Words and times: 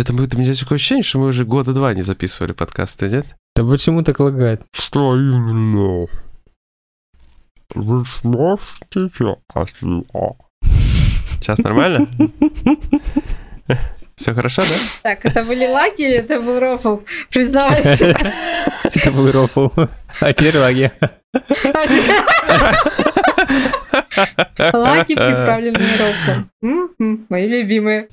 Что-то 0.00 0.14
мы, 0.14 0.26
у 0.32 0.38
меня 0.38 0.54
такое 0.54 0.76
ощущение, 0.76 1.04
что 1.04 1.18
мы 1.18 1.26
уже 1.26 1.44
года 1.44 1.74
два 1.74 1.92
не 1.92 2.00
записывали 2.00 2.52
подкасты, 2.52 3.10
нет? 3.10 3.26
Да 3.54 3.62
почему 3.64 4.02
так 4.02 4.18
лагает? 4.18 4.62
Что 4.72 5.14
именно? 5.14 6.06
Вы 7.74 8.06
сможете 8.06 9.10
Сейчас 11.34 11.58
нормально? 11.58 12.08
Все 14.16 14.32
хорошо, 14.32 14.62
да? 14.62 14.74
Так, 15.02 15.26
это 15.26 15.44
были 15.44 15.66
лаги 15.66 16.00
или 16.00 16.14
это 16.14 16.40
был 16.40 16.58
рофл? 16.58 17.00
Признавайся. 17.28 18.16
Это 18.84 19.12
был 19.12 19.30
рофл. 19.30 19.68
А 20.20 20.32
теперь 20.32 20.56
лаги. 20.56 20.90
Лаги, 24.72 25.14
приправленные 25.14 25.96
рофлом. 25.98 27.26
Мои 27.28 27.46
любимые. 27.46 28.08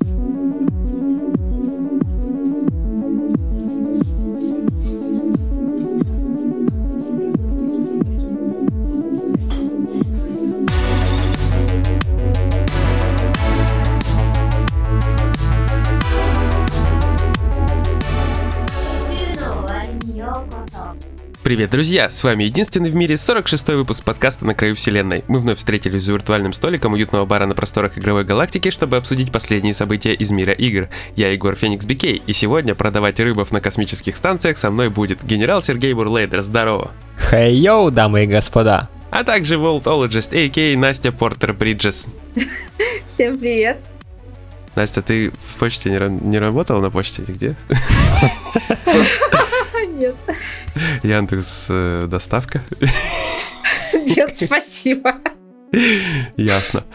Привет, 21.47 21.69
друзья! 21.69 22.09
С 22.09 22.25
вами 22.25 22.43
единственный 22.43 22.89
в 22.89 22.95
мире 22.95 23.15
46-й 23.15 23.77
выпуск 23.77 24.03
подкаста 24.03 24.45
«На 24.45 24.53
краю 24.53 24.75
вселенной». 24.75 25.23
Мы 25.29 25.39
вновь 25.39 25.59
встретились 25.59 26.03
за 26.03 26.11
виртуальным 26.11 26.51
столиком 26.51 26.91
уютного 26.91 27.25
бара 27.25 27.45
на 27.45 27.55
просторах 27.55 27.97
игровой 27.97 28.25
галактики, 28.25 28.69
чтобы 28.69 28.97
обсудить 28.97 29.31
последние 29.31 29.73
события 29.73 30.13
из 30.13 30.29
мира 30.31 30.51
игр. 30.51 30.89
Я 31.15 31.31
Егор 31.31 31.55
Феникс 31.55 31.85
Бикей, 31.85 32.21
и 32.27 32.33
сегодня 32.33 32.75
продавать 32.75 33.21
рыбов 33.21 33.53
на 33.53 33.61
космических 33.61 34.17
станциях 34.17 34.57
со 34.57 34.69
мной 34.71 34.89
будет 34.89 35.23
генерал 35.23 35.61
Сергей 35.61 35.93
Бурлейдер. 35.93 36.41
Здорово! 36.41 36.91
Хей-йоу, 37.17 37.91
дамы 37.91 38.25
и 38.25 38.27
господа! 38.27 38.89
А 39.09 39.23
также 39.23 39.55
Voltologist, 39.55 40.35
а.к.а. 40.35 40.77
Настя 40.77 41.13
Портер 41.13 41.53
Бриджес. 41.53 42.09
Всем 43.07 43.39
привет! 43.39 43.77
Настя, 44.75 45.01
ты 45.01 45.31
в 45.31 45.59
почте 45.59 45.91
не, 45.91 46.27
не 46.27 46.39
работала 46.39 46.81
на 46.81 46.91
почте 46.91 47.21
или 47.21 47.31
где? 47.31 47.55
Нет. 49.85 50.15
Яндекс 51.03 51.67
э, 51.69 52.07
доставка? 52.07 52.63
Нет, 53.93 54.37
спасибо. 54.37 55.15
Ясно. 56.37 56.85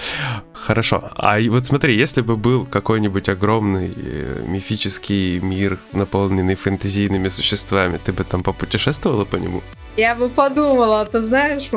Хорошо. 0.53 1.11
А 1.17 1.39
вот 1.51 1.67
смотри, 1.67 1.97
если 1.97 2.21
бы 2.23 2.37
был 2.37 2.67
какой-нибудь 2.67 3.29
огромный 3.29 3.93
э, 3.95 4.43
мифический 4.47 5.41
мир, 5.41 5.79
наполненный 5.93 6.55
фэнтезийными 6.55 7.29
существами, 7.29 7.99
ты 8.03 8.13
бы 8.13 8.25
там 8.25 8.43
попутешествовала 8.43 9.25
по 9.25 9.37
нему? 9.37 9.63
Я 9.97 10.15
бы 10.15 10.29
подумала, 10.29 11.05
ты 11.05 11.21
знаешь, 11.21 11.69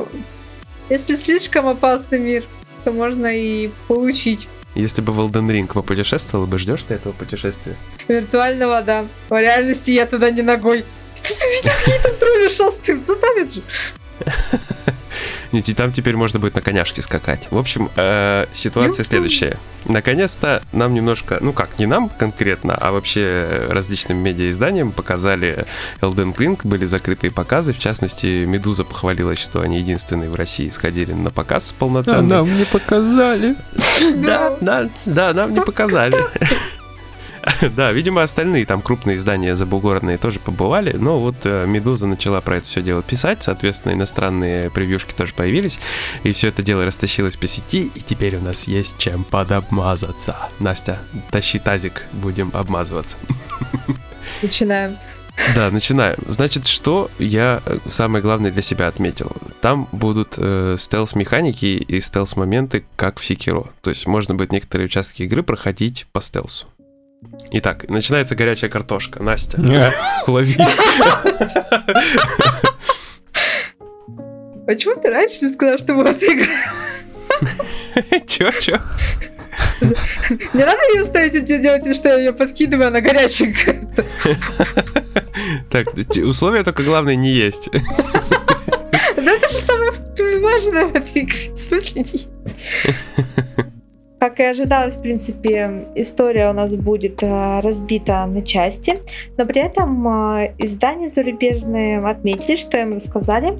если 0.90 1.16
слишком 1.16 1.68
опасный 1.68 2.20
мир, 2.20 2.44
то 2.84 2.92
можно 2.92 3.28
и 3.28 3.72
получить. 3.88 4.48
Если 4.76 5.02
бы 5.02 5.14
в 5.14 5.20
Elden 5.22 5.50
Ring 5.50 5.72
попутешествовала 5.72 6.46
бы, 6.46 6.58
ждешь 6.60 6.84
ты 6.84 6.96
этого 6.96 7.14
путешествия? 7.14 7.76
Виртуального, 8.10 8.82
да. 8.82 9.06
В 9.30 9.40
реальности 9.40 9.92
я 9.92 10.06
туда 10.06 10.30
не 10.32 10.42
ногой. 10.42 10.86
Ты, 11.24 11.34
ты 11.34 11.46
видел, 11.50 11.72
какие 11.80 12.00
там 12.00 12.16
тролли 12.18 12.50
шастают, 12.50 13.06
задавят 13.06 13.54
же. 13.54 13.62
И 15.60 15.74
там 15.74 15.92
теперь 15.92 16.16
можно 16.16 16.40
будет 16.40 16.56
на 16.56 16.62
коняшке 16.62 17.02
скакать. 17.02 17.48
В 17.52 17.58
общем, 17.58 17.90
э, 17.96 18.46
ситуация 18.54 19.04
следующая. 19.04 19.58
Наконец-то 19.86 20.64
нам 20.72 20.94
немножко, 20.94 21.38
ну 21.42 21.54
как, 21.54 21.78
не 21.80 21.86
нам 21.86 22.10
конкретно, 22.10 22.76
а 22.76 22.92
вообще 22.92 23.68
различным 23.70 24.18
медиаизданиям 24.18 24.92
показали 24.92 25.66
Elden 26.02 26.36
Ring, 26.36 26.60
были 26.64 26.86
закрытые 26.86 27.32
показы. 27.32 27.74
В 27.74 27.80
частности, 27.80 28.46
Медуза 28.46 28.84
похвалилась, 28.84 29.40
что 29.40 29.62
они 29.62 29.80
единственные 29.80 30.30
в 30.30 30.36
России 30.36 30.70
сходили 30.70 31.14
на 31.14 31.30
показ 31.30 31.74
полноценный. 31.78 32.20
А 32.20 32.22
нам 32.22 32.54
не 32.54 32.66
показали. 32.66 33.56
Да, 34.16 34.58
да, 34.62 34.90
да, 35.06 35.34
нам 35.34 35.54
не 35.54 35.62
показали. 35.62 36.18
Да, 37.76 37.92
видимо, 37.92 38.24
остальные 38.24 38.66
там 38.66 38.82
крупные 38.82 39.18
издания 39.18 39.56
забугорные 39.56 40.18
тоже 40.18 40.40
побывали, 40.40 40.96
но 40.98 41.20
вот 41.20 41.36
э, 41.44 41.66
Медуза 41.68 42.08
начала 42.08 42.42
про 42.42 42.58
это 42.58 42.68
все 42.68 42.82
дело 42.82 43.02
писать, 43.02 43.44
соответственно, 43.44 43.94
иностранные 43.94 44.70
превьюшки 44.70 45.14
тоже 45.14 45.34
появились, 45.34 45.80
и 46.24 46.32
все 46.34 46.50
это 46.50 46.64
дело 46.64 46.86
растащилось 46.86 47.36
по 47.36 47.48
сети, 47.48 47.92
и 47.94 48.02
теперь 48.02 48.38
у 48.38 48.42
нас 48.42 48.68
есть 48.68 48.98
чем 48.98 49.24
подобмазаться. 49.24 50.36
Настя, 50.60 51.00
тащи 51.32 51.60
тазик, 51.60 52.04
будем 52.12 52.52
обмазываться. 52.54 53.18
Начинаем. 54.42 54.98
Да, 55.54 55.70
начинаем. 55.70 56.18
Значит, 56.28 56.66
что 56.66 57.12
я 57.20 57.62
э, 57.66 57.80
самое 57.88 58.22
главное 58.22 58.52
для 58.52 58.62
себя 58.62 58.88
отметил? 58.88 59.34
Там 59.60 59.90
будут 59.92 60.36
э, 60.38 60.78
стелс-механики 60.80 61.66
и 61.66 62.00
стелс-моменты, 62.00 62.86
как 62.96 63.20
в 63.20 63.26
Секиро. 63.26 63.70
То 63.82 63.90
есть 63.90 64.08
можно 64.08 64.34
будет 64.34 64.54
некоторые 64.54 64.86
участки 64.86 65.24
игры 65.24 65.44
проходить 65.44 66.08
по 66.14 66.22
стелсу. 66.22 66.68
Итак, 67.52 67.90
начинается 67.90 68.36
горячая 68.36 68.70
картошка. 68.70 69.22
Настя, 69.22 69.60
лови. 70.28 70.58
Почему 74.66 74.96
ты 75.00 75.12
раньше 75.12 75.46
не 75.46 75.54
сказал, 75.54 75.78
что 75.78 75.94
вот 75.94 76.22
игра? 76.24 76.74
Чё, 78.28 78.52
чё? 78.60 78.80
Не 80.54 80.64
надо 80.66 80.80
ее 80.94 81.06
ставить 81.06 81.46
делать, 81.46 81.96
что 81.96 82.10
я 82.10 82.16
ее 82.16 82.34
подкидываю, 82.34 82.88
она 82.88 83.02
горяченькая. 83.02 83.82
Так, 85.70 85.88
условия 86.24 86.64
только 86.64 86.84
главное 86.84 87.16
не 87.16 87.30
есть. 87.30 87.70
Да 87.72 89.32
это 89.32 89.50
же 89.50 89.60
самое 89.60 89.92
важное 90.40 90.86
в 90.86 90.96
этой 90.96 91.24
игре. 91.24 91.52
В 91.52 91.58
смысле 91.58 92.04
не 92.04 93.45
как 94.30 94.40
и 94.40 94.44
ожидалось, 94.44 94.96
в 94.96 95.02
принципе, 95.04 95.86
история 95.94 96.50
у 96.50 96.54
нас 96.54 96.74
будет 96.76 97.22
э, 97.22 97.60
разбита 97.60 98.26
на 98.26 98.42
части, 98.42 98.98
но 99.38 99.46
при 99.46 99.62
этом 99.62 100.08
э, 100.08 100.56
издания 100.58 101.10
зарубежные 101.10 102.00
отметили, 102.00 102.56
что 102.56 102.80
им 102.80 102.96
рассказали, 102.96 103.50
а, 103.50 103.56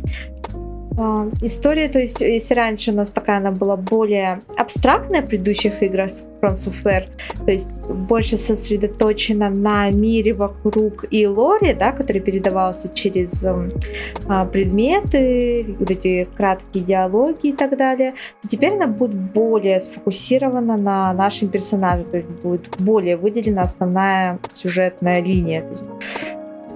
история, 1.42 1.90
то 1.90 2.00
есть, 2.00 2.22
если 2.22 2.54
раньше 2.54 2.92
у 2.92 2.96
нас 2.96 3.10
такая 3.10 3.38
она 3.38 3.52
была 3.52 3.76
более 3.76 4.42
абстрактная 4.58 5.22
в 5.22 5.28
предыдущих 5.28 5.84
играх 5.84 6.12
From 6.42 6.54
Software, 6.54 7.08
то 7.46 7.52
есть 7.52 7.68
больше 7.88 8.38
сосредоточена 8.38 9.50
на 9.50 9.90
мире 9.92 10.34
вокруг 10.34 11.06
и 11.12 11.28
лоре, 11.28 11.74
да, 11.74 11.92
который 11.92 12.22
передавался 12.22 12.90
через 12.94 13.44
а, 14.28 14.46
предметы, 14.46 15.76
вот 15.80 15.92
эти 15.92 16.28
краткие 16.38 16.84
диалоги 16.84 17.48
и 17.48 17.54
так 17.54 17.78
далее, 17.78 18.14
то 18.42 18.48
теперь 18.48 18.74
она 18.74 18.88
будет 18.88 19.16
более 19.16 19.82
сфокусирована 19.82 20.78
на 20.78 21.14
нашем 21.14 21.50
персонаже, 21.50 22.06
то 22.06 22.18
есть 22.18 22.30
будет 22.42 22.70
более 22.80 23.18
выделена 23.18 23.64
основная 23.64 24.40
сюжетная 24.52 25.22
линия. 25.22 25.62
То 25.62 25.72
есть, 25.72 25.86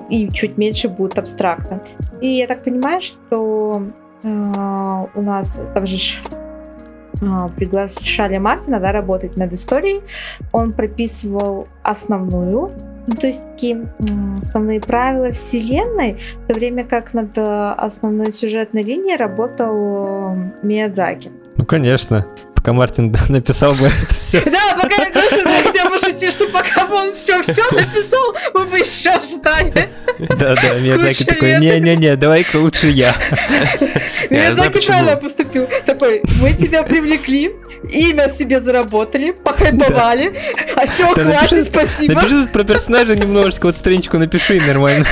и 0.09 0.29
чуть 0.31 0.58
меньше 0.58 0.90
будет 0.90 1.19
абстрактно. 1.19 1.81
И 2.22 2.28
я 2.28 2.47
так 2.47 2.63
понимаю, 2.63 3.00
что 3.02 3.84
а, 3.84 4.09
у 4.24 5.22
нас 5.22 5.59
там 5.74 5.85
же 5.85 5.97
а, 7.22 7.50
приглашали 7.50 8.38
Мартина 8.38 8.80
да, 8.80 8.91
работать 8.91 9.35
над 9.38 9.53
историей. 9.53 10.02
Он 10.52 10.72
прописывал 10.72 11.68
основную, 11.84 12.72
ну, 13.08 13.16
то 13.16 13.28
есть 13.28 13.44
такие 13.52 13.91
основные 14.41 14.79
правила 14.79 15.31
вселенной, 15.31 16.18
в 16.44 16.47
то 16.47 16.53
время 16.53 16.85
как 16.85 17.13
над 17.13 17.38
э, 17.38 17.74
основной 17.78 18.31
сюжетной 18.31 18.84
линией 18.84 19.18
работал 19.18 20.34
э, 20.34 20.52
Миядзаки. 20.63 21.31
Ну, 21.58 21.66
конечно 21.66 22.25
пока 22.59 22.74
Мартин 22.74 23.16
написал 23.30 23.72
бы 23.72 23.88
это 23.88 24.14
все. 24.14 24.42
Да, 24.50 24.78
пока 24.81 25.03
я 25.03 25.12
даже 25.12 25.44
хотел 25.64 25.90
пошутить, 25.90 26.31
что 26.31 26.47
пока 26.47 26.86
он 26.86 27.14
все 27.14 27.42
все 27.42 27.64
написал, 27.72 28.35
мы 28.53 28.66
бы 28.66 28.78
еще 28.79 29.14
ждали. 29.22 29.90
Да, 30.20 30.56
да, 30.56 30.76
Миядзаки 30.76 31.23
такой, 31.23 31.59
не-не-не, 31.59 32.16
давай-ка 32.16 32.58
лучше 32.58 32.90
я. 32.90 33.16
Миядзаки 34.29 34.85
правильно 34.85 35.16
поступил. 35.16 35.67
Такой, 35.85 36.22
мы 36.41 36.53
тебя 36.53 36.84
привлекли, 36.84 37.56
имя 37.90 38.29
себе 38.29 38.59
заработали, 38.59 39.32
похайповали, 39.32 40.38
а 40.76 40.85
все, 40.85 41.14
хватит, 41.14 41.67
спасибо. 41.67 42.16
Напиши 42.16 42.47
про 42.47 42.64
персонажа 42.64 43.16
немножечко, 43.16 43.67
вот 43.67 43.78
страничку 43.78 44.17
напиши, 44.17 44.59
нормально. 44.59 45.05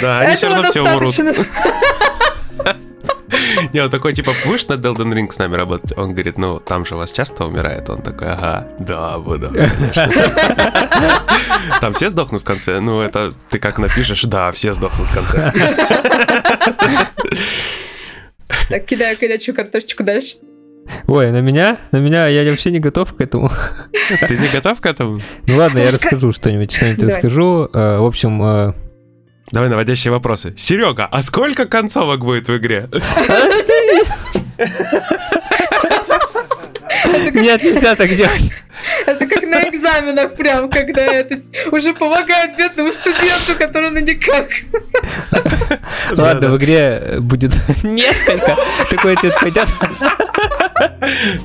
Да, 0.00 0.20
они 0.20 0.36
все 0.36 0.48
равно 0.48 0.70
все 0.70 0.82
умрут. 0.82 1.14
Не, 3.72 3.80
он 3.80 3.90
такой, 3.90 4.12
типа, 4.12 4.32
будешь 4.44 4.66
на 4.66 4.74
Elden 4.74 5.14
Ring 5.14 5.30
с 5.30 5.38
нами 5.38 5.56
работать? 5.56 5.96
Он 5.96 6.12
говорит, 6.12 6.36
ну, 6.36 6.60
там 6.60 6.84
же 6.84 6.96
вас 6.96 7.12
часто 7.12 7.44
умирает. 7.46 7.88
Он 7.88 8.02
такой, 8.02 8.28
ага, 8.28 8.68
да, 8.78 9.18
буду, 9.18 9.48
конечно. 9.48 10.10
Там 11.80 11.92
все 11.94 12.10
сдохнут 12.10 12.42
в 12.42 12.44
конце? 12.44 12.80
Ну, 12.80 13.00
это 13.00 13.34
ты 13.50 13.58
как 13.58 13.78
напишешь? 13.78 14.22
Да, 14.24 14.52
все 14.52 14.72
сдохнут 14.74 15.08
в 15.08 15.14
конце. 15.14 15.52
Так, 18.68 18.84
кидаю 18.84 19.16
горячую 19.18 19.54
картошечку 19.54 20.04
дальше. 20.04 20.36
Ой, 21.06 21.30
на 21.30 21.40
меня? 21.40 21.78
На 21.92 21.98
меня 21.98 22.26
я 22.26 22.50
вообще 22.50 22.70
не 22.70 22.80
готов 22.80 23.14
к 23.14 23.20
этому. 23.20 23.50
Ты 24.28 24.36
не 24.36 24.48
готов 24.48 24.80
к 24.80 24.86
этому? 24.86 25.20
Ну 25.46 25.56
ладно, 25.56 25.78
я 25.78 25.90
расскажу 25.90 26.32
что-нибудь, 26.32 26.72
что-нибудь 26.72 27.04
расскажу. 27.04 27.68
Э, 27.72 27.98
в 27.98 28.04
общем... 28.04 28.74
Давай 29.52 29.68
наводящие 29.68 30.10
вопросы. 30.10 30.54
Серега, 30.56 31.06
а 31.10 31.20
сколько 31.20 31.66
концовок 31.66 32.20
будет 32.20 32.48
в 32.48 32.56
игре? 32.56 32.88
Нет, 37.34 37.62
нельзя 37.62 37.94
так 37.94 38.08
делать. 38.16 38.50
Это 39.06 39.26
как 39.26 39.42
на 39.42 39.62
экзаменах 39.68 40.34
прям, 40.36 40.70
когда 40.70 41.02
это 41.02 41.40
уже 41.70 41.92
помогает 41.92 42.56
бедному 42.56 42.90
студенту, 42.92 43.54
который 43.58 43.90
ну 43.90 44.00
никак. 44.00 44.48
Ладно, 46.10 46.48
в 46.50 46.56
игре 46.56 47.18
будет 47.20 47.52
несколько. 47.82 48.56
Такой 48.90 49.14
ответ 49.14 49.34
пойдет. 49.38 49.68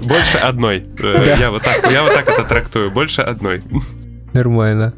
Больше 0.02 0.38
одной. 0.38 0.86
Э, 1.00 1.36
я 1.40 1.52
вот 1.52 1.64
так, 1.64 1.92
я 1.92 2.04
вот 2.04 2.14
так 2.14 2.30
это 2.30 2.44
трактую. 2.44 2.90
Больше 2.92 3.22
одной. 3.22 3.62
Нормально. 4.34 4.94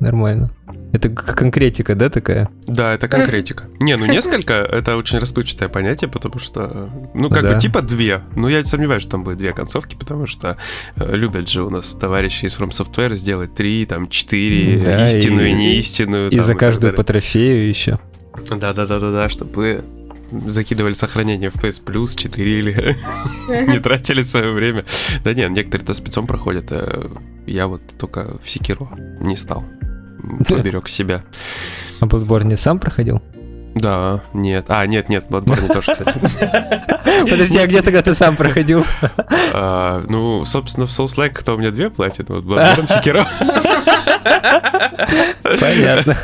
Нормально. 0.00 0.50
Это 0.92 1.08
конкретика, 1.08 1.94
да, 1.94 2.10
такая? 2.10 2.48
Да, 2.66 2.94
это 2.94 3.06
конкретика. 3.08 3.64
Не, 3.80 3.96
ну 3.96 4.06
несколько, 4.06 4.54
это 4.54 4.96
очень 4.96 5.18
расплывчатое 5.18 5.68
понятие, 5.68 6.10
потому 6.10 6.38
что, 6.38 6.90
ну 7.14 7.30
как 7.30 7.44
да. 7.44 7.54
бы 7.54 7.60
типа 7.60 7.82
две. 7.82 8.22
Но 8.34 8.48
я 8.48 8.64
сомневаюсь, 8.64 9.02
что 9.02 9.12
там 9.12 9.24
будет 9.24 9.38
две 9.38 9.52
концовки, 9.52 9.94
потому 9.94 10.26
что 10.26 10.56
э, 10.96 11.16
любят 11.16 11.48
же 11.48 11.62
у 11.62 11.70
нас 11.70 11.94
товарищи 11.94 12.46
из 12.46 12.58
From 12.58 12.70
Software 12.70 13.14
сделать 13.14 13.54
три, 13.54 13.86
там, 13.86 14.08
четыре, 14.08 14.84
да, 14.84 15.06
истинную 15.06 15.48
и, 15.48 15.50
и 15.50 15.54
неистинную. 15.54 16.30
И 16.30 16.36
там, 16.36 16.44
за 16.44 16.54
каждую 16.54 16.94
по 16.94 17.04
трофею 17.04 17.68
еще. 17.68 17.98
Да-да-да-да-да, 18.48 19.28
чтобы 19.28 19.84
закидывали 20.46 20.92
сохранение 20.92 21.50
в 21.50 21.56
PS 21.56 21.84
Plus 21.84 22.16
4 22.16 22.58
или 22.58 22.96
не 23.70 23.78
тратили 23.78 24.22
свое 24.22 24.52
время. 24.52 24.84
Да 25.24 25.34
нет, 25.34 25.50
некоторые-то 25.50 25.94
спецом 25.94 26.26
проходят. 26.26 26.66
Э, 26.70 27.08
я 27.46 27.66
вот 27.66 27.82
только 27.98 28.38
в 28.42 28.48
Секиро 28.48 28.88
не 29.20 29.36
стал. 29.36 29.64
Поберег 30.48 30.88
себя. 30.88 31.22
А 32.00 32.06
Bloodborne 32.06 32.46
не 32.46 32.56
сам 32.56 32.78
проходил? 32.78 33.22
Да, 33.74 34.22
нет. 34.32 34.66
А, 34.68 34.84
нет, 34.86 35.08
нет, 35.08 35.26
Bloodborne 35.28 35.72
тоже, 35.72 35.92
кстати. 35.92 36.18
Подожди, 37.30 37.58
а 37.58 37.66
где 37.66 37.82
тогда 37.82 38.02
ты 38.02 38.14
сам 38.14 38.36
проходил? 38.36 38.84
А, 39.52 40.02
ну, 40.08 40.44
собственно, 40.44 40.86
в 40.86 40.90
Souls 40.90 41.16
Like 41.16 41.34
кто 41.34 41.54
у 41.54 41.58
меня 41.58 41.70
две 41.70 41.90
платит, 41.90 42.28
вот 42.30 42.44
Bloodborne, 42.44 42.86
Sekiro. 43.02 43.24
Понятно. 45.42 46.16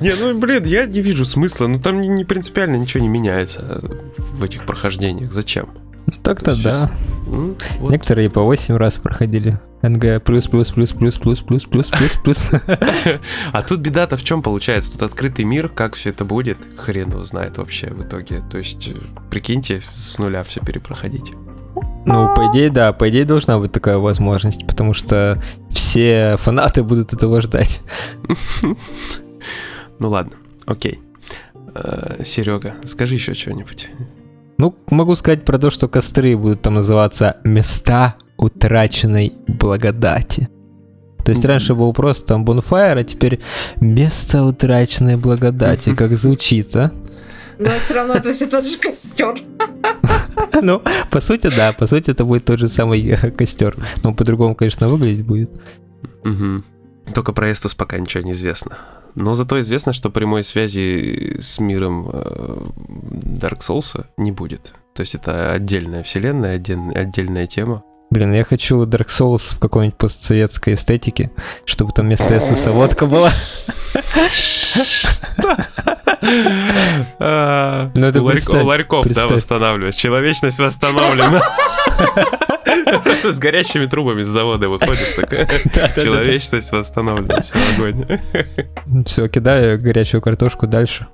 Не, 0.00 0.14
ну, 0.14 0.38
блин, 0.38 0.64
я 0.64 0.86
не 0.86 1.00
вижу 1.00 1.24
смысла. 1.24 1.66
Ну, 1.66 1.78
там 1.78 2.00
не 2.00 2.24
принципиально 2.24 2.76
ничего 2.76 3.02
не 3.02 3.08
меняется 3.08 3.80
в 4.16 4.42
этих 4.42 4.64
прохождениях. 4.64 5.32
Зачем? 5.32 5.68
Ну, 6.06 6.14
так-то 6.22 6.56
да. 6.62 6.90
Ну, 7.26 7.56
вот. 7.80 7.92
Некоторые 7.92 8.30
по 8.30 8.42
8 8.42 8.76
раз 8.76 8.94
проходили. 8.94 9.58
НГ 9.82 10.22
плюс 10.24 10.46
плюс 10.46 10.70
плюс 10.70 10.92
плюс 10.92 11.18
плюс 11.18 11.40
плюс 11.40 11.64
плюс 11.64 11.90
плюс 11.90 12.16
плюс. 12.24 12.44
А 13.52 13.62
тут 13.62 13.80
беда-то 13.80 14.16
в 14.16 14.24
чем 14.24 14.42
получается? 14.42 14.92
Тут 14.92 15.02
открытый 15.02 15.44
мир, 15.44 15.68
как 15.68 15.94
все 15.94 16.10
это 16.10 16.24
будет, 16.24 16.58
хрен 16.76 17.10
его 17.10 17.22
знает 17.22 17.58
вообще 17.58 17.88
в 17.88 18.02
итоге. 18.02 18.42
То 18.50 18.58
есть, 18.58 18.90
прикиньте, 19.30 19.82
с 19.94 20.18
нуля 20.18 20.42
все 20.42 20.60
перепроходить. 20.60 21.32
Ну, 22.06 22.34
по 22.34 22.50
идее, 22.50 22.70
да, 22.70 22.92
по 22.92 23.08
идее 23.08 23.24
должна 23.24 23.58
быть 23.58 23.70
такая 23.70 23.98
возможность, 23.98 24.66
потому 24.66 24.94
что 24.94 25.42
все 25.70 26.36
фанаты 26.38 26.82
будут 26.82 27.12
этого 27.12 27.40
ждать. 27.40 27.82
Ну 30.00 30.10
ладно, 30.10 30.34
окей. 30.64 31.00
Э, 31.74 32.22
Серега, 32.24 32.74
скажи 32.84 33.14
еще 33.14 33.34
что-нибудь. 33.34 33.88
Ну, 34.56 34.76
могу 34.90 35.16
сказать 35.16 35.44
про 35.44 35.58
то, 35.58 35.70
что 35.70 35.88
костры 35.88 36.36
будут 36.36 36.62
там 36.62 36.74
называться 36.74 37.38
«Места 37.42 38.14
утраченной 38.38 39.32
благодати». 39.46 40.48
То 41.24 41.32
есть 41.32 41.44
раньше 41.44 41.74
был 41.74 41.92
просто 41.92 42.28
там 42.28 42.44
bonfire, 42.44 43.00
а 43.00 43.04
теперь 43.04 43.40
«Место 43.80 44.44
утраченной 44.44 45.16
благодати». 45.16 45.94
Как 45.94 46.12
звучит, 46.12 46.74
а? 46.74 46.90
Но 47.58 47.70
все 47.80 47.94
равно 47.94 48.14
это 48.14 48.32
все 48.32 48.46
тот 48.46 48.66
же 48.66 48.78
костер. 48.78 49.38
Ну, 50.62 50.82
по 51.10 51.20
сути, 51.20 51.48
да, 51.54 51.72
по 51.72 51.86
сути, 51.86 52.10
это 52.10 52.24
будет 52.24 52.44
тот 52.44 52.58
же 52.58 52.68
самый 52.68 53.06
э, 53.06 53.30
костер. 53.30 53.76
Но 54.02 54.14
по-другому, 54.14 54.54
конечно, 54.54 54.88
выглядеть 54.88 55.26
будет. 55.26 55.50
Только 57.14 57.32
про 57.32 57.52
Эстус 57.52 57.74
пока 57.74 57.98
ничего 57.98 58.24
не 58.24 58.32
известно. 58.32 58.78
Но 59.14 59.34
зато 59.34 59.60
известно, 59.60 59.92
что 59.92 60.10
прямой 60.10 60.42
связи 60.44 61.36
с 61.40 61.58
миром 61.58 62.08
э, 62.12 62.58
Dark 63.40 63.58
Souls 63.58 64.06
не 64.16 64.32
будет. 64.32 64.72
То 64.94 65.00
есть 65.00 65.14
это 65.14 65.52
отдельная 65.52 66.02
вселенная, 66.02 66.56
отдель, 66.56 66.92
отдельная 66.94 67.46
тема. 67.46 67.82
Блин, 68.10 68.32
я 68.32 68.42
хочу 68.42 68.84
Dark 68.86 69.08
Souls 69.08 69.54
в 69.54 69.58
какой-нибудь 69.58 69.98
постсоветской 69.98 70.74
эстетике, 70.74 71.30
чтобы 71.66 71.92
там 71.92 72.06
вместо 72.06 72.36
Эсуса 72.36 72.72
водка 72.72 73.06
была. 73.06 73.30
Ну, 76.20 76.28
Ларьков, 78.64 79.06
да, 79.06 79.26
восстанавливать. 79.26 79.96
Человечность 79.96 80.58
восстановлена. 80.58 81.42
С 83.24 83.38
горящими 83.38 83.86
трубами 83.86 84.22
с 84.22 84.28
завода 84.28 84.68
выходишь, 84.68 85.14
такая 85.14 85.46
человечность 85.96 86.72
восстановлена, 86.72 87.42
все, 87.42 87.54
огонь. 87.74 88.06
Все, 89.04 89.28
кидаю 89.28 89.80
горячую 89.80 90.22
картошку 90.22 90.66
дальше. 90.66 91.06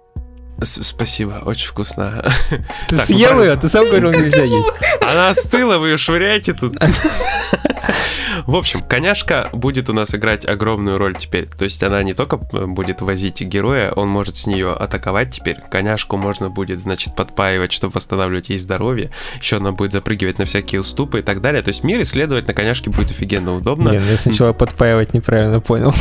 Спасибо, 0.62 1.42
очень 1.44 1.68
вкусно. 1.68 2.24
Ты 2.88 2.96
так, 2.96 3.06
съел 3.06 3.42
ее, 3.42 3.56
ты 3.56 3.68
сам 3.68 3.86
говорил, 3.86 4.12
нельзя 4.12 4.44
есть. 4.44 4.70
Она 5.00 5.30
остыла, 5.30 5.78
вы 5.78 5.90
ее 5.90 5.96
швыряете 5.96 6.54
тут. 6.54 6.76
В 8.46 8.56
общем, 8.56 8.82
коняшка 8.82 9.48
будет 9.52 9.88
у 9.88 9.92
нас 9.92 10.14
играть 10.14 10.44
огромную 10.44 10.98
роль 10.98 11.16
теперь. 11.16 11.46
То 11.46 11.64
есть 11.64 11.82
она 11.82 12.02
не 12.02 12.14
только 12.14 12.38
э, 12.52 12.66
будет 12.66 13.00
возить 13.00 13.40
героя, 13.40 13.90
он 13.92 14.08
может 14.08 14.36
с 14.36 14.46
нее 14.46 14.72
атаковать 14.72 15.30
теперь. 15.30 15.56
Коняшку 15.70 16.16
можно 16.16 16.50
будет, 16.50 16.80
значит, 16.80 17.14
подпаивать, 17.14 17.72
чтобы 17.72 17.94
восстанавливать 17.94 18.50
ей 18.50 18.58
здоровье. 18.58 19.10
Еще 19.40 19.56
она 19.56 19.72
будет 19.72 19.92
запрыгивать 19.92 20.38
на 20.38 20.44
всякие 20.44 20.80
уступы 20.80 21.20
и 21.20 21.22
так 21.22 21.40
далее. 21.40 21.62
То 21.62 21.68
есть 21.68 21.84
мир 21.84 22.02
исследовать 22.02 22.46
на 22.46 22.54
коняшке 22.54 22.90
будет 22.90 23.10
офигенно 23.10 23.54
удобно. 23.54 23.90
Нет, 23.90 24.02
я 24.10 24.18
сначала 24.18 24.52
подпаивать 24.52 25.14
неправильно 25.14 25.60
понял. 25.60 25.94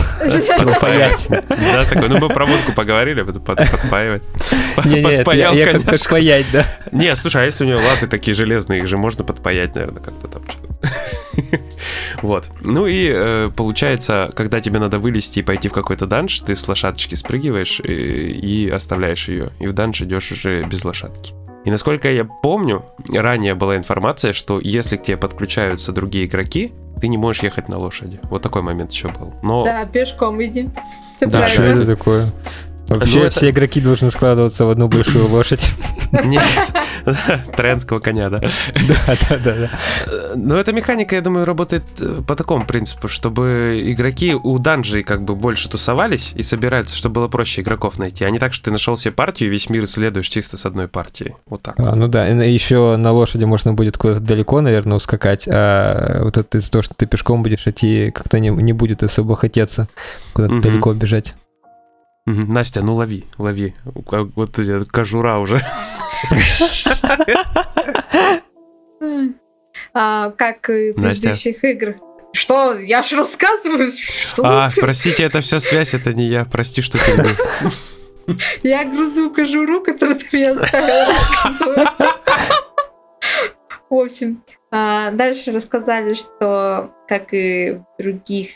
Подпаивать. 0.59 1.27
Да, 1.29 1.85
такой, 1.85 2.09
ну 2.09 2.19
мы 2.19 2.29
про 2.29 2.45
водку 2.45 2.73
поговорили, 2.73 3.21
а 3.21 3.25
потом 3.25 3.43
подпаивать. 3.43 4.23
Подпаял 4.75 5.53
я 5.53 5.71
как 5.71 5.83
подпаять, 5.83 6.45
да. 6.51 6.65
Не, 6.91 7.15
слушай, 7.15 7.43
а 7.43 7.45
если 7.45 7.63
у 7.63 7.67
нее 7.67 7.77
латы 7.77 8.07
такие 8.07 8.33
железные, 8.33 8.81
их 8.81 8.87
же 8.87 8.97
можно 8.97 9.23
подпаять, 9.23 9.75
наверное, 9.75 10.01
как-то 10.01 10.27
там 10.27 10.43
что-то. 10.49 11.59
Вот. 12.21 12.49
Ну 12.61 12.87
и 12.87 13.11
э, 13.13 13.51
получается, 13.55 14.29
когда 14.33 14.61
тебе 14.61 14.79
надо 14.79 14.97
вылезти 14.99 15.39
и 15.39 15.43
пойти 15.43 15.67
в 15.67 15.73
какой-то 15.73 16.05
данж, 16.05 16.39
ты 16.39 16.55
с 16.55 16.67
лошадочки 16.67 17.15
спрыгиваешь 17.15 17.81
и, 17.81 17.83
э, 17.83 18.29
и 18.31 18.69
оставляешь 18.69 19.27
ее. 19.27 19.51
И 19.59 19.67
в 19.67 19.73
данж 19.73 20.01
идешь 20.01 20.31
уже 20.31 20.63
без 20.63 20.85
лошадки. 20.85 21.33
И 21.65 21.71
насколько 21.71 22.11
я 22.11 22.25
помню, 22.25 22.85
ранее 23.11 23.55
была 23.55 23.77
информация, 23.77 24.33
что 24.33 24.59
если 24.59 24.97
к 24.97 25.03
тебе 25.03 25.17
подключаются 25.17 25.91
другие 25.91 26.25
игроки, 26.25 26.73
ты 26.99 27.07
не 27.07 27.17
можешь 27.17 27.43
ехать 27.43 27.69
на 27.69 27.77
лошади. 27.77 28.19
Вот 28.23 28.41
такой 28.41 28.61
момент 28.61 28.91
еще 28.91 29.09
был. 29.09 29.33
Но... 29.41 29.63
Да, 29.63 29.85
пешком 29.85 30.43
иди. 30.43 30.69
Все 31.15 31.27
да, 31.27 31.47
что 31.47 31.63
это 31.63 31.85
такое? 31.85 32.31
Вообще 32.99 33.23
ну, 33.23 33.29
все 33.29 33.39
это... 33.39 33.51
игроки 33.51 33.81
должны 33.81 34.11
складываться 34.11 34.65
в 34.65 34.69
одну 34.69 34.87
большую 34.87 35.27
лошадь. 35.29 35.69
Нет, 36.23 36.43
троянского 37.55 37.99
коня, 37.99 38.29
да? 38.29 38.39
Да, 38.39 39.17
да, 39.29 39.37
да. 39.37 39.55
да. 39.55 39.69
Но 40.35 40.57
эта 40.57 40.71
механика, 40.73 41.15
я 41.15 41.21
думаю, 41.21 41.45
работает 41.45 41.83
э, 41.99 42.21
по 42.27 42.35
такому 42.35 42.65
принципу, 42.65 43.07
чтобы 43.07 43.81
игроки 43.85 44.33
у 44.33 44.59
данжей 44.59 45.03
как 45.03 45.23
бы 45.23 45.35
больше 45.35 45.69
тусовались 45.69 46.33
и 46.35 46.43
собираются, 46.43 46.95
чтобы 46.95 47.15
было 47.15 47.27
проще 47.27 47.61
игроков 47.61 47.97
найти, 47.97 48.23
а 48.25 48.29
не 48.29 48.39
так, 48.39 48.53
что 48.53 48.65
ты 48.65 48.71
нашел 48.71 48.95
себе 48.97 49.11
партию 49.11 49.49
и 49.49 49.51
весь 49.51 49.69
мир 49.69 49.85
исследуешь 49.85 50.27
чисто 50.27 50.57
с 50.57 50.65
одной 50.65 50.87
партией. 50.87 51.35
Вот 51.47 51.61
так. 51.61 51.79
А, 51.79 51.95
ну 51.95 52.07
да, 52.07 52.27
еще 52.27 52.95
на 52.97 53.11
лошади 53.11 53.45
можно 53.45 53.73
будет 53.73 53.97
куда-то 53.97 54.19
далеко, 54.19 54.61
наверное, 54.61 54.97
ускакать, 54.97 55.47
а 55.51 56.23
вот 56.23 56.37
это 56.37 56.57
из-за 56.57 56.71
того, 56.71 56.81
что 56.83 56.93
ты 56.95 57.05
пешком 57.05 57.43
будешь 57.43 57.65
идти, 57.67 58.11
как-то 58.11 58.39
не, 58.39 58.49
не 58.49 58.73
будет 58.73 59.03
особо 59.03 59.35
хотеться 59.35 59.87
куда-то 60.33 60.53
угу. 60.55 60.61
далеко 60.61 60.93
бежать. 60.93 61.35
Настя, 62.25 62.81
ну 62.81 62.95
лови, 62.95 63.25
лови. 63.37 63.73
Вот 63.83 64.59
кожура 64.91 65.37
уже. 65.37 65.61
А, 69.95 70.31
как 70.31 70.69
и 70.71 70.91
в 70.91 70.95
предыдущих 70.95 71.63
играх. 71.63 71.97
Что? 72.31 72.79
Я 72.79 73.03
же 73.03 73.15
рассказываю. 73.17 73.91
а, 74.41 74.71
простите, 74.75 75.23
это 75.23 75.41
все 75.41 75.59
связь, 75.59 75.93
это 75.93 76.13
не 76.13 76.25
я. 76.25 76.45
Прости, 76.45 76.81
что 76.81 76.97
ты 76.97 77.35
Я 78.63 78.85
грузу 78.85 79.29
кожуру, 79.29 79.81
которую 79.81 80.17
ты 80.17 80.25
мне 80.31 80.49
оставила 80.51 81.13
В 83.89 83.95
общем, 83.95 84.41
а, 84.71 85.11
дальше 85.11 85.51
рассказали, 85.51 86.15
что, 86.15 86.91
как 87.07 87.33
и 87.33 87.73
в 87.73 88.01
других 88.01 88.51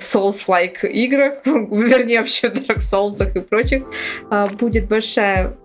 Souls-like 0.00 0.86
играх, 0.86 1.34
вернее, 1.44 2.20
вообще 2.20 2.48
Dark 2.48 2.78
Souls 2.78 3.20
и 3.34 3.40
прочих, 3.40 3.84
а, 4.30 4.48
будет 4.48 4.88
большая, 4.88 5.56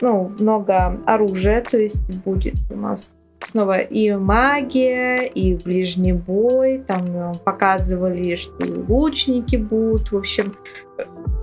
ну, 0.00 0.32
много 0.38 1.00
оружия, 1.06 1.62
то 1.62 1.78
есть 1.78 2.00
будет 2.24 2.54
у 2.70 2.76
нас 2.76 3.10
снова 3.42 3.78
и 3.78 4.12
магия, 4.12 5.22
и 5.22 5.54
ближний 5.54 6.12
бой, 6.12 6.82
там 6.86 7.38
показывали, 7.44 8.34
что 8.34 8.66
лучники 8.88 9.56
будут, 9.56 10.12
в 10.12 10.16
общем, 10.16 10.56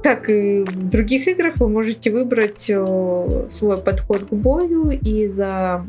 как 0.03 0.29
и 0.29 0.61
в 0.61 0.89
других 0.89 1.27
играх, 1.27 1.57
вы 1.57 1.69
можете 1.69 2.11
выбрать 2.11 2.69
э, 2.69 3.45
свой 3.49 3.77
подход 3.77 4.25
к 4.25 4.33
бою 4.33 4.91
и 4.91 5.27
за 5.27 5.85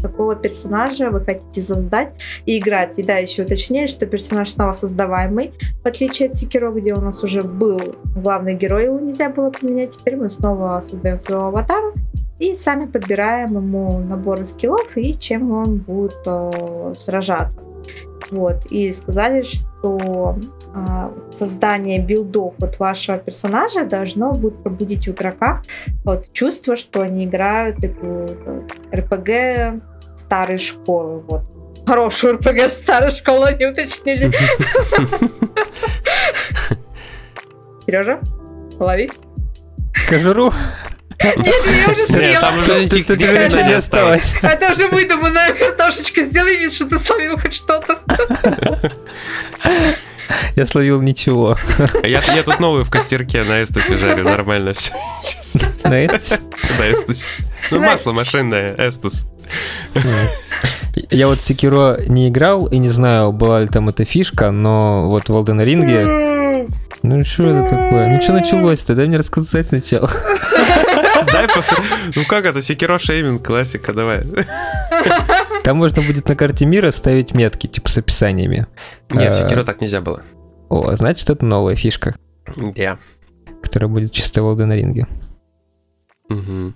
какого 0.00 0.34
персонажа 0.36 1.10
вы 1.10 1.20
хотите 1.20 1.62
создать 1.62 2.12
и 2.46 2.58
играть. 2.58 2.98
И 2.98 3.02
да, 3.02 3.16
еще 3.16 3.42
уточняю, 3.42 3.88
что 3.88 4.06
персонаж 4.06 4.50
снова 4.50 4.72
создаваемый, 4.72 5.52
в 5.82 5.86
отличие 5.86 6.28
от 6.28 6.36
Секиро, 6.36 6.70
где 6.70 6.94
у 6.94 7.00
нас 7.00 7.22
уже 7.22 7.42
был 7.42 7.96
главный 8.14 8.54
герой, 8.54 8.84
его 8.84 8.98
нельзя 8.98 9.28
было 9.28 9.50
поменять. 9.50 9.96
Теперь 9.98 10.16
мы 10.16 10.30
снова 10.30 10.80
создаем 10.80 11.18
своего 11.18 11.46
аватара 11.46 11.92
и 12.38 12.54
сами 12.54 12.86
подбираем 12.86 13.56
ему 13.56 13.98
набор 13.98 14.44
скиллов 14.44 14.96
и 14.96 15.18
чем 15.18 15.50
он 15.50 15.78
будет 15.78 16.16
э, 16.26 16.94
сражаться. 16.98 17.67
Вот. 18.30 18.66
И 18.66 18.92
сказали, 18.92 19.42
что 19.42 20.36
э, 20.74 21.10
создание 21.34 21.98
билдов 21.98 22.54
вот 22.58 22.78
вашего 22.78 23.18
персонажа 23.18 23.84
должно 23.84 24.32
будет 24.32 24.62
пробудить 24.62 25.06
в 25.06 25.12
игроках 25.12 25.62
вот, 26.04 26.32
чувство, 26.32 26.76
что 26.76 27.00
они 27.02 27.24
играют 27.24 27.82
игру 27.82 28.28
РПГ 28.94 29.82
старой 30.16 30.58
школы. 30.58 31.20
Вот. 31.20 31.42
Хорошую 31.86 32.34
РПГ 32.34 32.68
старой 32.82 33.10
школы 33.10 33.54
не 33.58 33.66
уточнили. 33.66 34.30
Сережа, 37.86 38.20
лови. 38.78 39.10
Кожуру. 40.08 40.52
Нет, 41.22 41.36
я 41.86 41.92
уже 41.92 42.04
съела. 42.06 42.40
там 42.40 42.58
уже 42.60 42.84
ничего 42.84 43.62
не 43.62 43.74
осталось. 43.74 44.34
Это 44.40 44.72
уже 44.72 44.88
выдуманная 44.88 45.52
картошечка. 45.52 46.24
Сделай 46.24 46.56
вид, 46.56 46.72
что 46.72 46.86
ты 46.86 46.98
словил 46.98 47.38
хоть 47.38 47.54
что-то. 47.54 47.98
Я 50.56 50.66
словил 50.66 51.00
ничего. 51.00 51.56
Я, 52.02 52.20
я 52.34 52.42
тут 52.44 52.60
новую 52.60 52.84
в 52.84 52.90
костерке 52.90 53.42
на 53.44 53.62
эстусе 53.62 53.96
жарю, 53.96 54.24
нормально 54.24 54.72
все. 54.72 54.92
Знаете? 55.80 56.20
Да, 56.78 56.92
эстус. 56.92 57.28
Ну, 57.70 57.80
масло 57.80 58.12
машинное, 58.12 58.74
эстус. 58.76 59.26
Я 61.10 61.28
вот 61.28 61.40
Sekiro 61.40 61.98
не 62.06 62.28
играл 62.28 62.66
и 62.66 62.78
не 62.78 62.88
знаю, 62.88 63.32
была 63.32 63.60
ли 63.62 63.68
там 63.68 63.88
эта 63.88 64.04
фишка, 64.04 64.50
но 64.50 65.08
вот 65.08 65.28
в 65.28 65.32
Elden 65.32 65.64
Ring... 65.64 66.70
Ну 67.02 67.24
что 67.24 67.46
это 67.46 67.70
такое? 67.70 68.08
Ну 68.08 68.20
что 68.20 68.32
началось-то? 68.32 68.94
Дай 68.94 69.06
мне 69.06 69.18
рассказать 69.18 69.68
сначала. 69.68 70.10
Ну 72.16 72.24
как 72.24 72.46
это, 72.46 72.60
Sekiro 72.60 72.98
shaming, 72.98 73.44
классика, 73.46 73.92
давай. 73.92 74.22
Там 75.64 75.76
можно 75.76 76.02
будет 76.02 76.28
на 76.28 76.36
карте 76.36 76.64
мира 76.66 76.90
ставить 76.90 77.34
метки, 77.34 77.66
типа 77.66 77.88
с 77.88 77.98
описаниями. 77.98 78.66
Нет, 79.10 79.34
в 79.34 79.38
Секиро 79.38 79.64
так 79.64 79.80
нельзя 79.80 80.00
было. 80.00 80.22
О, 80.68 80.94
значит, 80.96 81.28
это 81.30 81.44
новая 81.44 81.76
фишка, 81.76 82.14
Да. 82.56 82.98
которая 83.62 83.88
будет 83.88 84.12
чисто 84.12 84.42
в 84.42 84.46
Elden 84.58 84.74
Ring. 84.78 85.06
Мгм. 86.28 86.74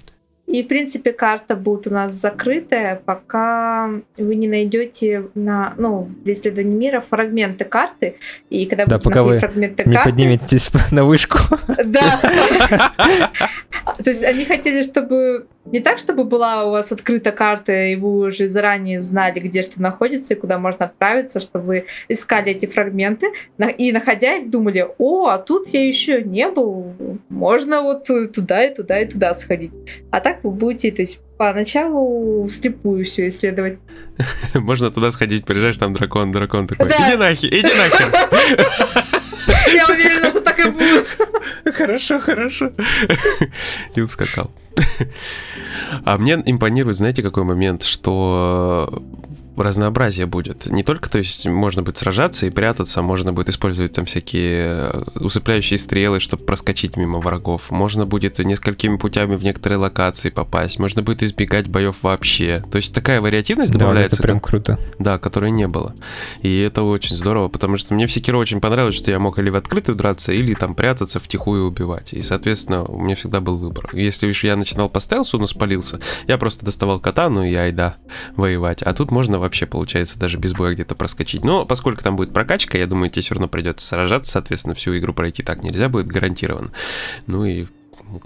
И, 0.52 0.62
в 0.62 0.68
принципе, 0.68 1.12
карта 1.12 1.56
будет 1.56 1.86
у 1.86 1.90
нас 1.90 2.12
закрытая, 2.12 3.00
пока 3.02 3.90
вы 4.18 4.34
не 4.34 4.48
найдете 4.48 5.24
на, 5.34 5.72
ну, 5.78 6.10
для 6.24 6.34
исследования 6.34 6.76
мира 6.76 7.02
фрагменты 7.08 7.64
карты. 7.64 8.16
И 8.50 8.66
когда 8.66 8.84
Да, 8.84 8.98
пока 8.98 9.22
вы 9.22 9.38
фрагменты 9.38 9.84
Не 9.86 9.94
карты... 9.94 10.10
подниметесь 10.10 10.70
на 10.90 11.04
вышку. 11.06 11.38
Да. 11.86 12.20
То 14.04 14.10
есть 14.10 14.22
они 14.22 14.44
хотели, 14.44 14.82
чтобы 14.82 15.46
не 15.64 15.80
так, 15.80 15.98
чтобы 15.98 16.24
была 16.24 16.64
у 16.64 16.70
вас 16.72 16.90
открыта 16.92 17.30
карта, 17.32 17.72
и 17.72 17.96
вы 17.96 18.26
уже 18.28 18.48
заранее 18.48 19.00
знали, 19.00 19.38
где 19.40 19.62
что 19.62 19.80
находится 19.80 20.34
и 20.34 20.36
куда 20.36 20.58
можно 20.58 20.86
отправиться, 20.86 21.40
чтобы 21.40 21.64
вы 21.64 21.86
искали 22.08 22.52
эти 22.52 22.66
фрагменты, 22.66 23.28
и 23.78 23.92
находя 23.92 24.36
их, 24.36 24.50
думали, 24.50 24.86
о, 24.98 25.28
а 25.28 25.38
тут 25.38 25.68
я 25.68 25.86
еще 25.86 26.22
не 26.22 26.48
был, 26.48 26.92
можно 27.28 27.82
вот 27.82 28.06
туда 28.32 28.64
и 28.64 28.74
туда 28.74 29.00
и 29.00 29.06
туда 29.06 29.34
сходить. 29.34 29.72
А 30.10 30.20
так 30.20 30.42
вы 30.42 30.50
будете, 30.50 30.90
то 30.90 31.02
есть 31.02 31.20
поначалу 31.38 32.46
вслепую 32.48 33.04
все 33.04 33.28
исследовать. 33.28 33.78
Можно 34.54 34.90
туда 34.90 35.10
сходить, 35.10 35.44
приезжаешь, 35.44 35.76
там 35.78 35.94
дракон, 35.94 36.30
дракон 36.30 36.66
такой, 36.66 36.88
Да. 36.88 37.08
иди 37.08 37.16
нахер, 37.16 37.48
иди 37.48 37.74
нахер. 37.74 38.12
Я 39.74 39.86
уверена, 39.88 40.30
что 40.30 40.40
так 40.40 40.58
и 40.60 40.70
будет. 40.70 41.06
Хорошо, 41.74 42.20
хорошо. 42.20 42.72
И 43.94 44.00
ускакал. 44.00 44.50
А 46.04 46.18
мне 46.18 46.42
импонирует, 46.46 46.96
знаете, 46.96 47.22
какой 47.22 47.44
момент, 47.44 47.82
что 47.82 49.02
разнообразие 49.56 50.26
будет. 50.26 50.66
Не 50.66 50.82
только, 50.82 51.10
то 51.10 51.18
есть, 51.18 51.46
можно 51.46 51.82
будет 51.82 51.96
сражаться 51.98 52.46
и 52.46 52.50
прятаться, 52.50 53.02
можно 53.02 53.32
будет 53.32 53.48
использовать 53.48 53.92
там 53.92 54.04
всякие 54.06 54.90
э, 54.92 55.02
усыпляющие 55.20 55.78
стрелы, 55.78 56.20
чтобы 56.20 56.44
проскочить 56.44 56.96
мимо 56.96 57.18
врагов. 57.18 57.70
Можно 57.70 58.06
будет 58.06 58.38
несколькими 58.38 58.96
путями 58.96 59.36
в 59.36 59.44
некоторые 59.44 59.78
локации 59.78 60.30
попасть. 60.30 60.78
Можно 60.78 61.02
будет 61.02 61.22
избегать 61.22 61.68
боев 61.68 61.96
вообще. 62.02 62.62
То 62.70 62.76
есть 62.76 62.94
такая 62.94 63.20
вариативность 63.20 63.72
Да, 63.72 63.78
добавляется. 63.80 64.16
это 64.16 64.22
прям 64.22 64.40
круто. 64.40 64.78
Да, 64.98 65.18
которой 65.18 65.50
не 65.50 65.68
было. 65.68 65.94
И 66.40 66.60
это 66.60 66.82
очень 66.82 67.16
здорово, 67.16 67.48
потому 67.48 67.76
что 67.76 67.94
мне 67.94 68.06
в 68.06 68.12
Секиро 68.12 68.38
очень 68.38 68.60
понравилось, 68.60 68.94
что 68.96 69.10
я 69.10 69.18
мог 69.18 69.38
или 69.38 69.50
в 69.50 69.56
открытую 69.56 69.96
драться, 69.96 70.32
или 70.32 70.54
там 70.54 70.74
прятаться, 70.74 71.20
втихую 71.20 71.66
убивать. 71.66 72.12
И, 72.12 72.22
соответственно, 72.22 72.84
у 72.84 72.98
меня 73.02 73.14
всегда 73.14 73.40
был 73.40 73.56
выбор. 73.56 73.90
Если 73.92 74.26
уж 74.28 74.44
я 74.44 74.56
начинал 74.56 74.88
по 74.88 75.00
стелсу, 75.00 75.38
но 75.38 75.46
спалился, 75.46 76.00
я 76.26 76.38
просто 76.38 76.64
доставал 76.64 77.00
катану 77.00 77.44
и 77.44 77.54
айда 77.54 77.96
воевать. 78.36 78.82
А 78.82 78.92
тут 78.94 79.10
можно 79.10 79.38
вообще, 79.42 79.66
получается, 79.66 80.18
даже 80.18 80.38
без 80.38 80.52
боя 80.52 80.72
где-то 80.72 80.94
проскочить. 80.94 81.44
Но 81.44 81.66
поскольку 81.66 82.02
там 82.02 82.16
будет 82.16 82.32
прокачка, 82.32 82.78
я 82.78 82.86
думаю, 82.86 83.10
тебе 83.10 83.22
все 83.22 83.34
равно 83.34 83.48
придется 83.48 83.86
сражаться, 83.86 84.32
соответственно, 84.32 84.74
всю 84.74 84.96
игру 84.98 85.12
пройти 85.12 85.42
так 85.42 85.62
нельзя 85.62 85.88
будет 85.88 86.06
гарантированно. 86.06 86.72
Ну 87.26 87.44
и 87.44 87.66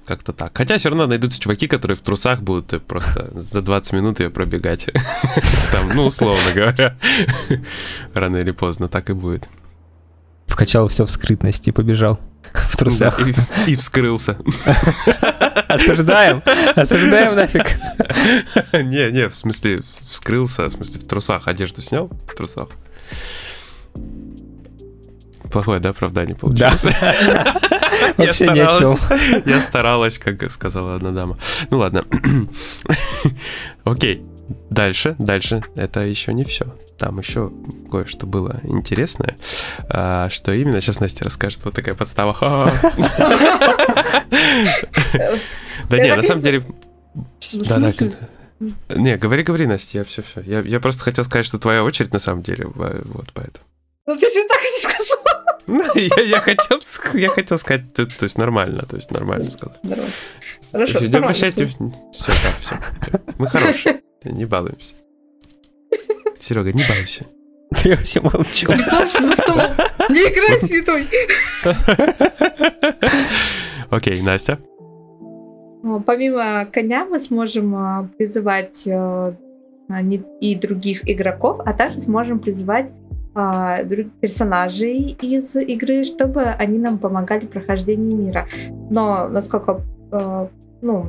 как-то 0.04 0.32
так. 0.32 0.56
Хотя 0.56 0.78
все 0.78 0.88
равно 0.88 1.06
найдутся 1.06 1.40
чуваки, 1.40 1.66
которые 1.66 1.96
в 1.96 2.00
трусах 2.00 2.40
будут 2.40 2.82
просто 2.86 3.30
за 3.34 3.62
20 3.62 3.92
минут 3.92 4.20
ее 4.20 4.30
пробегать. 4.30 4.86
Там, 5.72 5.90
ну, 5.94 6.06
условно 6.06 6.52
говоря. 6.54 6.96
Рано 8.14 8.36
или 8.38 8.50
поздно 8.50 8.88
так 8.88 9.10
и 9.10 9.12
будет. 9.12 9.48
Вкачал 10.46 10.88
все 10.88 11.06
в 11.06 11.10
скрытность 11.10 11.68
и 11.68 11.72
побежал 11.72 12.20
в 12.68 12.76
трусах. 12.76 13.20
И, 13.26 13.34
и 13.66 13.76
вскрылся. 13.76 14.38
Осуждаем, 15.68 16.42
осуждаем 16.74 17.34
нафиг. 17.34 17.64
Не, 18.72 19.10
не, 19.10 19.28
в 19.28 19.34
смысле, 19.34 19.80
вскрылся, 20.08 20.68
в 20.68 20.74
смысле, 20.74 21.00
в 21.00 21.06
трусах. 21.06 21.48
Одежду 21.48 21.82
снял 21.82 22.08
в 22.08 22.34
трусах. 22.34 22.68
Плохое, 25.50 25.80
да, 25.80 25.90
оправдание 25.90 26.36
получилось? 26.36 26.84
Я 26.84 27.44
Вообще 28.16 28.48
ни 28.48 28.58
о 28.60 28.78
чем. 28.78 29.42
я 29.44 29.60
старалась, 29.60 30.18
как 30.18 30.50
сказала 30.50 30.96
одна 30.96 31.10
дама. 31.10 31.38
Ну 31.70 31.78
ладно. 31.78 32.04
Окей, 33.84 34.22
дальше, 34.70 35.16
дальше. 35.18 35.62
Это 35.74 36.00
еще 36.00 36.32
не 36.32 36.44
все. 36.44 36.66
Там 36.98 37.18
еще 37.18 37.52
кое-что 37.90 38.26
было 38.26 38.60
интересное. 38.62 39.36
А, 39.88 40.28
что 40.30 40.52
именно? 40.52 40.80
Сейчас 40.80 41.00
Настя 41.00 41.24
расскажет. 41.24 41.64
Вот 41.64 41.74
такая 41.74 41.94
подстава. 41.94 42.72
Да 45.88 45.98
не, 45.98 46.14
на 46.14 46.22
самом 46.22 46.42
деле... 46.42 46.64
Да, 47.68 47.78
да. 47.78 47.92
Не, 48.88 49.16
говори, 49.16 49.42
говори, 49.42 49.66
Настя, 49.66 49.98
я 49.98 50.04
все, 50.04 50.22
все. 50.22 50.40
Я, 50.40 50.60
я 50.60 50.80
просто 50.80 51.02
хотел 51.02 51.24
сказать, 51.24 51.46
что 51.46 51.58
твоя 51.58 51.84
очередь 51.84 52.12
на 52.12 52.18
самом 52.18 52.42
деле, 52.42 52.66
вот 52.66 53.26
поэтому. 53.34 53.64
Ну 54.06 54.16
ты 54.16 54.28
же 54.28 54.46
так 54.48 54.60
и 54.62 54.82
сказал. 54.82 55.16
Ну, 55.68 55.82
Я, 55.96 56.22
я 56.22 56.40
хотел, 56.40 56.80
я 57.14 57.28
хотел 57.30 57.58
сказать, 57.58 57.92
то, 57.92 58.06
то 58.06 58.22
есть 58.22 58.38
нормально, 58.38 58.84
то 58.88 58.94
есть 58.94 59.10
нормально 59.10 59.50
сказал. 59.50 59.76
Хорошо. 60.70 60.94
Нормально. 60.94 61.18
обращайте... 61.18 61.66
Все, 62.12 62.32
да, 62.32 62.50
все. 62.60 62.78
Мы 63.36 63.48
хорошие, 63.48 64.00
не 64.24 64.44
балуемся. 64.44 64.94
Серега, 66.46 66.72
не 66.72 66.84
балуйся. 66.88 67.26
Я 67.84 67.96
вообще 67.96 68.20
молчу. 68.20 68.72
Не 68.72 68.84
плачь 68.84 69.12
за 69.12 69.32
столом. 69.32 69.70
Не 70.10 70.20
играй 70.30 70.60
святой. 70.60 71.08
Окей, 73.90 74.22
Настя. 74.22 74.60
Помимо 76.04 76.64
коня 76.66 77.04
мы 77.04 77.18
сможем 77.18 77.74
а, 77.74 78.08
призывать 78.16 78.86
э, 78.86 78.92
а, 78.92 80.02
и 80.40 80.54
других 80.54 81.08
игроков, 81.08 81.60
а 81.64 81.72
также 81.72 82.00
сможем 82.00 82.38
призывать 82.38 82.92
а, 83.34 83.82
персонажей 84.20 85.16
из 85.20 85.56
игры, 85.56 86.04
чтобы 86.04 86.42
они 86.42 86.78
нам 86.78 86.98
помогали 86.98 87.46
в 87.46 87.50
прохождении 87.50 88.14
мира. 88.14 88.46
Но 88.88 89.28
насколько 89.28 89.80
э, 90.12 90.46
ну, 90.80 91.06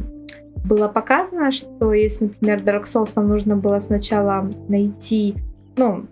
было 0.66 0.88
показано, 0.88 1.52
что 1.52 1.94
если, 1.94 2.26
например, 2.26 2.62
Dark 2.62 2.86
Souls 2.86 3.12
нам 3.16 3.28
нужно 3.28 3.56
было 3.56 3.80
сначала 3.80 4.50
найти 4.68 5.36
ну, 5.76 6.06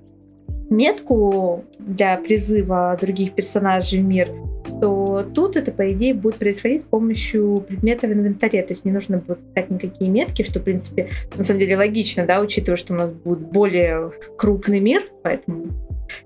метку 0.70 1.64
для 1.80 2.18
призыва 2.18 2.98
других 3.00 3.34
персонажей 3.34 4.00
в 4.00 4.06
мир, 4.06 4.30
что 4.66 5.25
тут 5.34 5.56
это, 5.56 5.72
по 5.72 5.92
идее, 5.92 6.14
будет 6.14 6.36
происходить 6.36 6.82
с 6.82 6.86
помощью 6.86 7.64
предметов 7.68 8.10
в 8.10 8.14
инвентаре. 8.14 8.64
То 8.64 8.74
есть 8.74 8.86
не 8.86 8.92
нужно 8.92 9.18
будет 9.18 9.40
искать 9.48 9.70
никакие 9.70 10.10
метки, 10.10 10.44
что, 10.44 10.60
в 10.60 10.64
принципе, 10.64 11.10
на 11.36 11.44
самом 11.44 11.60
деле 11.60 11.78
логично, 11.78 12.25
да, 12.25 12.42
учитывая, 12.42 12.78
что 12.78 12.94
у 12.94 12.98
нас 12.98 13.12
будет 13.12 13.40
более 13.40 14.12
крупный 14.38 14.80
мир, 14.80 15.06
поэтому 15.24 15.68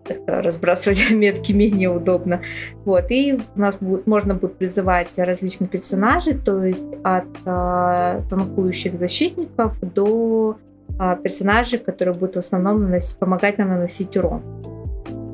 как-то 0.03 0.41
разбрасывать 0.41 1.09
метки 1.11 1.51
менее 1.51 1.89
удобно. 1.89 2.41
Вот. 2.85 3.05
И 3.09 3.39
у 3.55 3.59
нас 3.59 3.75
будет, 3.75 4.07
можно 4.07 4.35
будет 4.35 4.55
призывать 4.55 5.17
различных 5.17 5.69
персонажей, 5.69 6.33
то 6.33 6.63
есть 6.63 6.85
от 7.03 7.25
а, 7.45 8.21
танкующих 8.29 8.95
защитников 8.95 9.79
до 9.81 10.57
а, 10.97 11.15
персонажей, 11.15 11.79
которые 11.79 12.15
будут 12.15 12.35
в 12.35 12.39
основном 12.39 12.83
наносить, 12.83 13.17
помогать 13.17 13.57
нам 13.57 13.69
наносить 13.69 14.15
урон. 14.17 14.41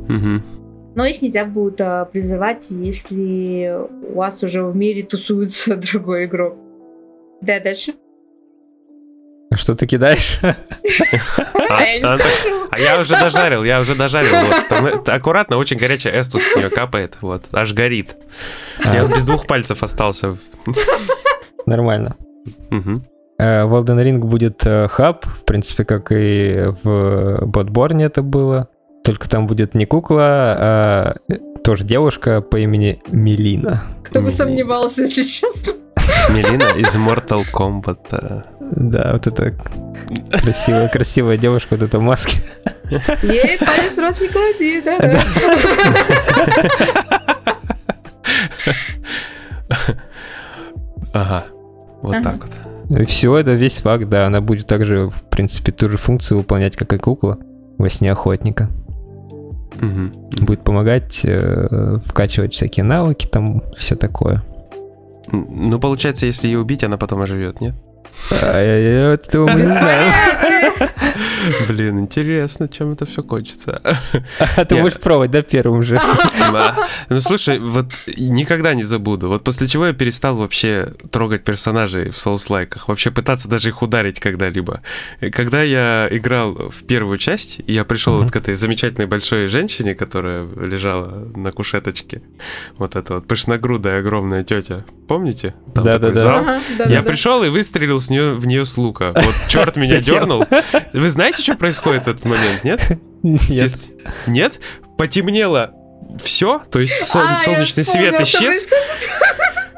Мгм. 0.08 0.44
Но 0.96 1.06
их 1.06 1.22
нельзя 1.22 1.46
будет 1.46 1.82
а, 1.82 2.06
призывать, 2.06 2.68
если 2.70 3.78
у 4.10 4.16
вас 4.16 4.42
уже 4.44 4.64
в 4.64 4.76
мире 4.76 5.04
тусуется 5.04 5.76
другой 5.92 6.26
игрок. 6.26 6.56
Да, 7.42 7.60
дальше. 7.60 7.96
Что 9.56 9.76
ты 9.76 9.86
кидаешь? 9.88 10.40
А, 11.70 11.82
Я 11.84 12.18
скажу. 12.18 12.68
А 12.72 12.80
я 12.80 13.00
уже 13.00 13.14
дожарил, 13.20 13.64
я 13.64 13.80
уже 13.80 13.96
дожарил. 13.96 14.36
Э, 14.36 15.12
аккуратно, 15.12 15.58
очень 15.58 15.78
горячая 15.78 16.20
эстус 16.22 16.44
с 16.44 16.56
нее 16.56 16.70
капает. 16.70 17.16
Вот, 17.22 17.46
аж 17.52 17.74
горит. 17.74 18.16
Я 18.84 19.04
А, 19.04 19.08
без 19.08 19.26
двух 19.26 19.48
пальцев 19.48 19.82
остался. 19.84 20.38
Нормально. 21.66 22.16
Э, 23.38 23.66
В 23.66 23.74
Elden 23.74 24.04
Ring 24.04 24.18
будет 24.20 24.66
э, 24.66 24.88
хаб, 24.90 25.26
в 25.26 25.44
принципе, 25.46 25.84
как 25.86 26.12
и 26.12 26.66
в 26.84 27.44
Bloodborne 27.46 28.04
это 28.04 28.22
было. 28.22 28.68
Только 29.04 29.30
там 29.30 29.48
будет 29.48 29.76
не 29.76 29.86
кукла, 29.86 30.24
а 30.58 31.16
тоже 31.64 31.84
девушка 31.84 32.42
по 32.42 32.58
имени 32.58 33.02
Мелина. 33.08 33.84
Кто 34.04 34.22
бы 34.22 34.32
сомневался, 34.32 35.04
если 35.04 35.24
честно. 35.24 35.74
Мелина 36.30 36.70
из 36.78 36.96
Mortal 36.96 37.44
Kombat. 37.52 38.44
Да, 38.72 39.10
вот 39.14 39.28
эта 39.28 39.54
красивая, 40.32 40.88
красивая 40.90 41.38
девушка 41.38 41.76
вот 41.76 41.84
эта 41.84 42.00
в 42.00 42.02
маске. 42.02 42.40
Ей 43.24 43.58
палец 43.58 43.96
в 43.96 44.00
рот 44.00 44.20
не 44.22 44.28
клади, 44.28 44.82
да? 44.82 45.00
Да. 45.00 45.24
Ага. 51.14 51.46
Вот 52.02 52.16
Ага. 52.16 52.24
так 52.24 52.36
вот. 52.42 53.02
И 53.02 53.06
все, 53.06 53.36
это 53.38 53.54
весь 53.54 53.82
факт, 53.82 54.08
да, 54.10 54.28
она 54.28 54.42
будет 54.42 54.68
также, 54.68 55.10
в 55.10 55.24
принципе, 55.30 55.72
ту 55.72 55.90
же 55.90 55.98
функцию 55.98 56.40
выполнять, 56.40 56.76
как 56.76 56.94
и 56.94 56.98
кукла 56.98 57.38
во 57.78 57.90
сне 57.90 58.12
охотника. 58.12 58.70
Мгм. 59.76 60.12
Будет 60.42 60.64
помогать 60.64 61.22
э, 61.24 61.98
вкачивать 62.06 62.54
всякие 62.54 62.84
навыки, 62.84 63.28
там 63.28 63.64
все 63.78 63.96
такое. 63.96 64.44
Ну, 65.32 65.80
получается, 65.80 66.26
если 66.26 66.48
ее 66.48 66.60
убить, 66.60 66.84
она 66.84 66.98
потом 66.98 67.22
оживет, 67.22 67.62
нет? 67.62 67.76
А, 68.42 68.60
я- 68.62 69.14
этого 69.14 69.50
не 69.50 69.66
знаем. 69.66 70.12
Блин, 71.68 72.00
интересно, 72.00 72.68
чем 72.68 72.94
это 72.94 73.06
все 73.06 73.24
кончится. 73.24 73.82
А 74.56 74.66
ты 74.66 74.76
будешь 74.82 75.00
пробовать, 75.00 75.32
да, 75.32 75.42
первым 75.42 75.84
же? 75.84 76.00
Ну, 77.10 77.20
слушай, 77.20 77.60
вот 77.60 77.88
никогда 78.18 78.74
не 78.74 78.84
забуду. 78.84 79.30
Вот 79.30 79.44
после 79.44 79.68
чего 79.68 79.88
я 79.88 79.94
перестал 79.94 80.36
вообще 80.36 80.94
трогать 81.12 81.44
персонажей 81.44 82.10
в 82.10 82.18
соус-лайках, 82.18 82.88
вообще 82.88 83.12
пытаться 83.12 83.48
даже 83.48 83.70
их 83.70 83.82
ударить 83.82 84.20
когда-либо. 84.20 84.82
Когда 85.32 85.64
я 85.64 86.08
играл 86.12 86.54
в 86.70 86.84
первую 86.84 87.18
часть, 87.18 87.60
я 87.68 87.84
пришел 87.84 88.18
вот 88.22 88.32
к 88.32 88.36
этой 88.36 88.56
замечательной 88.56 89.08
большой 89.08 89.48
женщине, 89.48 89.96
которая 89.96 90.48
лежала 90.56 91.28
на 91.36 91.52
кушеточке, 91.52 92.22
вот 92.78 92.96
эта 92.96 93.16
вот 93.16 93.28
пышногрудая 93.28 94.00
огромная 94.00 94.44
тетя, 94.44 94.86
помните? 95.08 95.54
Да-да-да. 95.74 96.60
Я 96.88 97.04
пришел 97.04 97.44
и 97.44 97.50
выстрелил 97.50 98.00
с 98.00 98.10
нее, 98.10 98.36
в 98.36 98.48
нее 98.48 98.66
с 98.66 98.78
лука. 98.78 99.14
Вот 99.16 99.36
черт 99.48 99.76
меня 99.76 100.00
дернул. 100.00 100.46
Вы 100.94 101.10
знаете, 101.10 101.35
что 101.38 101.56
происходит 101.56 102.06
в 102.06 102.10
этот 102.10 102.26
момент, 102.26 102.64
нет? 102.64 102.82
Нет. 103.24 103.42
Есть- 103.50 103.90
Нет? 104.28 104.60
Потемнело 104.98 105.72
все, 106.22 106.60
то 106.72 106.80
есть 106.80 106.94
сол- 107.06 107.22
А, 107.26 107.40
солнечный 107.40 107.84
свет 107.84 108.20
исчез. 108.22 108.66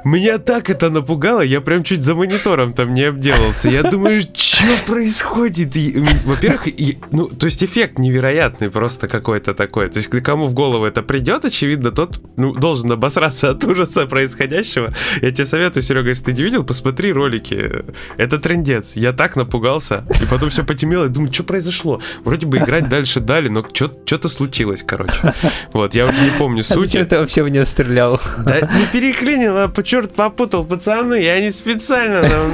Меня 0.08 0.38
так 0.38 0.70
это 0.70 0.90
напугало, 0.90 1.42
я 1.42 1.60
прям 1.60 1.84
чуть 1.84 2.02
за 2.02 2.16
монитором 2.16 2.72
там 2.72 2.94
не 2.94 3.04
обделался. 3.04 3.68
Я 3.68 3.84
думаю, 3.84 4.22
что 4.22 4.66
происходит? 4.86 5.76
Во-первых, 6.24 6.70
ну, 7.12 7.28
то 7.28 7.46
есть 7.46 7.62
эффект 7.62 8.00
невероятный 8.00 8.70
просто 8.70 9.10
какой-то 9.10 9.54
такой. 9.54 9.90
То 9.90 9.98
есть 9.98 10.10
кому 10.24 10.46
в 10.46 10.54
голову 10.54 10.86
это 10.86 11.02
придет, 11.02 11.44
очевидно, 11.44 11.92
тот 11.92 12.22
ну, 12.38 12.54
должен 12.54 12.90
обосраться 12.90 13.50
от 13.50 13.66
ужаса 13.66 14.06
происходящего. 14.06 14.94
Я 15.22 15.32
тебе 15.32 15.46
советую, 15.46 15.84
Серега, 15.84 16.08
если 16.08 16.24
ты 16.24 16.34
не 16.34 16.42
видел, 16.42 16.64
посмотри 16.64 17.12
ролики. 17.12 17.84
Это 18.16 18.38
трендец. 18.38 18.96
Я 18.96 19.12
так 19.12 19.36
напугался. 19.36 20.06
И 20.22 20.26
потом 20.32 20.52
все 20.52 20.64
потемнело. 20.64 21.04
Я 21.04 21.10
думаю, 21.10 21.34
что 21.34 21.44
произошло? 21.44 22.00
Вроде 22.24 22.48
бы 22.48 22.60
играть 22.60 22.88
дальше 22.88 23.20
дали, 23.20 23.50
но 23.50 23.66
что-то 23.74 24.30
случилось, 24.30 24.84
короче. 24.84 25.34
Вот, 25.74 25.96
я 25.96 26.06
уже 26.06 26.22
не 26.22 26.32
помню 26.38 26.62
А 26.62 26.64
зачем 26.64 26.84
сути. 26.84 27.04
ты 27.04 27.20
вообще 27.20 27.44
в 27.44 27.50
нее 27.50 27.66
стрелял? 27.66 28.22
Да 28.46 28.62
не 28.62 28.86
переклинил, 28.94 29.58
а 29.58 29.68
по 29.68 29.84
черт 29.98 30.14
попутал, 30.14 30.64
пацаны, 30.64 31.16
я 31.16 31.42
не 31.42 31.52
специально. 31.52 32.22
там. 32.22 32.52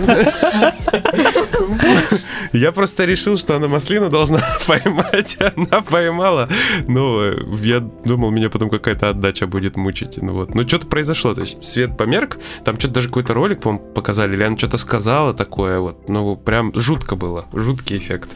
Я 2.54 2.72
просто 2.72 3.04
решил, 3.06 3.38
что 3.38 3.56
она 3.56 3.68
маслину 3.68 4.10
должна 4.10 4.40
поймать, 4.68 5.38
она 5.40 5.82
поймала. 5.82 6.48
Ну, 6.88 7.22
э, 7.22 7.36
я 7.62 7.80
думал, 7.80 8.32
меня 8.32 8.50
потом 8.50 8.70
какая-то 8.70 9.10
отдача 9.10 9.48
будет 9.48 9.76
мучить. 9.76 10.22
Ну 10.22 10.34
вот, 10.34 10.56
ну 10.56 10.68
что-то 10.68 10.88
произошло, 10.88 11.34
то 11.34 11.42
есть 11.42 11.66
свет 11.66 11.98
померк, 11.98 12.38
там 12.64 12.80
что-то 12.80 12.96
даже 12.96 13.08
какой-то 13.10 13.34
ролик, 13.34 13.62
по-моему, 13.62 13.86
показали, 13.94 14.36
или 14.36 14.44
она 14.44 14.58
что-то 14.58 14.78
сказала 14.78 15.34
такое, 15.34 15.80
вот, 15.80 16.08
ну 16.08 16.38
прям 16.38 16.72
жутко 16.74 17.16
было, 17.16 17.46
жуткий 17.54 17.98
эффект. 17.98 18.30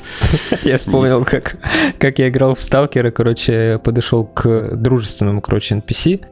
Я 0.64 0.78
вспомнил, 0.78 1.24
как, 1.24 1.58
как 1.98 2.20
я 2.20 2.28
играл 2.28 2.56
в 2.56 2.62
Сталкера, 2.62 3.12
короче, 3.12 3.80
подошел 3.84 4.26
к 4.26 4.76
дружественному, 4.76 5.42
короче, 5.42 5.76
NPC. 5.76 6.26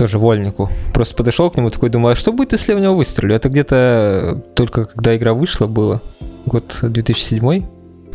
Тоже 0.00 0.16
вольнику. 0.18 0.70
Просто 0.94 1.14
подошел 1.14 1.50
к 1.50 1.58
нему, 1.58 1.68
такой 1.68 1.90
думал, 1.90 2.08
а 2.08 2.16
что 2.16 2.32
будет, 2.32 2.52
если 2.52 2.72
я 2.72 2.78
в 2.78 2.80
него 2.80 2.96
выстрелю? 2.96 3.34
Это 3.34 3.50
где-то 3.50 4.42
только 4.54 4.86
когда 4.86 5.14
игра 5.14 5.34
вышла 5.34 5.66
было, 5.66 6.00
год 6.46 6.78
2007 6.80 7.66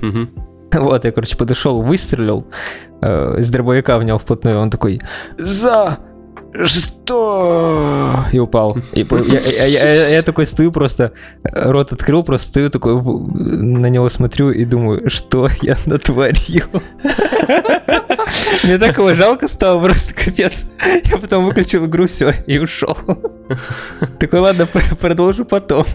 Мгм. 0.01 0.29
Вот, 0.73 1.05
я, 1.05 1.11
короче, 1.11 1.37
подошел, 1.37 1.83
выстрелил, 1.83 2.47
э, 3.01 3.35
из 3.39 3.51
дробовика 3.51 3.99
в 3.99 4.03
него 4.03 4.17
вплотную, 4.17 4.59
он 4.59 4.71
такой 4.71 4.99
«За 5.37 5.99
что?» 6.65 8.25
И 8.31 8.39
упал. 8.39 8.77
И 8.93 9.05
я, 9.09 9.65
я- 9.65 9.93
я- 9.93 10.07
я 10.09 10.21
такой 10.23 10.45
стою 10.47 10.71
просто, 10.71 11.11
рот 11.43 11.91
открыл, 11.91 12.23
просто 12.23 12.47
стою 12.47 12.69
такой, 12.69 12.95
на 13.01 13.87
него 13.89 14.09
смотрю 14.09 14.51
и 14.51 14.65
думаю, 14.65 15.09
что 15.09 15.49
я 15.61 15.77
натворил. 15.85 16.65
Мне 18.63 18.77
так 18.77 18.97
его 18.97 19.13
жалко 19.13 19.47
стало, 19.47 19.83
просто 19.83 20.13
капец. 20.13 20.65
Я 21.05 21.17
потом 21.17 21.45
выключил 21.45 21.85
игру, 21.85 22.07
все, 22.07 22.33
и 22.47 22.57
ушел. 22.59 22.97
Такой, 24.19 24.39
ладно, 24.39 24.67
продолжу 24.99 25.45
потом. 25.45 25.85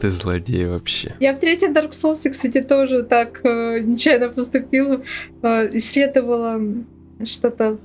Ты 0.00 0.10
злодей 0.10 0.66
вообще. 0.66 1.14
Я 1.20 1.34
в 1.34 1.40
третьем 1.40 1.72
Dark 1.72 1.92
Souls, 1.92 2.30
кстати, 2.30 2.62
тоже 2.62 3.02
так 3.02 3.40
э, 3.44 3.80
нечаянно 3.80 4.30
поступила. 4.30 5.02
Э, 5.42 5.68
исследовала 5.72 6.58
что-то. 7.24 7.76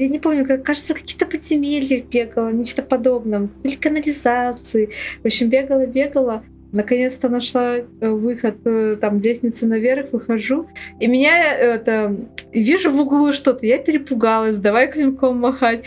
Я 0.00 0.08
не 0.08 0.18
помню, 0.18 0.46
как, 0.46 0.62
кажется, 0.62 0.94
какие-то 0.94 1.26
подземелья 1.26 2.00
бегала, 2.00 2.50
нечто 2.50 2.82
подобное. 2.82 3.50
Или 3.64 3.76
канализации. 3.76 4.88
В 5.22 5.26
общем, 5.26 5.50
бегала-бегала. 5.50 6.42
Наконец-то 6.72 7.28
нашла 7.28 7.76
э, 7.76 7.84
выход, 8.08 8.56
э, 8.64 8.96
там, 8.98 9.20
лестницу 9.20 9.66
наверх, 9.66 10.12
выхожу. 10.12 10.68
И 11.00 11.06
меня 11.06 11.54
э, 11.54 11.74
это... 11.74 12.16
Вижу 12.50 12.90
в 12.90 12.98
углу 12.98 13.32
что-то. 13.32 13.66
Я 13.66 13.76
перепугалась, 13.76 14.56
давай 14.56 14.90
клинком 14.90 15.38
махать. 15.38 15.84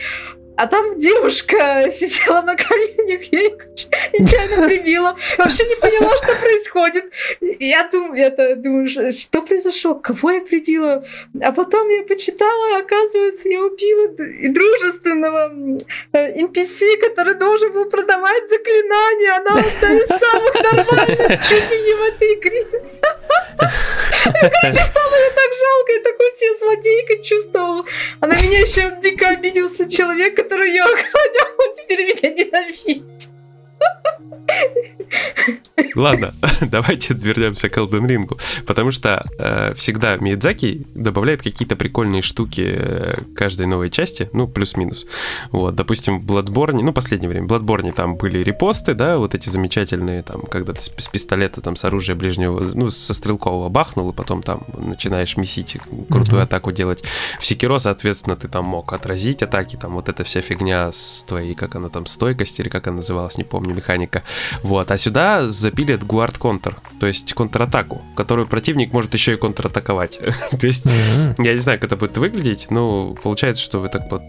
А 0.56 0.68
там 0.68 1.00
девушка 1.00 1.90
сидела 2.00 2.42
на 2.42 2.56
коленях, 2.56 3.24
я 3.32 3.40
ее 3.40 3.58
нечаянно 4.20 4.68
прибила. 4.68 5.18
Вообще 5.38 5.66
не 5.66 5.76
поняла, 5.76 6.16
что 6.18 6.36
происходит. 6.36 7.06
Я 7.60 7.88
думаю, 7.92 8.24
это, 8.24 8.56
думаю, 8.56 8.88
что 8.88 9.42
произошло, 9.42 9.96
кого 9.96 10.32
я 10.32 10.42
прибила. 10.42 11.04
А 11.42 11.52
потом 11.52 11.90
я 11.90 12.04
почитала, 12.04 12.78
оказывается, 12.78 13.50
я 13.50 13.62
убила 13.62 14.14
и 14.24 14.48
дружественного 14.50 15.50
м, 15.50 15.80
э, 16.12 16.42
NPC, 16.42 16.98
который 16.98 17.36
должен 17.36 17.74
был 17.74 17.86
продавать 17.86 18.50
заклинания. 18.50 19.36
Она 19.38 19.52
одна 19.52 19.94
из 19.94 20.08
самых 20.08 20.54
нормальных, 20.56 21.48
чуть 21.48 21.72
ли 21.72 21.82
не 21.82 21.94
в 21.94 22.02
этой 22.04 22.34
игре. 22.36 22.66
Короче, 24.24 24.80
стало 24.80 25.10
мне 25.10 25.30
так 25.36 25.52
жалко, 25.60 25.92
я 25.92 26.00
такой 26.00 26.32
себе 26.38 26.58
злодейкой 26.60 27.24
чувствовала. 27.24 27.86
А 28.20 28.28
на 28.28 28.34
меня 28.42 28.60
еще 28.60 28.98
дико 29.02 29.30
обиделся 29.30 29.90
человек, 29.90 30.36
который 30.44 30.70
ее 30.70 30.84
охранял, 30.84 31.48
он 31.58 31.76
теперь 31.78 32.06
меня 32.06 32.44
ненавидит. 32.46 33.30
Ладно, 35.96 36.34
давайте 36.62 37.14
вернемся 37.14 37.70
к 37.70 37.78
Elden 37.78 38.08
Ring, 38.08 38.40
потому 38.66 38.92
что 38.92 39.26
э, 39.38 39.74
всегда 39.76 40.18
Миядзаки 40.18 40.86
добавляет 40.96 41.42
какие-то 41.42 41.76
прикольные 41.76 42.22
штуки 42.22 42.64
э, 42.66 43.22
каждой 43.36 43.68
новой 43.68 43.90
части, 43.90 44.30
ну, 44.34 44.48
плюс-минус. 44.48 45.06
Вот, 45.52 45.76
допустим, 45.76 46.20
в 46.20 46.26
Bloodborne, 46.26 46.82
ну, 46.82 46.94
последнее 46.94 47.30
время, 47.30 47.48
в 47.48 47.52
Bloodborne 47.52 47.94
там 47.94 48.16
были 48.16 48.40
репосты, 48.40 48.94
да, 48.94 49.18
вот 49.18 49.36
эти 49.36 49.50
замечательные, 49.50 50.24
там, 50.24 50.42
когда 50.42 50.74
ты 50.74 50.82
с 50.82 51.08
пистолета, 51.08 51.62
там, 51.62 51.76
с 51.76 51.86
оружия 51.86 52.16
ближнего, 52.16 52.60
ну, 52.74 52.90
со 52.90 53.14
стрелкового 53.14 53.70
бахнул, 53.70 54.10
и 54.10 54.14
потом 54.14 54.42
там 54.42 54.66
начинаешь 54.78 55.38
месить, 55.38 55.78
крутую 56.10 56.42
mm-hmm. 56.42 56.44
атаку 56.44 56.72
делать. 56.72 57.04
В 57.40 57.46
Секиро, 57.46 57.78
соответственно, 57.80 58.36
ты 58.36 58.48
там 58.48 58.66
мог 58.66 58.94
отразить 58.94 59.44
атаки, 59.44 59.76
там, 59.76 59.94
вот 59.94 60.10
эта 60.10 60.24
вся 60.24 60.42
фигня 60.42 60.92
с 60.92 61.24
твоей, 61.24 61.54
как 61.54 61.76
она 61.76 61.90
там, 61.90 62.06
стойкости, 62.06 62.62
или 62.62 62.70
как 62.70 62.88
она 62.88 62.98
называлась, 62.98 63.38
не 63.38 63.44
помню, 63.44 63.63
механика. 63.72 64.24
Вот, 64.62 64.92
а 64.92 64.98
сюда 64.98 65.50
запилят 65.50 66.04
гуард 66.04 66.38
контр, 66.38 66.78
то 67.00 67.08
есть 67.08 67.34
контратаку, 67.34 68.02
которую 68.16 68.48
противник 68.48 68.94
может 68.94 69.14
еще 69.14 69.34
и 69.34 69.38
контратаковать. 69.38 70.20
то 70.60 70.68
есть, 70.68 70.86
я 71.38 71.54
не 71.54 71.60
знаю, 71.60 71.80
как 71.80 71.92
это 71.92 71.98
будет 71.98 72.18
выглядеть, 72.18 72.68
но 72.70 73.14
получается, 73.14 73.64
что 73.64 73.80
вы 73.80 73.90
так 73.90 74.12
вот 74.12 74.24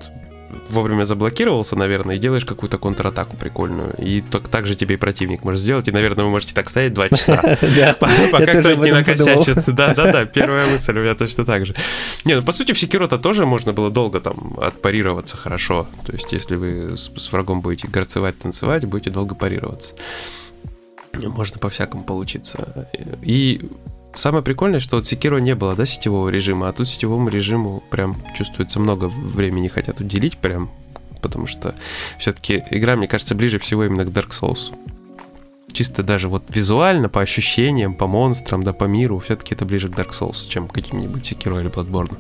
вовремя 0.71 1.05
заблокировался, 1.05 1.77
наверное, 1.77 2.17
и 2.17 2.19
делаешь 2.19 2.45
какую-то 2.45 2.79
контратаку 2.79 3.37
прикольную. 3.37 3.95
И 3.99 4.21
так, 4.21 4.49
так 4.49 4.67
же 4.67 4.75
тебе 4.75 4.95
и 4.95 4.99
противник 4.99 5.45
может 5.45 5.61
сделать. 5.61 5.89
И, 5.89 5.93
наверное, 5.93 6.25
вы 6.25 6.31
можете 6.31 6.55
так 6.55 6.69
стоять 6.69 6.95
два 6.95 7.09
часа, 7.09 7.37
пока 8.31 8.47
кто-нибудь 8.61 8.85
не 8.85 8.93
накосячит. 8.93 9.65
Да-да-да, 9.67 10.27
первая 10.27 10.67
мысль 10.71 10.99
у 10.99 11.03
меня 11.03 11.15
точно 11.15 11.45
так 11.45 11.67
же. 11.67 11.75
Не, 12.25 12.37
ну 12.37 12.43
по 12.43 12.53
сути 12.53 12.73
в 12.73 12.79
Секиро-то 12.79 13.19
тоже 13.19 13.47
можно 13.47 13.73
было 13.73 13.91
долго 13.91 14.21
там 14.21 14.59
отпарироваться 14.61 15.37
хорошо. 15.37 15.87
То 16.07 16.13
есть 16.13 16.33
если 16.33 16.57
вы 16.57 16.97
с 16.97 17.33
врагом 17.33 17.61
будете 17.61 17.89
горцевать, 17.89 18.39
танцевать, 18.39 18.85
будете 18.85 19.11
долго 19.11 19.35
парироваться. 19.35 19.95
Можно 21.15 21.59
по-всякому 21.59 22.05
получиться. 22.05 22.89
И 23.23 23.61
Самое 24.15 24.45
прикольное, 24.45 24.81
что 24.81 24.99
от 24.99 25.05
Sekiro 25.05 25.41
не 25.41 25.55
было, 25.55 25.75
да, 25.75 25.87
сетевого 25.87 26.29
режима, 26.29 26.69
а 26.69 26.73
тут 26.73 26.89
сетевому 26.89 27.29
режиму 27.29 27.83
прям 27.91 28.17
чувствуется 28.37 28.79
много 28.79 29.07
времени 29.07 29.69
хотят 29.69 30.01
уделить 30.01 30.39
прям, 30.39 30.71
потому 31.21 31.47
что 31.47 31.75
все-таки 32.19 32.63
игра, 32.71 32.97
мне 32.97 33.09
кажется, 33.09 33.35
ближе 33.35 33.59
всего 33.59 33.85
именно 33.85 34.05
к 34.05 34.09
Dark 34.09 34.31
Souls. 34.31 34.73
Чисто 35.73 36.05
даже 36.05 36.29
вот 36.29 36.45
визуально, 36.55 37.09
по 37.09 37.21
ощущениям, 37.21 37.95
по 37.95 38.07
монстрам, 38.07 38.63
да, 38.63 38.73
по 38.73 38.85
миру, 38.85 39.19
все-таки 39.19 39.55
это 39.57 39.65
ближе 39.65 39.89
к 39.89 39.99
Dark 39.99 40.11
Souls, 40.11 40.49
чем 40.49 40.69
к 40.69 40.73
каким-нибудь 40.73 41.33
Sekiro 41.33 41.61
или 41.61 41.69
Bloodborne. 41.69 42.17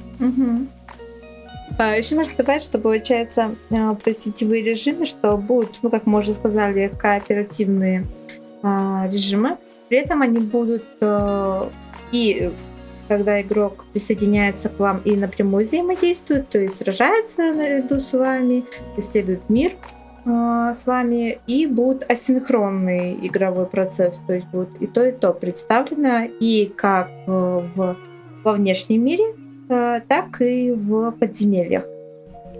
А, 1.78 1.96
еще 1.96 2.14
можно 2.14 2.34
добавить, 2.36 2.62
что 2.62 2.78
получается 2.78 3.54
а, 3.70 3.94
про 3.94 4.14
сетевые 4.14 4.62
режимы, 4.62 5.06
что 5.06 5.36
будут, 5.36 5.78
ну, 5.82 5.90
как 5.90 6.06
мы 6.06 6.20
уже 6.20 6.34
сказали, 6.34 6.92
кооперативные 6.96 8.06
а, 8.62 9.08
режимы. 9.10 9.56
При 9.88 9.98
этом 9.98 10.22
они 10.22 10.38
будут 10.38 10.84
а, 11.00 11.70
и 12.14 12.52
когда 13.08 13.42
игрок 13.42 13.84
присоединяется 13.92 14.68
к 14.68 14.78
вам 14.78 15.00
и 15.04 15.16
напрямую 15.16 15.64
взаимодействует, 15.64 16.48
то 16.48 16.58
есть 16.58 16.76
сражается 16.76 17.52
наряду 17.52 18.00
с 18.00 18.12
вами, 18.12 18.64
исследует 18.96 19.50
мир 19.50 19.72
э, 20.24 20.72
с 20.74 20.86
вами, 20.86 21.40
и 21.46 21.66
будет 21.66 22.08
асинхронный 22.08 23.14
игровой 23.26 23.66
процесс, 23.66 24.22
то 24.26 24.32
есть 24.32 24.46
будет 24.46 24.70
и 24.80 24.86
то, 24.86 25.04
и 25.04 25.12
то 25.12 25.32
представлено, 25.32 26.24
и 26.40 26.72
как 26.74 27.10
э, 27.26 27.30
в, 27.74 27.96
во 28.44 28.52
внешнем 28.52 29.04
мире, 29.04 29.34
э, 29.68 30.00
так 30.08 30.40
и 30.40 30.70
в 30.70 31.10
подземельях. 31.10 31.84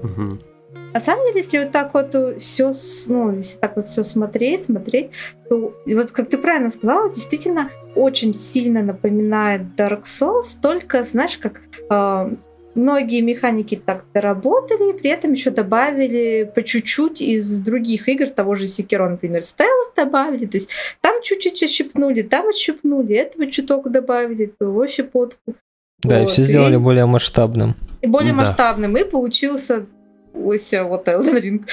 Угу. 0.02 0.53
На 0.94 1.00
самом 1.00 1.26
деле, 1.26 1.40
если 1.40 1.58
вот 1.58 1.72
так 1.72 1.92
вот 1.92 2.40
все, 2.40 2.70
ну, 3.08 3.34
если 3.34 3.58
так 3.58 3.74
вот 3.74 3.86
все 3.86 4.04
смотреть, 4.04 4.64
смотреть, 4.64 5.10
то 5.48 5.74
вот 5.86 6.12
как 6.12 6.28
ты 6.28 6.38
правильно 6.38 6.70
сказала, 6.70 7.12
действительно 7.12 7.70
очень 7.96 8.32
сильно 8.32 8.80
напоминает 8.80 9.62
Dark 9.76 10.04
Souls, 10.04 10.54
только, 10.62 11.02
знаешь, 11.02 11.36
как 11.36 11.60
э, 11.90 12.36
многие 12.76 13.20
механики 13.22 13.80
так 13.84 14.04
доработали, 14.14 14.92
при 14.92 15.10
этом 15.10 15.32
еще 15.32 15.50
добавили 15.50 16.50
по 16.54 16.62
чуть-чуть 16.62 17.20
из 17.20 17.50
других 17.58 18.08
игр, 18.08 18.28
того 18.28 18.54
же 18.54 18.66
Sekiro, 18.66 19.08
например, 19.08 19.42
стелс 19.42 19.92
добавили, 19.96 20.46
то 20.46 20.58
есть 20.58 20.68
там 21.00 21.22
чуть-чуть 21.22 21.62
отщипнули, 21.62 22.22
там 22.22 22.48
отщипнули, 22.48 23.16
этого 23.16 23.50
чуток 23.50 23.90
добавили, 23.90 24.46
того 24.46 24.86
щепотку. 24.86 25.54
Да, 26.02 26.20
вот. 26.20 26.28
и 26.28 26.32
все 26.32 26.44
сделали 26.44 26.74
и, 26.74 26.78
более 26.78 27.06
масштабным. 27.06 27.74
И 28.02 28.06
более 28.06 28.34
да. 28.34 28.42
масштабным, 28.42 28.96
и 28.96 29.04
получился 29.04 29.86
Лыся, 30.34 30.84
вот 30.84 31.08
Elden 31.08 31.40
Ring. 31.40 31.66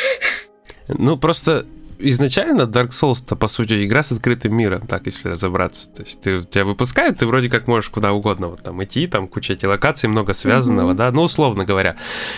Ну, 0.88 1.18
просто 1.18 1.66
изначально 2.02 2.64
Dark 2.64 2.90
Souls-то, 2.90 3.36
по 3.36 3.48
сути, 3.48 3.86
игра 3.86 4.04
с 4.04 4.12
открытым 4.12 4.56
миром, 4.56 4.88
так, 4.88 5.06
если 5.06 5.30
разобраться. 5.30 5.90
То 5.90 6.04
есть 6.04 6.22
ты, 6.22 6.44
тебя 6.44 6.66
выпускают, 6.66 7.20
ты 7.20 7.28
вроде 7.28 7.50
как 7.50 7.68
можешь 7.68 7.90
куда 7.90 8.12
угодно 8.12 8.48
вот 8.48 8.64
там 8.64 8.84
идти, 8.84 9.08
там 9.08 9.28
куча 9.28 9.54
этих 9.54 9.68
локаций, 9.68 10.10
много 10.10 10.34
связанного, 10.34 10.92
mm-hmm. 10.92 10.96
да, 10.96 11.12
ну, 11.12 11.24
условно 11.24 11.66
говоря. 11.66 11.96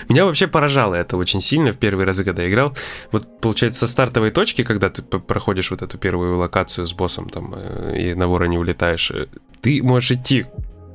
Меня 0.09 0.25
вообще 0.25 0.47
поражало 0.47 0.95
это 0.95 1.17
очень 1.17 1.41
сильно 1.41 1.71
в 1.71 1.77
первые 1.77 2.05
разы, 2.05 2.23
когда 2.23 2.43
я 2.43 2.49
играл. 2.49 2.75
Вот, 3.11 3.41
получается, 3.41 3.81
со 3.81 3.91
стартовой 3.91 4.31
точки, 4.31 4.63
когда 4.63 4.89
ты 4.89 5.01
проходишь 5.01 5.71
вот 5.71 5.81
эту 5.81 5.97
первую 5.97 6.37
локацию 6.37 6.85
с 6.85 6.93
боссом 6.93 7.29
там 7.29 7.53
э, 7.55 7.97
и 7.97 8.13
на 8.13 8.27
вороне 8.27 8.59
улетаешь, 8.59 9.11
э, 9.11 9.27
ты 9.61 9.81
можешь 9.81 10.11
идти 10.11 10.45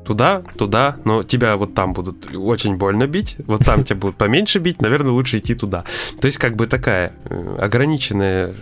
туда, 0.08 0.42
туда, 0.56 0.96
но 1.04 1.22
тебя 1.22 1.58
вот 1.58 1.74
там 1.74 1.92
будут 1.92 2.34
очень 2.34 2.76
больно 2.76 3.06
бить, 3.06 3.36
вот 3.46 3.62
там 3.62 3.84
тебя 3.84 3.96
будут 3.96 4.16
поменьше 4.16 4.58
бить, 4.58 4.80
наверное, 4.80 5.12
лучше 5.12 5.36
идти 5.36 5.54
туда. 5.54 5.84
То 6.18 6.24
есть 6.24 6.38
как 6.38 6.56
бы 6.56 6.66
такая 6.66 7.12
э, 7.24 7.56
ограниченная, 7.60 8.54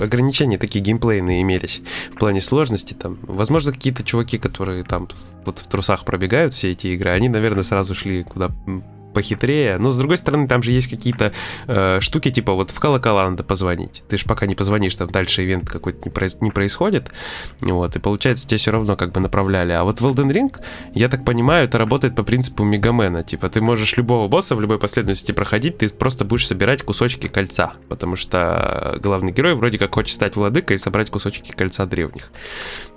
ограничения 0.00 0.58
такие 0.58 0.80
геймплейные 0.80 1.42
имелись 1.42 1.82
в 2.14 2.20
плане 2.20 2.40
сложности 2.40 2.94
там. 2.94 3.18
Возможно, 3.22 3.72
какие-то 3.72 4.04
чуваки, 4.04 4.38
которые 4.38 4.84
там 4.84 5.08
вот 5.44 5.58
в 5.58 5.66
трусах 5.66 6.04
пробегают 6.04 6.54
все 6.54 6.70
эти 6.70 6.86
игры, 6.86 7.10
они, 7.10 7.28
наверное, 7.28 7.64
сразу 7.64 7.96
шли 7.96 8.22
куда 8.22 8.52
похитрее. 9.12 9.78
Но, 9.78 9.90
с 9.90 9.98
другой 9.98 10.16
стороны, 10.16 10.48
там 10.48 10.62
же 10.62 10.72
есть 10.72 10.88
какие-то 10.88 11.32
э, 11.66 12.00
штуки, 12.00 12.30
типа 12.30 12.52
вот 12.54 12.70
в 12.70 12.80
колокола 12.80 13.28
надо 13.28 13.44
позвонить. 13.44 14.02
Ты 14.08 14.16
же 14.16 14.24
пока 14.24 14.46
не 14.46 14.54
позвонишь, 14.54 14.96
там 14.96 15.10
дальше 15.10 15.44
ивент 15.44 15.68
какой-то 15.68 16.08
не, 16.08 16.14
произ- 16.14 16.38
не 16.40 16.50
происходит. 16.50 17.10
Вот, 17.60 17.96
и 17.96 17.98
получается, 17.98 18.46
тебе 18.46 18.58
все 18.58 18.70
равно 18.72 18.96
как 18.96 19.12
бы 19.12 19.20
направляли. 19.20 19.72
А 19.72 19.84
вот 19.84 20.00
в 20.00 20.06
Elden 20.06 20.32
Ring, 20.32 20.56
я 20.94 21.08
так 21.08 21.24
понимаю, 21.24 21.64
это 21.64 21.78
работает 21.78 22.16
по 22.16 22.22
принципу 22.22 22.64
Мегамена. 22.64 23.22
Типа 23.22 23.48
ты 23.48 23.60
можешь 23.60 23.96
любого 23.96 24.28
босса 24.28 24.56
в 24.56 24.60
любой 24.60 24.78
последовательности 24.78 25.32
проходить, 25.32 25.78
ты 25.78 25.88
просто 25.88 26.24
будешь 26.24 26.46
собирать 26.46 26.82
кусочки 26.82 27.26
кольца. 27.26 27.74
Потому 27.88 28.16
что 28.16 28.98
главный 29.00 29.32
герой 29.32 29.54
вроде 29.54 29.78
как 29.78 29.94
хочет 29.94 30.14
стать 30.14 30.36
владыкой 30.36 30.76
и 30.76 30.78
собрать 30.78 31.10
кусочки 31.10 31.52
кольца 31.52 31.86
древних. 31.86 32.30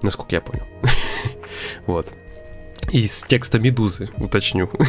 Насколько 0.01 0.35
я 0.35 0.41
понял. 0.41 0.65
Вот. 1.87 2.11
Из 2.91 3.23
текста 3.23 3.59
Медузы, 3.59 4.09
уточню. 4.17 4.69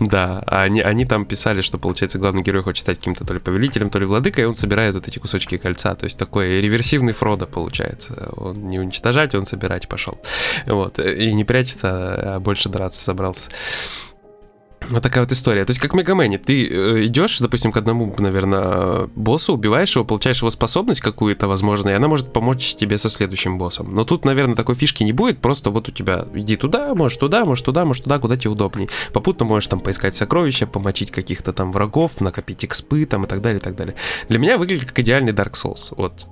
Да, 0.00 0.42
они, 0.46 0.80
они 0.80 1.04
там 1.04 1.24
писали, 1.24 1.60
что, 1.60 1.78
получается, 1.78 2.18
главный 2.18 2.42
герой 2.42 2.62
хочет 2.62 2.82
стать 2.82 2.98
каким-то 2.98 3.24
то 3.24 3.34
ли 3.34 3.40
повелителем, 3.40 3.90
то 3.90 3.98
ли 3.98 4.06
владыкой, 4.06 4.44
и 4.44 4.46
он 4.46 4.54
собирает 4.54 4.94
вот 4.94 5.08
эти 5.08 5.18
кусочки 5.18 5.56
кольца. 5.56 5.94
То 5.94 6.04
есть 6.04 6.18
такой 6.18 6.60
реверсивный 6.60 7.12
Фродо 7.12 7.46
получается. 7.46 8.32
Он 8.36 8.68
не 8.68 8.78
уничтожать, 8.78 9.34
он 9.34 9.46
собирать 9.46 9.88
пошел. 9.88 10.20
Вот. 10.66 10.98
И 10.98 11.32
не 11.32 11.44
прячется, 11.44 12.34
а 12.34 12.40
больше 12.40 12.68
драться 12.68 13.02
собрался. 13.02 13.50
Вот 14.90 15.02
такая 15.02 15.24
вот 15.24 15.32
история. 15.32 15.64
То 15.64 15.70
есть, 15.70 15.80
как 15.80 15.94
в 15.94 15.96
Мегамене, 15.96 16.38
ты 16.38 16.66
э, 16.66 17.06
идешь, 17.06 17.38
допустим, 17.38 17.72
к 17.72 17.76
одному, 17.76 18.14
наверное, 18.18 19.08
боссу, 19.14 19.54
убиваешь 19.54 19.94
его, 19.94 20.04
получаешь 20.04 20.38
его 20.38 20.50
способность 20.50 21.00
какую-то, 21.00 21.48
возможно, 21.48 21.90
и 21.90 21.92
она 21.92 22.08
может 22.08 22.32
помочь 22.32 22.74
тебе 22.74 22.98
со 22.98 23.08
следующим 23.08 23.58
боссом. 23.58 23.94
Но 23.94 24.04
тут, 24.04 24.24
наверное, 24.24 24.54
такой 24.54 24.74
фишки 24.74 25.02
не 25.02 25.12
будет, 25.12 25.40
просто 25.40 25.70
вот 25.70 25.88
у 25.88 25.92
тебя 25.92 26.26
иди 26.34 26.56
туда, 26.56 26.94
можешь 26.94 27.18
туда, 27.18 27.44
можешь 27.44 27.64
туда, 27.64 27.84
можешь 27.84 28.02
туда, 28.02 28.18
куда 28.18 28.36
тебе 28.36 28.50
удобней. 28.50 28.88
Попутно 29.12 29.44
можешь 29.46 29.68
там 29.68 29.80
поискать 29.80 30.14
сокровища, 30.14 30.66
помочить 30.66 31.10
каких-то 31.10 31.52
там 31.52 31.72
врагов, 31.72 32.20
накопить 32.20 32.64
экспы 32.64 33.06
там 33.06 33.24
и 33.24 33.26
так 33.26 33.40
далее, 33.40 33.60
и 33.60 33.62
так 33.62 33.76
далее. 33.76 33.94
Для 34.28 34.38
меня 34.38 34.58
выглядит 34.58 34.88
как 34.88 34.98
идеальный 34.98 35.32
Dark 35.32 35.52
Souls. 35.52 35.94
Вот 35.96 36.26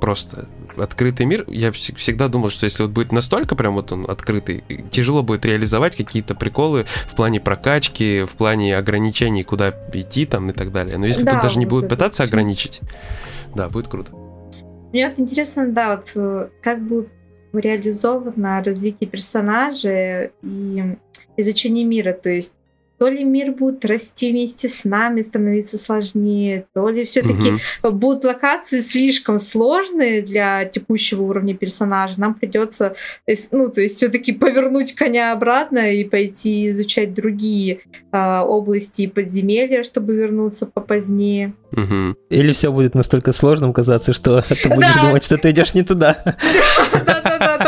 просто 0.00 0.48
открытый 0.76 1.26
мир. 1.26 1.44
Я 1.48 1.72
всегда 1.72 2.28
думал, 2.28 2.48
что 2.48 2.64
если 2.64 2.82
вот 2.82 2.92
будет 2.92 3.12
настолько 3.12 3.54
прям 3.56 3.74
вот 3.74 3.92
он 3.92 4.10
открытый, 4.10 4.64
тяжело 4.90 5.22
будет 5.22 5.44
реализовать 5.44 5.96
какие-то 5.96 6.34
приколы 6.34 6.86
в 7.06 7.14
плане 7.14 7.40
прокачки, 7.40 8.24
в 8.24 8.36
плане 8.36 8.76
ограничений, 8.76 9.44
куда 9.44 9.74
идти 9.92 10.26
там 10.26 10.50
и 10.50 10.52
так 10.52 10.72
далее. 10.72 10.98
Но 10.98 11.06
если 11.06 11.22
да, 11.22 11.32
тут 11.32 11.42
даже 11.42 11.58
не 11.58 11.66
будут 11.66 11.88
пытаться 11.88 12.22
очень... 12.22 12.30
ограничить, 12.30 12.80
да, 13.54 13.68
будет 13.68 13.88
круто. 13.88 14.12
Мне 14.92 15.08
вот 15.08 15.18
интересно, 15.18 15.68
да, 15.68 15.96
вот 15.96 16.10
э, 16.14 16.48
как 16.60 16.82
будет 16.86 17.08
реализовано 17.52 18.62
развитие 18.64 19.08
персонажа 19.08 20.30
и 20.42 20.96
изучение 21.36 21.84
мира. 21.84 22.12
То 22.12 22.30
есть 22.30 22.54
то 23.02 23.08
ли 23.08 23.24
мир 23.24 23.50
будет 23.50 23.84
расти 23.84 24.30
вместе 24.30 24.68
с 24.68 24.84
нами, 24.84 25.22
становиться 25.22 25.76
сложнее, 25.76 26.66
то 26.72 26.88
ли 26.88 27.04
все-таки 27.04 27.54
угу. 27.82 27.96
будут 27.96 28.22
локации 28.22 28.80
слишком 28.80 29.40
сложные 29.40 30.22
для 30.22 30.64
текущего 30.66 31.22
уровня 31.22 31.56
персонажа. 31.56 32.20
Нам 32.20 32.34
придется, 32.34 32.94
ну, 33.50 33.68
то 33.70 33.80
есть 33.80 33.96
все-таки 33.96 34.30
повернуть 34.30 34.94
коня 34.94 35.32
обратно 35.32 35.92
и 35.92 36.04
пойти 36.04 36.70
изучать 36.70 37.12
другие 37.12 37.80
э, 38.12 38.38
области 38.38 39.02
и 39.02 39.06
подземелья, 39.08 39.82
чтобы 39.82 40.14
вернуться 40.14 40.66
попозднее. 40.66 41.54
Угу. 41.72 42.16
Или 42.30 42.52
все 42.52 42.70
будет 42.70 42.94
настолько 42.94 43.32
сложным 43.32 43.72
казаться, 43.72 44.12
что 44.12 44.42
ты 44.48 44.68
будешь 44.68 45.00
думать, 45.00 45.24
что 45.24 45.38
ты 45.38 45.50
идешь 45.50 45.74
не 45.74 45.82
туда. 45.82 46.22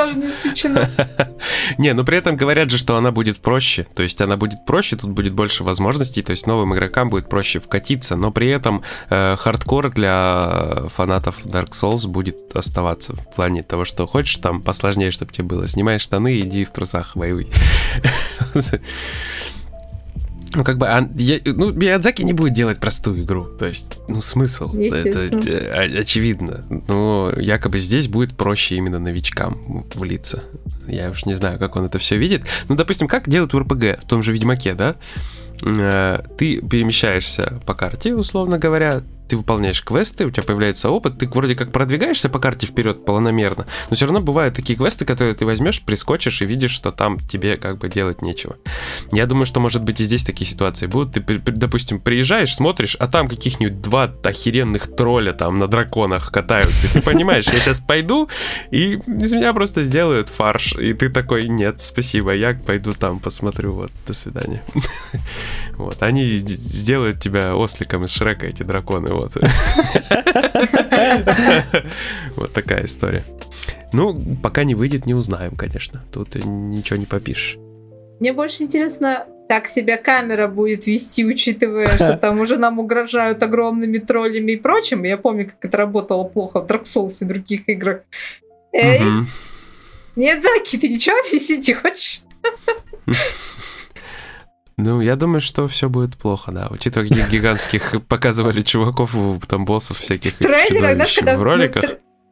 Тоже 0.04 0.18
не 0.18 0.26
исключено. 0.26 0.90
Не, 1.78 1.94
но 1.94 2.04
при 2.04 2.18
этом 2.18 2.36
говорят 2.36 2.70
же, 2.70 2.76
что 2.76 2.96
она 2.96 3.10
будет 3.10 3.38
проще. 3.38 3.86
То 3.94 4.02
есть 4.02 4.20
она 4.20 4.36
будет 4.36 4.66
проще, 4.66 4.96
тут 4.96 5.10
будет 5.10 5.32
больше 5.32 5.64
возможностей, 5.64 6.22
то 6.22 6.32
есть 6.32 6.46
новым 6.46 6.74
игрокам 6.74 7.08
будет 7.08 7.30
проще 7.30 7.58
вкатиться, 7.58 8.16
но 8.16 8.30
при 8.30 8.48
этом 8.48 8.82
э, 9.08 9.36
хардкор 9.36 9.90
для 9.90 10.88
фанатов 10.94 11.46
Dark 11.46 11.70
Souls 11.70 12.06
будет 12.06 12.54
оставаться 12.54 13.14
в 13.14 13.34
плане 13.34 13.62
того, 13.62 13.86
что 13.86 14.06
хочешь 14.06 14.36
там 14.36 14.60
посложнее, 14.60 15.10
чтобы 15.10 15.32
тебе 15.32 15.44
было. 15.44 15.66
Снимай 15.66 15.98
штаны, 15.98 16.38
иди 16.40 16.64
в 16.64 16.70
трусах 16.70 17.16
воюй. 17.16 17.48
Ну, 20.54 20.64
как 20.64 20.78
бы, 20.78 20.86
а, 20.86 21.08
я, 21.16 21.38
ну, 21.44 21.72
Миядзаки 21.72 22.22
не 22.22 22.32
будет 22.32 22.52
делать 22.52 22.78
простую 22.78 23.22
игру. 23.22 23.44
То 23.58 23.66
есть, 23.66 23.98
ну, 24.08 24.22
смысл. 24.22 24.74
Это 24.74 25.48
э, 25.50 26.00
очевидно. 26.00 26.64
Но 26.88 27.32
якобы 27.36 27.78
здесь 27.78 28.08
будет 28.08 28.36
проще 28.36 28.76
именно 28.76 28.98
новичкам 28.98 29.84
влиться. 29.94 30.44
Я 30.86 31.10
уж 31.10 31.24
не 31.26 31.34
знаю, 31.34 31.58
как 31.58 31.76
он 31.76 31.86
это 31.86 31.98
все 31.98 32.16
видит. 32.16 32.44
Ну, 32.68 32.76
допустим, 32.76 33.08
как 33.08 33.28
делают 33.28 33.52
в 33.52 33.58
РПГ, 33.58 34.02
в 34.02 34.06
том 34.06 34.22
же 34.22 34.32
Ведьмаке, 34.32 34.74
да? 34.74 34.96
Э, 35.62 36.22
ты 36.36 36.60
перемещаешься 36.60 37.60
по 37.66 37.74
карте, 37.74 38.14
условно 38.14 38.58
говоря, 38.58 39.02
ты 39.28 39.36
выполняешь 39.36 39.82
квесты, 39.82 40.26
у 40.26 40.30
тебя 40.30 40.42
появляется 40.42 40.90
опыт, 40.90 41.18
ты 41.18 41.26
вроде 41.26 41.54
как 41.54 41.72
продвигаешься 41.72 42.28
по 42.28 42.38
карте 42.38 42.66
вперед 42.66 43.04
планомерно, 43.04 43.66
но 43.88 43.96
все 43.96 44.06
равно 44.06 44.20
бывают 44.20 44.54
такие 44.54 44.76
квесты, 44.76 45.04
которые 45.04 45.34
ты 45.34 45.46
возьмешь, 45.46 45.82
прискочишь 45.82 46.42
и 46.42 46.46
видишь, 46.46 46.72
что 46.72 46.92
там 46.92 47.18
тебе 47.18 47.56
как 47.56 47.78
бы 47.78 47.88
делать 47.88 48.22
нечего. 48.22 48.56
Я 49.12 49.26
думаю, 49.26 49.46
что 49.46 49.60
может 49.60 49.82
быть 49.82 50.00
и 50.00 50.04
здесь 50.04 50.24
такие 50.24 50.50
ситуации 50.50 50.86
будут. 50.86 51.14
Ты, 51.14 51.20
допустим, 51.38 52.00
приезжаешь, 52.00 52.54
смотришь, 52.54 52.96
а 52.98 53.06
там 53.06 53.28
каких-нибудь 53.28 53.80
два 53.80 54.12
охеренных 54.22 54.94
тролля 54.94 55.32
там 55.32 55.58
на 55.58 55.68
драконах 55.68 56.30
катаются. 56.30 56.86
И 56.86 56.90
ты 56.90 57.02
понимаешь, 57.02 57.46
я 57.46 57.58
сейчас 57.58 57.80
пойду, 57.80 58.28
и 58.70 58.94
из 58.94 59.34
меня 59.34 59.52
просто 59.52 59.82
сделают 59.82 60.28
фарш. 60.28 60.74
И 60.76 60.94
ты 60.94 61.10
такой, 61.10 61.48
нет, 61.48 61.80
спасибо, 61.80 62.34
я 62.34 62.54
пойду 62.54 62.92
там 62.92 63.20
посмотрю, 63.20 63.72
вот, 63.72 63.92
до 64.06 64.14
свидания. 64.14 64.62
Вот, 65.76 66.02
они 66.04 66.38
сделают 66.38 67.18
тебя 67.18 67.56
осликом 67.56 68.04
из 68.04 68.10
Шрека, 68.10 68.46
эти 68.46 68.62
драконы, 68.62 69.12
вот. 69.12 69.32
Вот 72.36 72.52
такая 72.52 72.84
история. 72.84 73.24
Ну, 73.92 74.36
пока 74.42 74.64
не 74.64 74.74
выйдет, 74.74 75.06
не 75.06 75.14
узнаем, 75.14 75.56
конечно. 75.56 76.02
Тут 76.12 76.34
ничего 76.36 76.96
не 76.96 77.06
попишешь. 77.06 77.58
Мне 78.24 78.32
больше 78.32 78.62
интересно, 78.62 79.26
как 79.50 79.68
себя 79.68 79.98
камера 79.98 80.48
будет 80.48 80.86
вести, 80.86 81.26
учитывая, 81.26 81.88
что 81.88 82.16
там 82.22 82.40
уже 82.40 82.56
нам 82.56 82.78
угрожают 82.78 83.42
огромными 83.42 83.98
троллями 83.98 84.52
и 84.52 84.56
прочим. 84.56 85.02
Я 85.02 85.18
помню, 85.18 85.44
как 85.44 85.56
это 85.60 85.76
работало 85.76 86.24
плохо 86.24 86.62
в 86.62 86.66
Dark 86.66 86.84
Souls 86.84 87.16
и 87.20 87.26
других 87.26 87.68
играх. 87.68 88.00
Эй, 88.72 89.02
нет, 90.16 90.42
Заки, 90.42 90.78
ты 90.78 90.88
ничего 90.88 91.16
объяснить 91.18 91.70
хочешь? 91.76 92.22
Ну, 94.78 95.02
я 95.02 95.16
думаю, 95.16 95.42
что 95.42 95.68
все 95.68 95.90
будет 95.90 96.16
плохо, 96.16 96.50
да. 96.50 96.68
Учитывая, 96.70 97.06
каких 97.06 97.30
гигантских 97.30 97.96
показывали 98.08 98.62
чуваков, 98.62 99.14
там, 99.46 99.66
боссов 99.66 99.98
всяких 99.98 100.38
чудовищ 100.38 101.20
в 101.20 101.42
роликах. 101.42 101.84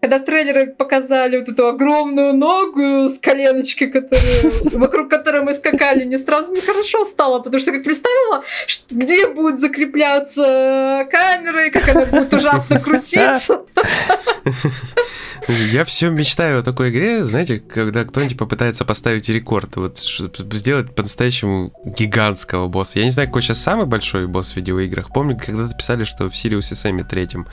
Когда 0.03 0.19
трейлеры 0.19 0.67
показали 0.67 1.39
вот 1.39 1.49
эту 1.49 1.69
огромную 1.69 2.33
ногу 2.33 3.09
с 3.09 3.21
коленочкой, 3.21 3.87
которые, 3.87 4.51
вокруг 4.73 5.09
которой 5.09 5.43
мы 5.43 5.55
скакали, 5.55 6.05
мне 6.05 6.19
сразу 6.19 6.53
нехорошо 6.53 7.05
стало, 7.05 7.39
потому 7.39 7.63
что 7.63 7.71
как 7.71 7.85
представила, 7.85 8.43
где 8.91 9.29
будет 9.29 9.61
закрепляться 9.61 11.07
камера 11.09 11.67
и 11.67 11.71
как 11.71 11.89
она 11.89 12.05
будет 12.07 12.35
ужасно 12.35 12.81
крутиться. 12.85 13.63
Я 15.49 15.85
все 15.85 16.09
мечтаю 16.09 16.61
о 16.61 16.63
такой 16.63 16.91
игре, 16.91 17.25
знаете, 17.25 17.59
когда 17.59 18.05
кто-нибудь 18.05 18.39
попытается 18.39 18.85
поставить 18.85 19.29
рекорд, 19.29 19.77
вот 19.77 19.99
сделать 19.99 20.95
по-настоящему 20.95 21.73
гигантского 21.85 22.69
босса. 22.69 23.01
Я 23.01 23.05
не 23.05 23.11
знаю, 23.11 23.29
какой 23.29 23.43
сейчас 23.43 23.63
самый 23.63 23.87
большой 23.87 24.27
босс 24.27 24.53
в 24.53 24.57
видеоиграх. 24.57 25.13
Помню, 25.13 25.37
когда-то 25.37 25.75
писали, 25.75 26.05
что 26.05 26.29
в 26.29 26.37
Сириусе 26.37 26.75
Сэме 26.75 27.05
третьем. 27.05 27.47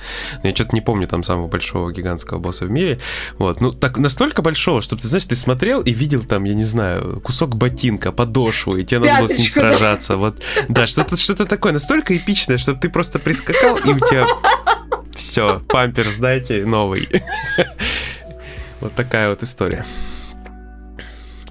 Но 0.43 0.49
я 0.49 0.55
что-то 0.55 0.75
не 0.75 0.81
помню 0.81 1.07
там 1.07 1.23
самого 1.23 1.47
большого 1.47 1.91
гигантского 1.91 2.37
босса 2.37 2.65
в 2.65 2.69
мире. 2.69 2.99
Вот, 3.37 3.61
ну 3.61 3.71
так 3.71 3.97
настолько 3.97 4.41
большого, 4.41 4.81
чтобы 4.81 5.01
ты, 5.01 5.07
знаешь, 5.07 5.25
ты 5.25 5.35
смотрел 5.35 5.81
и 5.81 5.91
видел 5.91 6.23
там, 6.23 6.43
я 6.43 6.53
не 6.53 6.63
знаю, 6.63 7.21
кусок 7.21 7.55
ботинка, 7.55 8.11
подошву, 8.11 8.77
и 8.77 8.83
тебе 8.83 8.99
надо 8.99 9.19
было 9.19 9.29
с 9.29 9.39
ним 9.39 9.49
сражаться. 9.49 10.17
Вот, 10.17 10.41
да, 10.67 10.87
что-то 10.87 11.17
что 11.17 11.35
такое 11.45 11.73
настолько 11.73 12.15
эпичное, 12.15 12.57
чтобы 12.57 12.79
ты 12.79 12.89
просто 12.89 13.19
прискакал, 13.19 13.77
и 13.77 13.89
у 13.89 13.99
тебя 13.99 14.27
все, 15.15 15.61
памперс 15.67 16.15
дайте 16.17 16.65
новый. 16.65 17.09
Вот 18.81 18.93
такая 18.93 19.29
вот 19.29 19.43
история. 19.43 19.85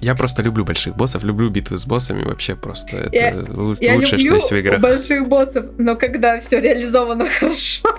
Я 0.01 0.15
просто 0.15 0.41
люблю 0.41 0.63
больших 0.63 0.95
боссов, 0.95 1.23
люблю 1.23 1.49
битвы 1.49 1.77
с 1.77 1.85
боссами, 1.85 2.23
вообще 2.23 2.55
просто 2.55 2.97
это 2.97 3.15
я, 3.15 3.33
лучшее, 3.53 3.99
я 3.99 4.05
что 4.05 4.35
есть 4.35 4.51
в 4.51 4.55
играх. 4.55 4.81
больших 4.81 5.27
боссов, 5.27 5.65
но 5.77 5.95
когда 5.97 6.39
все 6.39 6.61
реализовано 6.61 7.25
хорошо. 7.39 7.89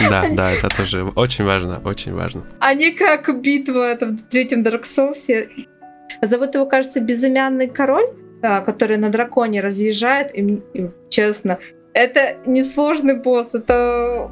Да, 0.00 0.28
да, 0.30 0.52
это 0.52 0.68
тоже 0.68 1.04
очень 1.04 1.46
важно, 1.46 1.80
очень 1.84 2.12
важно. 2.12 2.42
А 2.60 2.74
не 2.74 2.90
как 2.90 3.40
битва 3.40 3.90
это 3.90 4.06
в 4.08 4.18
третьем 4.28 4.62
Dark 4.62 4.82
Souls. 4.82 5.48
Зовут 6.20 6.54
его, 6.54 6.66
кажется, 6.66 7.00
Безымянный 7.00 7.68
Король, 7.68 8.08
который 8.42 8.98
на 8.98 9.08
драконе 9.08 9.62
разъезжает, 9.62 10.36
и, 10.36 10.62
и 10.74 10.90
честно, 11.08 11.58
это 11.94 12.36
несложный 12.44 13.16
босс, 13.18 13.54
это 13.54 14.30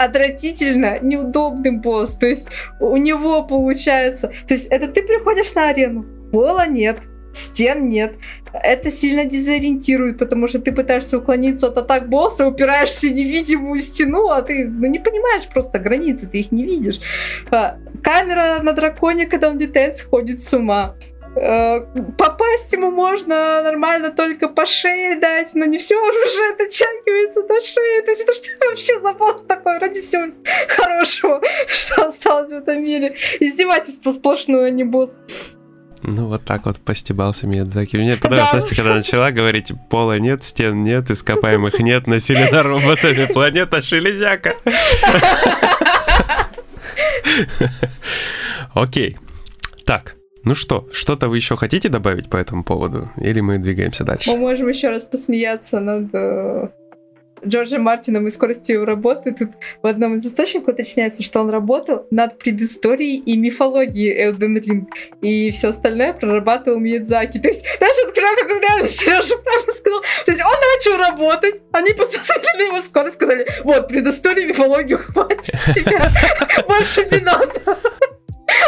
отвратительно 0.00 0.98
неудобный 1.00 1.72
босс. 1.72 2.12
То 2.14 2.26
есть 2.26 2.46
у 2.80 2.96
него 2.96 3.42
получается... 3.44 4.32
То 4.46 4.54
есть 4.54 4.66
это 4.66 4.88
ты 4.88 5.02
приходишь 5.02 5.54
на 5.54 5.68
арену, 5.68 6.06
пола 6.32 6.66
нет, 6.66 6.98
стен 7.34 7.88
нет. 7.88 8.14
Это 8.52 8.90
сильно 8.90 9.24
дезориентирует, 9.24 10.18
потому 10.18 10.48
что 10.48 10.58
ты 10.58 10.72
пытаешься 10.72 11.18
уклониться 11.18 11.66
от 11.66 11.76
атак 11.76 12.08
босса, 12.08 12.46
упираешься 12.46 13.06
в 13.06 13.12
невидимую 13.12 13.80
стену, 13.80 14.30
а 14.30 14.42
ты 14.42 14.66
ну, 14.66 14.86
не 14.86 14.98
понимаешь 14.98 15.46
просто 15.52 15.78
границы, 15.78 16.26
ты 16.26 16.40
их 16.40 16.50
не 16.50 16.64
видишь. 16.64 17.00
А, 17.50 17.76
камера 18.02 18.60
на 18.62 18.72
драконе, 18.72 19.26
когда 19.26 19.50
он 19.50 19.58
летает, 19.58 19.98
сходит 19.98 20.42
с 20.42 20.52
ума. 20.54 20.96
Э, 21.36 21.80
попасть 22.18 22.72
ему 22.72 22.90
можно 22.90 23.62
нормально 23.62 24.10
только 24.10 24.48
по 24.48 24.66
шее 24.66 25.16
дать, 25.16 25.54
но 25.54 25.64
не 25.64 25.78
все 25.78 25.96
оружие 25.96 26.56
дотягивается 26.58 27.42
до 27.46 27.60
шеи. 27.60 28.04
То 28.04 28.10
есть 28.10 28.22
это 28.22 28.34
что 28.34 28.50
вообще 28.68 29.00
за 29.00 29.12
босс 29.12 29.42
такой 29.46 29.78
ради 29.78 30.00
всего 30.00 30.28
хорошего, 30.68 31.40
что 31.68 32.08
осталось 32.08 32.52
в 32.52 32.56
этом 32.56 32.82
мире? 32.82 33.16
Издевательство 33.38 34.12
сплошное, 34.12 34.66
а 34.66 34.70
не 34.70 34.82
босс. 34.82 35.10
Ну, 36.02 36.28
вот 36.28 36.44
так 36.44 36.64
вот 36.64 36.78
постебался 36.80 37.46
Миядзаки. 37.46 37.96
Мне 37.96 38.16
понравилось, 38.16 38.54
Настя, 38.54 38.74
когда 38.74 38.94
начала 38.94 39.30
говорить, 39.30 39.70
пола 39.90 40.18
нет, 40.18 40.42
стен 40.42 40.82
нет, 40.82 41.10
ископаемых 41.10 41.78
нет, 41.78 42.06
населена 42.06 42.62
роботами, 42.62 43.26
планета 43.26 43.82
Шелезяка. 43.82 44.56
Окей. 48.72 49.18
Так, 49.84 50.14
ну 50.44 50.54
что, 50.54 50.88
что-то 50.92 51.28
вы 51.28 51.36
еще 51.36 51.56
хотите 51.56 51.88
добавить 51.88 52.28
по 52.28 52.36
этому 52.36 52.64
поводу? 52.64 53.10
Или 53.16 53.40
мы 53.40 53.58
двигаемся 53.58 54.04
дальше? 54.04 54.30
Мы 54.30 54.38
можем 54.38 54.68
еще 54.68 54.90
раз 54.90 55.04
посмеяться 55.04 55.80
над 55.80 56.14
э, 56.14 56.68
Джорджем 57.46 57.82
Мартином 57.82 58.26
и 58.26 58.30
скоростью 58.30 58.76
его 58.76 58.84
работы. 58.84 59.34
Тут 59.34 59.50
в 59.82 59.86
одном 59.86 60.14
из 60.14 60.26
источников 60.26 60.74
уточняется, 60.74 61.22
что 61.22 61.40
он 61.40 61.50
работал 61.50 62.06
над 62.10 62.38
предысторией 62.38 63.18
и 63.18 63.36
мифологией 63.36 64.24
Элден 64.24 64.58
Ринг. 64.58 64.88
И 65.20 65.50
все 65.50 65.68
остальное 65.68 66.12
прорабатывал 66.12 66.78
Миядзаки. 66.78 67.38
То 67.38 67.48
есть, 67.48 67.64
знаешь, 67.78 67.96
вот 68.04 68.14
прям 68.14 68.36
как 68.36 68.48
реально 68.48 68.88
Сережа 68.88 69.36
правильно 69.38 69.72
сказал. 69.72 70.00
То 70.24 70.32
есть 70.32 70.42
он 70.42 70.56
начал 70.74 70.96
работать, 70.98 71.62
они 71.72 71.92
посмотрели 71.92 72.58
на 72.58 72.62
его 72.66 72.80
скорость, 72.80 73.16
сказали, 73.16 73.46
вот, 73.64 73.88
предысторию, 73.88 74.48
мифологию 74.48 74.98
хватит 75.12 75.54
тебя, 75.74 76.08
больше 76.68 77.06
не 77.10 77.20
надо. 77.20 77.78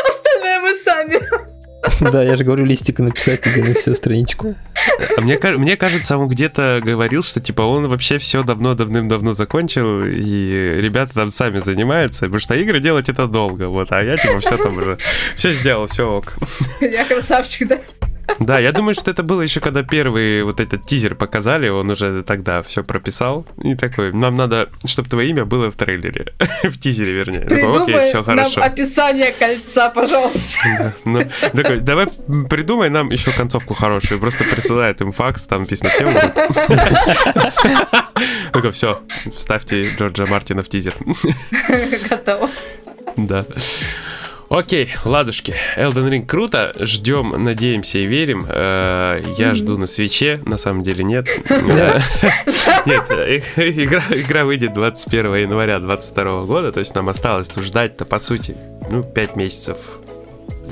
Остальное 0.08 0.60
мы 0.60 0.74
сами. 0.76 1.61
Да, 2.00 2.22
я 2.22 2.36
же 2.36 2.44
говорю, 2.44 2.64
листика 2.64 3.02
написать 3.02 3.46
иди 3.46 3.62
на 3.62 3.74
всю 3.74 3.94
страничку. 3.94 4.54
А 5.16 5.20
мне, 5.20 5.38
мне 5.56 5.76
кажется, 5.76 6.16
он 6.16 6.28
где-то 6.28 6.80
говорил, 6.82 7.22
что 7.22 7.40
типа 7.40 7.62
он 7.62 7.88
вообще 7.88 8.18
все 8.18 8.42
давно 8.42 8.74
давным-давно 8.74 9.32
закончил, 9.32 10.04
и 10.04 10.78
ребята 10.80 11.14
там 11.14 11.30
сами 11.30 11.58
занимаются, 11.58 12.22
потому 12.22 12.40
что 12.40 12.54
игры 12.54 12.80
делать 12.80 13.08
это 13.08 13.26
долго, 13.26 13.68
вот, 13.68 13.92
а 13.92 14.02
я 14.02 14.16
типа 14.16 14.40
все 14.40 14.56
там 14.56 14.78
уже, 14.78 14.98
все 15.36 15.52
сделал, 15.52 15.86
все 15.86 16.08
ок. 16.08 16.34
Я 16.80 17.04
красавчик, 17.04 17.68
да? 17.68 17.78
Да, 18.40 18.58
я 18.58 18.72
думаю, 18.72 18.94
что 18.94 19.10
это 19.10 19.22
было 19.22 19.42
еще 19.42 19.60
когда 19.60 19.82
первый 19.82 20.42
вот 20.42 20.60
этот 20.60 20.86
тизер 20.86 21.14
показали, 21.14 21.68
он 21.68 21.90
уже 21.90 22.22
тогда 22.22 22.62
все 22.62 22.82
прописал. 22.82 23.46
И 23.62 23.74
такой, 23.74 24.12
нам 24.12 24.36
надо, 24.36 24.68
чтобы 24.84 25.08
твое 25.08 25.30
имя 25.30 25.44
было 25.44 25.70
в 25.70 25.76
трейлере. 25.76 26.32
в 26.64 26.78
тизере, 26.78 27.12
вернее. 27.12 27.40
Придумай 27.40 27.82
Окей, 27.82 28.08
все 28.08 28.22
хорошо. 28.22 28.60
нам 28.60 28.70
описание 28.70 29.32
кольца, 29.32 29.90
пожалуйста. 29.90 30.94
ну, 31.04 31.22
такой, 31.52 31.80
давай 31.80 32.06
придумай 32.48 32.90
нам 32.90 33.10
еще 33.10 33.32
концовку 33.32 33.74
хорошую. 33.74 34.20
Просто 34.20 34.44
присылает 34.44 35.00
им 35.00 35.12
факс, 35.12 35.46
там 35.46 35.62
написано 35.62 35.90
всем. 35.90 36.12
Такой, 38.52 38.70
все, 38.72 39.02
ставьте 39.36 39.90
Джорджа 39.96 40.26
Мартина 40.26 40.62
в 40.62 40.68
тизер. 40.68 40.94
Готово. 42.08 42.50
Да. 43.16 43.44
Окей, 44.52 44.90
ладушки. 45.06 45.54
Elden 45.78 46.10
Ring 46.10 46.26
круто. 46.26 46.74
Ждем, 46.78 47.30
надеемся 47.42 47.98
и 47.98 48.04
верим. 48.04 48.44
Э, 48.46 49.22
я 49.38 49.54
жду 49.54 49.78
на 49.78 49.86
свече, 49.86 50.42
на 50.44 50.58
самом 50.58 50.82
деле 50.82 51.02
нет. 51.04 51.26
Нет, 52.84 53.10
игра, 53.56 54.02
игра 54.10 54.44
выйдет 54.44 54.74
21 54.74 55.34
января 55.36 55.78
2022 55.78 56.42
года, 56.44 56.70
то 56.70 56.80
есть 56.80 56.94
нам 56.94 57.08
осталось 57.08 57.50
ждать-то, 57.54 58.04
по 58.04 58.18
сути, 58.18 58.54
ну, 58.90 59.02
5 59.02 59.36
месяцев 59.36 59.78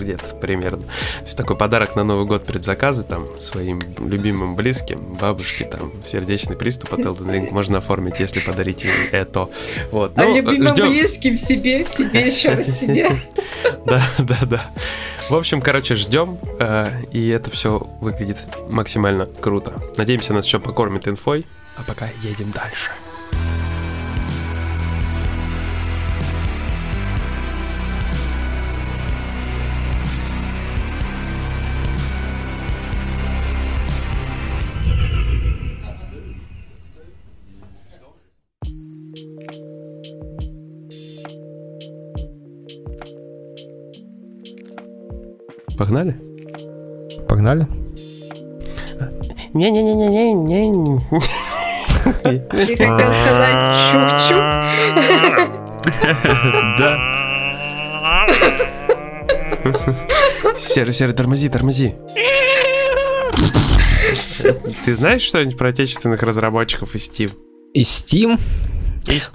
где-то 0.00 0.34
примерно. 0.36 0.84
То 0.84 1.24
есть 1.24 1.36
такой 1.36 1.56
подарок 1.56 1.96
на 1.96 2.04
Новый 2.04 2.26
год 2.26 2.44
предзаказы 2.44 3.02
там 3.02 3.26
своим 3.40 3.80
любимым 3.98 4.56
близким, 4.56 5.14
бабушке 5.14 5.64
там 5.64 5.92
сердечный 6.04 6.56
приступ 6.56 6.94
от 6.94 7.00
Elden 7.00 7.32
Ring 7.32 7.52
можно 7.52 7.78
оформить, 7.78 8.20
если 8.20 8.40
подарить 8.40 8.84
им 8.84 8.90
это. 9.12 9.48
Вот. 9.90 10.12
А 10.16 10.22
ну, 10.22 10.34
а 10.34 10.36
любимым 10.36 10.68
ждем... 10.68 10.88
близким 10.88 11.36
себе, 11.36 11.84
себе 11.84 12.26
еще 12.26 12.50
раз 12.50 12.80
себе. 12.80 13.10
Да, 13.86 14.02
да, 14.18 14.38
да. 14.42 14.70
В 15.30 15.34
общем, 15.34 15.62
короче, 15.62 15.94
ждем, 15.94 16.38
э, 16.58 16.90
и 17.12 17.28
это 17.28 17.50
все 17.50 17.78
выглядит 18.00 18.38
максимально 18.68 19.26
круто. 19.26 19.72
Надеемся, 19.96 20.34
нас 20.34 20.44
еще 20.44 20.58
покормит 20.60 21.08
инфой, 21.08 21.46
а 21.76 21.82
пока 21.82 22.08
едем 22.22 22.50
дальше. 22.50 22.90
Погнали? 45.80 46.14
Погнали? 47.26 47.66
Не-не-не-не-не-не. 49.54 51.00
Ты 52.22 52.76
хотел 52.76 53.12
сказать 53.22 53.60
чух-чух? 53.88 54.44
Да. 56.78 56.90
Серый, 60.58 60.92
серый, 60.92 61.14
тормози, 61.14 61.48
тормози. 61.48 61.94
Ты 64.84 64.94
знаешь 64.94 65.22
что-нибудь 65.22 65.56
про 65.56 65.70
отечественных 65.70 66.22
разработчиков 66.22 66.94
из 66.94 67.08
Steam? 67.08 67.32
Из 67.72 67.88
Steam? 67.88 68.38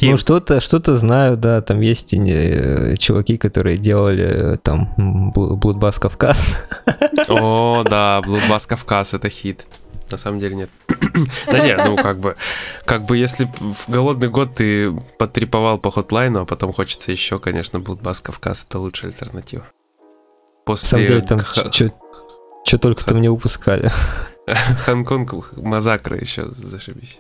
Ну, 0.01 0.17
что-то 0.17 0.59
что 0.59 0.95
знаю, 0.95 1.37
да, 1.37 1.61
там 1.61 1.81
есть 1.81 2.13
э, 2.13 2.95
чуваки, 2.97 3.37
которые 3.37 3.77
делали 3.77 4.23
э, 4.23 4.57
там 4.57 4.93
Bloodbath 5.35 5.99
Кавказ. 5.99 6.57
О, 7.27 7.83
да, 7.83 8.21
Bloodbath 8.25 8.67
Кавказ, 8.67 9.13
это 9.13 9.29
хит. 9.29 9.65
На 10.11 10.17
самом 10.17 10.39
деле 10.39 10.55
нет. 10.55 10.69
Да 11.47 11.59
нет, 11.59 11.81
ну 11.83 11.95
как 11.97 12.19
бы, 12.19 12.35
как 12.85 13.05
бы 13.05 13.17
если 13.17 13.49
в 13.59 13.89
голодный 13.89 14.29
год 14.29 14.55
ты 14.55 14.91
подтриповал 15.17 15.79
по 15.79 15.89
хотлайну, 15.89 16.41
а 16.41 16.45
потом 16.45 16.73
хочется 16.73 17.11
еще, 17.11 17.39
конечно, 17.39 17.77
Bloodbath 17.77 18.21
Кавказ 18.21 18.65
это 18.67 18.79
лучшая 18.79 19.11
альтернатива. 19.11 19.65
После... 20.65 20.85
На 20.85 20.89
самом 20.89 21.07
деле 21.07 21.21
там 21.21 21.39
что 22.65 22.77
только 22.79 23.05
там 23.05 23.21
не 23.21 23.29
выпускали. 23.29 23.91
Хонконг 24.85 25.53
Мазакры 25.57 26.19
еще 26.19 26.45
зашибись. 26.49 27.19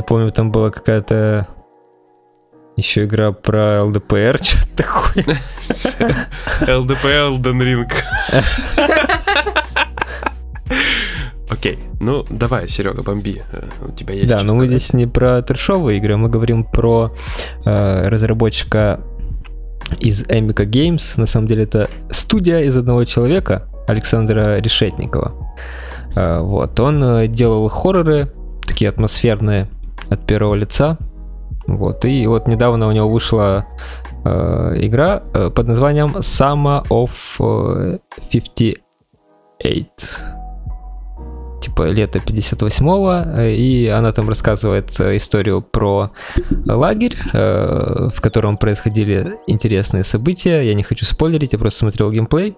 Я 0.00 0.04
помню, 0.04 0.30
там 0.30 0.50
была 0.50 0.70
какая-то 0.70 1.46
еще 2.74 3.04
игра 3.04 3.32
про 3.32 3.84
ЛДПР, 3.84 4.38
что-то 4.42 4.74
такое. 4.74 5.36
ЛДПР, 6.78 7.06
Elden 7.06 7.60
Ring. 7.60 7.92
Окей, 11.50 11.78
ну 12.00 12.24
давай, 12.30 12.66
Серега, 12.66 13.02
бомби. 13.02 13.42
Э, 13.52 13.68
у 13.86 13.92
тебя 13.92 14.14
есть. 14.14 14.28
Да, 14.30 14.42
но 14.42 14.54
мы 14.54 14.68
здесь 14.68 14.94
не 14.94 15.06
про 15.06 15.42
трешовые 15.42 15.98
игры, 15.98 16.16
мы 16.16 16.30
говорим 16.30 16.64
про 16.64 17.14
э, 17.66 18.08
разработчика 18.08 19.00
из 19.98 20.22
Amica 20.28 20.64
Games. 20.64 21.20
На 21.20 21.26
самом 21.26 21.46
деле 21.46 21.64
это 21.64 21.90
студия 22.08 22.60
из 22.60 22.74
одного 22.74 23.04
человека, 23.04 23.68
Александра 23.86 24.60
Решетникова. 24.60 25.34
Э, 26.16 26.40
вот, 26.40 26.80
он 26.80 27.30
делал 27.30 27.68
хорроры, 27.68 28.32
такие 28.66 28.88
атмосферные, 28.88 29.68
от 30.10 30.26
первого 30.26 30.54
лица. 30.54 30.98
Вот. 31.66 32.04
И 32.04 32.26
вот 32.26 32.48
недавно 32.48 32.88
у 32.88 32.92
него 32.92 33.08
вышла 33.08 33.66
э, 34.24 34.74
игра 34.76 35.22
э, 35.34 35.50
под 35.50 35.68
названием 35.68 36.16
Summer 36.16 36.86
of 36.88 38.00
58. 38.30 38.76
Э, 39.62 39.82
типа 41.60 41.82
лето 41.90 42.18
58-го, 42.18 43.40
э, 43.40 43.54
и 43.54 43.88
она 43.88 44.12
там 44.12 44.28
рассказывает 44.28 44.90
историю 45.00 45.60
про 45.62 46.10
лагерь, 46.66 47.16
в 47.32 48.20
котором 48.20 48.56
происходили 48.56 49.38
интересные 49.46 50.04
события. 50.04 50.62
Я 50.62 50.74
не 50.74 50.82
хочу 50.82 51.04
спойлерить, 51.04 51.52
я 51.52 51.58
просто 51.58 51.80
смотрел 51.80 52.10
геймплей 52.10 52.56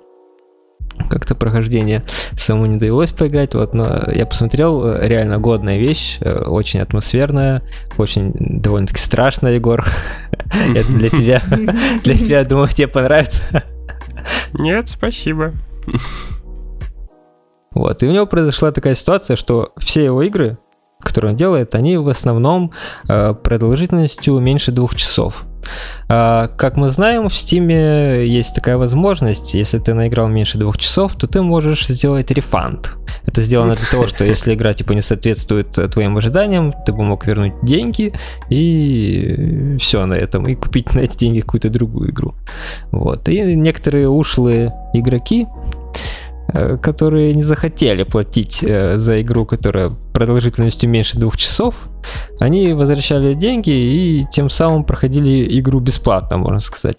как-то 1.08 1.34
прохождение 1.34 2.02
самому 2.36 2.66
не 2.66 2.78
довелось 2.78 3.12
поиграть, 3.12 3.54
вот, 3.54 3.74
но 3.74 4.04
я 4.12 4.26
посмотрел, 4.26 4.86
э, 4.86 5.06
реально 5.06 5.38
годная 5.38 5.78
вещь, 5.78 6.18
э, 6.20 6.44
очень 6.44 6.80
атмосферная, 6.80 7.62
очень 7.98 8.32
довольно-таки 8.34 9.00
страшная, 9.00 9.54
Егор. 9.54 9.84
Это 10.74 10.92
для 10.92 11.10
тебя, 11.10 11.42
для 12.04 12.16
тебя, 12.16 12.44
думаю, 12.44 12.68
тебе 12.68 12.88
понравится. 12.88 13.62
Нет, 14.54 14.88
спасибо. 14.88 15.52
Вот, 17.72 18.02
и 18.02 18.06
у 18.06 18.12
него 18.12 18.26
произошла 18.26 18.70
такая 18.70 18.94
ситуация, 18.94 19.36
что 19.36 19.72
все 19.78 20.04
его 20.04 20.22
игры, 20.22 20.58
которые 21.00 21.32
он 21.32 21.36
делает, 21.36 21.74
они 21.74 21.96
в 21.96 22.08
основном 22.08 22.72
э, 23.08 23.34
продолжительностью 23.34 24.38
меньше 24.38 24.72
двух 24.72 24.94
часов. 24.94 25.44
А, 26.08 26.48
как 26.48 26.76
мы 26.76 26.88
знаем, 26.88 27.28
в 27.28 27.32
Steam 27.32 28.24
есть 28.24 28.54
такая 28.54 28.76
возможность, 28.76 29.54
если 29.54 29.78
ты 29.78 29.94
наиграл 29.94 30.28
меньше 30.28 30.58
двух 30.58 30.78
часов, 30.78 31.16
то 31.16 31.26
ты 31.26 31.42
можешь 31.42 31.86
сделать 31.86 32.30
рефанд. 32.30 32.96
Это 33.26 33.42
сделано 33.42 33.74
для 33.74 33.86
того, 33.86 34.06
что 34.06 34.24
если 34.24 34.54
игра 34.54 34.74
типа 34.74 34.92
не 34.92 35.02
соответствует 35.02 35.70
твоим 35.70 36.16
ожиданиям, 36.16 36.72
ты 36.84 36.92
бы 36.92 37.02
мог 37.04 37.26
вернуть 37.26 37.54
деньги 37.62 38.12
и 38.50 39.76
все 39.78 40.06
на 40.06 40.14
этом, 40.14 40.46
и 40.48 40.54
купить 40.54 40.94
на 40.94 41.00
эти 41.00 41.16
деньги 41.16 41.40
какую-то 41.40 41.70
другую 41.70 42.10
игру. 42.10 42.34
Вот. 42.90 43.28
И 43.28 43.54
некоторые 43.54 44.08
ушлые 44.08 44.72
игроки 44.94 45.46
Э, 45.46 45.81
которые 46.82 47.34
не 47.34 47.42
захотели 47.42 48.02
платить 48.02 48.62
э, 48.62 48.98
за 48.98 49.22
игру, 49.22 49.46
которая 49.46 49.90
продолжительностью 50.12 50.90
меньше 50.90 51.18
двух 51.18 51.36
часов, 51.36 51.88
они 52.38 52.74
возвращали 52.74 53.34
деньги 53.34 53.70
и 53.70 54.26
тем 54.30 54.50
самым 54.50 54.84
проходили 54.84 55.58
игру 55.60 55.80
бесплатно, 55.80 56.36
можно 56.36 56.60
сказать. 56.60 56.98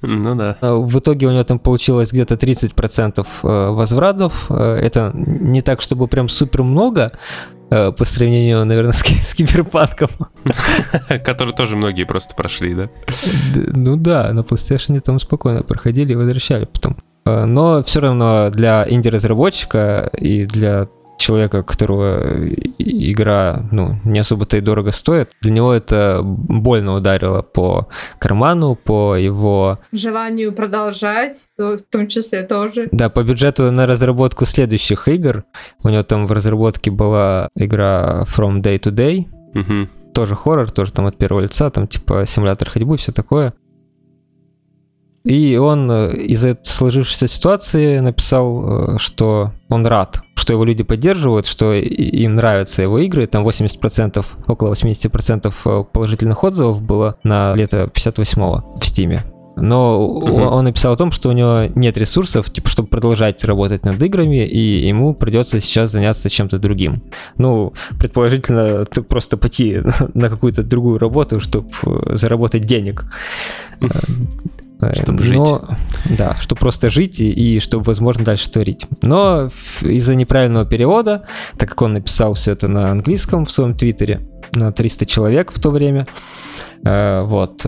Ну 0.00 0.34
да. 0.36 0.58
Э, 0.60 0.74
в 0.74 0.98
итоге 0.98 1.26
у 1.26 1.30
него 1.30 1.44
там 1.44 1.58
получилось 1.58 2.12
где-то 2.12 2.34
30% 2.34 3.26
возвратов. 3.72 4.50
Это 4.50 5.12
не 5.14 5.62
так, 5.62 5.80
чтобы 5.80 6.06
прям 6.06 6.28
супер 6.28 6.62
много, 6.62 7.12
по 7.70 8.04
сравнению, 8.04 8.64
наверное, 8.64 8.92
с, 8.92 9.02
с 9.02 9.34
киберпанком. 9.34 10.10
Который 11.24 11.54
тоже 11.54 11.74
многие 11.74 12.04
просто 12.04 12.36
прошли, 12.36 12.74
да? 12.74 12.90
Ну 13.54 13.96
да, 13.96 14.32
на 14.32 14.40
PlayStation 14.40 15.00
там 15.00 15.18
спокойно 15.18 15.62
проходили 15.62 16.12
и 16.12 16.16
возвращали 16.16 16.66
потом. 16.66 16.96
Э, 17.26 17.44
но 17.44 17.82
все 17.82 18.00
равно 18.00 18.50
для 18.50 18.86
инди-разработчика 18.88 20.10
и 20.16 20.44
для 20.44 20.88
человека, 21.16 21.62
которого 21.62 22.48
игра 22.78 23.64
ну, 23.70 23.98
не 24.04 24.18
особо-то 24.18 24.56
и 24.56 24.60
дорого 24.60 24.90
стоит, 24.92 25.30
для 25.40 25.52
него 25.52 25.72
это 25.72 26.20
больно 26.22 26.94
ударило 26.94 27.42
по 27.42 27.88
карману, 28.18 28.74
по 28.74 29.16
его... 29.16 29.78
Желанию 29.92 30.52
продолжать, 30.52 31.38
в 31.56 31.78
том 31.90 32.08
числе 32.08 32.42
тоже. 32.42 32.88
Да, 32.92 33.08
по 33.08 33.22
бюджету 33.22 33.70
на 33.70 33.86
разработку 33.86 34.44
следующих 34.44 35.08
игр. 35.08 35.44
У 35.82 35.88
него 35.88 36.02
там 36.02 36.26
в 36.26 36.32
разработке 36.32 36.90
была 36.90 37.48
игра 37.56 38.24
From 38.26 38.60
Day 38.60 38.78
to 38.78 38.92
Day. 38.92 39.26
Угу. 39.54 40.12
Тоже 40.12 40.34
хоррор, 40.34 40.70
тоже 40.70 40.92
там 40.92 41.06
от 41.06 41.16
первого 41.16 41.40
лица, 41.40 41.70
там 41.70 41.88
типа 41.88 42.26
симулятор 42.26 42.70
ходьбы, 42.70 42.96
все 42.96 43.12
такое. 43.12 43.54
И 45.24 45.56
он 45.56 45.90
э, 45.90 46.14
из-за 46.16 46.58
сложившейся 46.62 47.28
ситуации 47.28 47.98
написал, 47.98 48.96
э, 48.96 48.98
что 48.98 49.52
он 49.70 49.86
рад, 49.86 50.20
что 50.36 50.52
его 50.52 50.64
люди 50.64 50.82
поддерживают, 50.82 51.46
что 51.46 51.72
им 51.72 52.34
нравятся 52.34 52.82
его 52.82 52.98
игры. 52.98 53.26
Там 53.26 53.46
80%, 53.46 54.24
около 54.46 54.72
80% 54.72 55.54
э, 55.64 55.84
положительных 55.90 56.44
отзывов 56.44 56.82
было 56.82 57.16
на 57.24 57.54
лето 57.54 57.90
58-го 57.94 58.78
в 58.78 58.84
Стиме. 58.84 59.24
Но 59.56 60.04
угу. 60.04 60.26
он 60.26 60.64
написал 60.64 60.92
о 60.92 60.96
том, 60.96 61.10
что 61.10 61.30
у 61.30 61.32
него 61.32 61.70
нет 61.74 61.96
ресурсов, 61.96 62.50
типа, 62.50 62.68
чтобы 62.68 62.88
продолжать 62.88 63.44
работать 63.44 63.84
над 63.84 64.02
играми, 64.02 64.44
и 64.44 64.86
ему 64.86 65.14
придется 65.14 65.60
сейчас 65.60 65.92
заняться 65.92 66.28
чем-то 66.28 66.58
другим. 66.58 67.02
Ну, 67.38 67.72
предположительно, 67.98 68.84
просто 69.08 69.38
пойти 69.38 69.80
на 70.14 70.28
какую-то 70.28 70.64
другую 70.64 70.98
работу, 70.98 71.40
чтобы 71.40 71.70
заработать 72.14 72.64
денег. 72.66 73.06
Э, 74.90 75.02
чтобы 75.02 75.22
жить. 75.22 75.40
Да, 76.18 76.36
чтобы 76.36 76.58
просто 76.58 76.90
жить 76.90 77.20
и, 77.20 77.30
и 77.30 77.60
чтобы, 77.60 77.84
возможно, 77.84 78.24
дальше 78.24 78.50
творить. 78.50 78.86
Но 79.02 79.50
из-за 79.82 80.14
неправильного 80.14 80.66
перевода, 80.66 81.26
так 81.56 81.70
как 81.70 81.82
он 81.82 81.94
написал 81.94 82.34
все 82.34 82.52
это 82.52 82.68
на 82.68 82.90
английском 82.90 83.46
в 83.46 83.50
своем 83.50 83.74
твиттере, 83.74 84.28
на 84.52 84.72
300 84.72 85.06
человек 85.06 85.52
в 85.52 85.60
то 85.60 85.70
время, 85.70 86.06
э, 86.84 87.22
вот, 87.22 87.66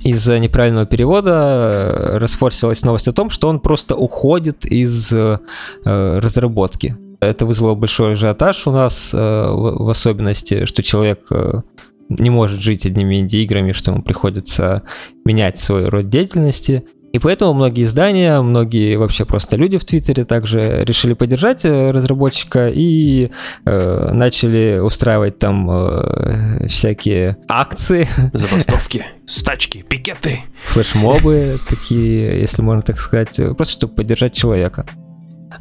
из-за 0.00 0.38
неправильного 0.38 0.86
перевода 0.86 1.30
э, 1.30 2.18
расфорсилась 2.18 2.82
новость 2.82 3.08
о 3.08 3.12
том, 3.12 3.30
что 3.30 3.48
он 3.48 3.60
просто 3.60 3.96
уходит 3.96 4.64
из 4.64 5.12
э, 5.12 5.38
разработки. 5.84 6.96
Это 7.20 7.46
вызвало 7.46 7.74
большой 7.74 8.12
ажиотаж 8.12 8.66
у 8.66 8.70
нас, 8.70 9.10
э, 9.12 9.16
в 9.16 9.88
особенности, 9.88 10.64
что 10.66 10.82
человек 10.82 11.20
э, 11.30 11.62
не 12.08 12.30
может 12.30 12.60
жить 12.60 12.86
одними 12.86 13.20
инди-играми, 13.20 13.72
что 13.72 13.92
ему 13.92 14.02
приходится 14.02 14.82
менять 15.24 15.58
свой 15.58 15.84
род 15.86 16.08
деятельности. 16.08 16.84
И 17.12 17.18
поэтому 17.18 17.54
многие 17.54 17.84
издания, 17.84 18.40
многие 18.42 18.96
вообще 18.96 19.24
просто 19.24 19.56
люди 19.56 19.78
в 19.78 19.84
Твиттере 19.84 20.24
также 20.24 20.82
решили 20.82 21.14
поддержать 21.14 21.64
э, 21.64 21.90
разработчика 21.90 22.68
и 22.68 23.30
э, 23.64 24.10
начали 24.12 24.78
устраивать 24.78 25.38
там 25.38 25.70
э, 25.70 26.66
всякие 26.68 27.38
акции. 27.48 28.06
Забастовки, 28.34 29.06
стачки, 29.26 29.82
пикеты. 29.88 30.40
Флешмобы 30.66 31.58
такие, 31.68 32.40
если 32.40 32.60
можно 32.60 32.82
так 32.82 32.98
сказать, 32.98 33.40
просто 33.56 33.72
чтобы 33.72 33.94
поддержать 33.94 34.34
человека. 34.34 34.84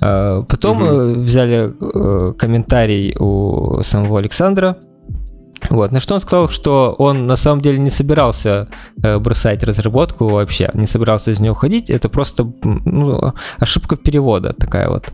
Э, 0.02 0.44
потом 0.48 0.82
угу. 0.82 1.22
взяли 1.22 1.72
э, 1.72 2.34
комментарий 2.34 3.16
у 3.18 3.82
самого 3.84 4.20
Александра, 4.20 4.78
вот, 5.70 5.92
на 5.92 6.00
что 6.00 6.14
он 6.14 6.20
сказал, 6.20 6.50
что 6.50 6.96
он 6.98 7.28
на 7.28 7.36
самом 7.36 7.62
деле 7.62 7.80
не 7.80 7.90
собирался 7.90 8.68
э, 9.04 9.18
бросать 9.18 9.64
разработку 9.64 10.28
вообще, 10.30 10.70
не 10.74 10.88
собирался 10.88 11.32
из 11.32 11.40
нее 11.40 11.52
уходить, 11.52 11.90
это 11.90 12.10
просто 12.10 12.52
ну, 12.64 13.34
ошибка 13.58 13.96
перевода 13.96 14.54
такая 14.54 14.90
вот. 14.90 15.12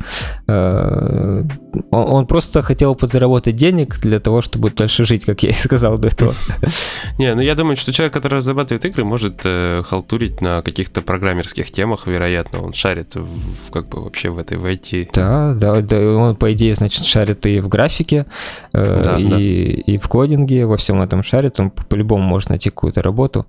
Э, 0.48 1.44
он, 1.92 2.14
он 2.14 2.28
просто 2.28 2.62
хотел 2.62 2.96
подзаработать 2.96 3.56
денег 3.56 4.00
для 4.02 4.20
того, 4.20 4.42
чтобы 4.42 4.70
дальше 4.70 5.06
жить, 5.06 5.26
как 5.26 5.44
я 5.44 5.50
и 5.50 5.54
сказал 5.54 5.98
до 5.98 6.08
этого. 6.10 6.34
Не, 7.18 7.34
ну 7.36 7.42
я 7.42 7.56
думаю, 7.56 7.76
что 7.76 7.94
человек, 7.94 8.14
который 8.14 8.36
разрабатывает 8.36 8.86
игры, 8.86 9.04
может 9.04 9.42
э, 9.46 9.84
халтурить 9.88 10.42
на 10.42 10.62
каких-то 10.62 11.02
программерских 11.02 11.72
темах, 11.72 12.08
вероятно, 12.08 12.62
он 12.64 12.74
шарит 12.74 13.16
в, 13.16 13.72
как 13.72 13.88
бы 13.88 14.04
вообще 14.04 14.30
в 14.30 14.38
этой 14.38 14.58
в 14.58 14.66
IT. 14.66 15.10
Да, 15.14 15.54
да, 15.54 15.82
да, 15.82 15.98
он 16.00 16.36
по 16.36 16.52
идее, 16.52 16.76
значит, 16.76 17.06
шарит 17.06 17.46
и 17.46 17.60
в 17.60 17.70
графике, 17.70 18.26
э, 18.74 19.02
да, 19.04 19.18
и, 19.18 19.30
да. 19.30 19.38
и 19.40 19.98
в 19.98 20.08
коде 20.08 20.33
кодинге, 20.34 20.66
во 20.66 20.78
всем 20.78 21.02
этом 21.02 21.24
шарит, 21.24 21.60
он 21.60 21.70
по-любому 21.72 22.24
может 22.24 22.50
найти 22.50 22.70
какую-то 22.70 23.02
работу. 23.02 23.46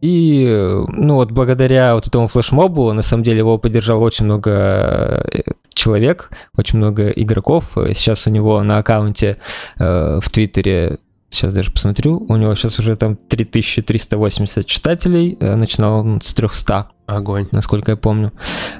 И, 0.00 0.46
ну 0.88 1.16
вот, 1.16 1.30
благодаря 1.30 1.94
вот 1.94 2.06
этому 2.06 2.26
флешмобу, 2.26 2.92
на 2.92 3.02
самом 3.02 3.22
деле 3.22 3.38
его 3.38 3.58
поддержало 3.58 4.00
очень 4.00 4.24
много 4.24 4.50
э, 4.50 5.42
человек, 5.74 6.30
очень 6.56 6.78
много 6.78 7.10
игроков. 7.10 7.72
Сейчас 7.74 8.26
у 8.26 8.30
него 8.30 8.62
на 8.62 8.78
аккаунте 8.78 9.36
э, 9.78 10.18
в 10.22 10.30
Твиттере 10.30 10.98
Сейчас 11.30 11.54
даже 11.54 11.70
посмотрю. 11.70 12.26
У 12.28 12.36
него 12.36 12.54
сейчас 12.56 12.78
уже 12.80 12.96
там 12.96 13.16
3380 13.16 14.66
читателей. 14.66 15.36
Э, 15.40 15.54
начинал 15.54 16.00
он 16.00 16.20
с 16.20 16.34
300. 16.34 16.90
Огонь. 17.06 17.46
Насколько 17.52 17.92
я 17.92 17.96
помню. 17.96 18.32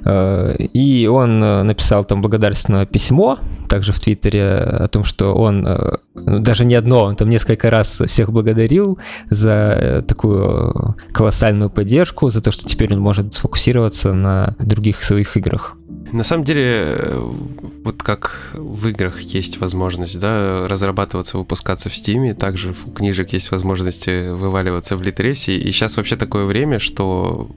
Э, 0.04 0.56
и 0.56 1.06
он 1.06 1.42
э, 1.42 1.62
написал 1.62 2.04
там 2.04 2.20
благодарственное 2.20 2.86
письмо, 2.86 3.38
также 3.68 3.92
в 3.92 4.00
Твиттере, 4.00 4.44
о 4.44 4.88
том, 4.88 5.04
что 5.04 5.34
он, 5.34 5.62
ну, 6.14 6.40
даже 6.40 6.64
не 6.64 6.74
одно, 6.74 7.04
он 7.04 7.16
там 7.16 7.30
несколько 7.30 7.70
раз 7.70 8.00
всех 8.06 8.32
благодарил 8.32 8.98
за 9.30 10.04
такую 10.06 10.96
колоссальную 11.12 11.70
поддержку, 11.70 12.30
за 12.30 12.40
то, 12.40 12.50
что 12.50 12.64
теперь 12.64 12.92
он 12.94 13.00
может 13.00 13.34
сфокусироваться 13.34 14.12
на 14.12 14.56
других 14.58 15.04
своих 15.04 15.36
играх. 15.36 15.76
На 16.12 16.22
самом 16.24 16.44
деле, 16.44 16.98
вот 17.84 18.02
как 18.02 18.50
в 18.54 18.88
играх 18.88 19.20
есть 19.20 19.58
возможность, 19.58 20.18
да, 20.18 20.66
разрабатываться, 20.66 21.38
выпускаться 21.38 21.88
в 21.88 21.94
Стиме, 21.94 22.34
также 22.34 22.74
у 22.84 22.90
книжек 22.90 23.32
есть 23.32 23.50
возможность 23.50 24.06
вываливаться 24.06 24.96
в 24.96 25.02
Литресе, 25.02 25.56
и 25.56 25.70
сейчас 25.70 25.96
вообще 25.96 26.16
такое 26.16 26.46
время, 26.46 26.78
что 26.78 27.50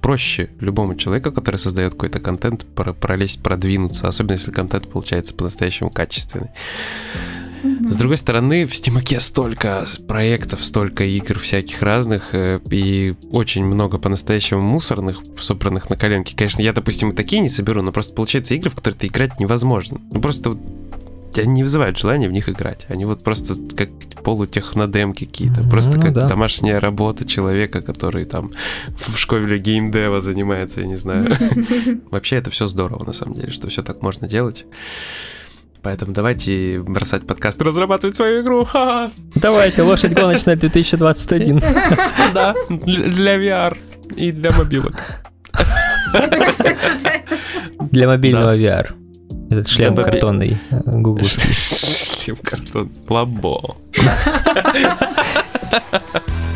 проще 0.00 0.50
любому 0.60 0.94
человеку, 0.94 1.32
который 1.32 1.56
создает 1.56 1.92
какой-то 1.92 2.20
контент, 2.20 2.64
пролезть, 2.74 3.42
продвинуться, 3.42 4.08
особенно 4.08 4.32
если 4.32 4.50
контент 4.50 4.88
получается 4.88 5.34
по-настоящему 5.34 5.90
качественный. 5.90 6.50
С 7.62 7.96
другой 7.96 8.16
стороны, 8.16 8.66
в 8.66 8.74
Стимаке 8.74 9.20
столько 9.20 9.84
проектов, 10.06 10.64
столько 10.64 11.04
игр 11.04 11.38
всяких 11.38 11.82
разных, 11.82 12.30
э, 12.32 12.60
и 12.70 13.14
очень 13.30 13.64
много 13.64 13.98
по-настоящему 13.98 14.60
мусорных, 14.60 15.22
собранных 15.38 15.90
на 15.90 15.96
коленке. 15.96 16.36
Конечно, 16.36 16.62
я, 16.62 16.72
допустим, 16.72 17.12
такие 17.12 17.40
не 17.40 17.48
соберу, 17.48 17.82
но 17.82 17.92
просто 17.92 18.14
получается 18.14 18.54
игры, 18.54 18.70
в 18.70 18.74
которые 18.74 18.98
ты 18.98 19.06
играть 19.06 19.40
невозможно. 19.40 20.00
Ну 20.10 20.20
просто 20.20 20.56
тебя 21.32 21.46
не 21.46 21.62
вызывает 21.62 21.96
желания 21.98 22.28
в 22.28 22.32
них 22.32 22.48
играть. 22.48 22.86
Они 22.88 23.04
вот 23.04 23.22
просто 23.22 23.54
как 23.76 23.90
полутехнодемки 24.24 25.24
какие-то. 25.26 25.62
Просто 25.68 25.96
ну, 25.96 26.02
как 26.02 26.12
да. 26.12 26.28
домашняя 26.28 26.78
работа 26.78 27.26
человека, 27.26 27.82
который 27.82 28.24
там 28.24 28.52
в 28.98 29.16
школе 29.16 29.58
геймдева 29.58 30.20
занимается, 30.20 30.80
я 30.80 30.86
не 30.86 30.96
знаю. 30.96 31.36
Вообще 32.10 32.36
это 32.36 32.50
все 32.50 32.66
здорово, 32.66 33.04
на 33.04 33.12
самом 33.12 33.34
деле, 33.34 33.50
что 33.50 33.68
все 33.68 33.82
так 33.82 34.02
можно 34.02 34.28
делать. 34.28 34.66
Поэтому 35.82 36.12
давайте 36.12 36.80
бросать 36.80 37.26
подкаст, 37.26 37.60
разрабатывать 37.62 38.16
свою 38.16 38.42
игру. 38.42 38.66
Давайте, 39.34 39.82
лошадь 39.82 40.12
гоночная 40.12 40.56
2021. 40.56 41.62
Да, 42.34 42.54
для 42.68 43.36
VR 43.36 43.76
и 44.14 44.30
для 44.30 44.52
мобилок. 44.52 44.94
Для 47.90 48.06
мобильного 48.06 48.56
VR. 48.56 48.92
Этот 49.50 49.68
шлем 49.68 49.96
картонный, 49.96 50.58
э, 50.70 50.80
гугловский. 50.84 51.52
Шлем 51.52 52.36
картон. 52.36 52.92
Лабо. 53.08 53.76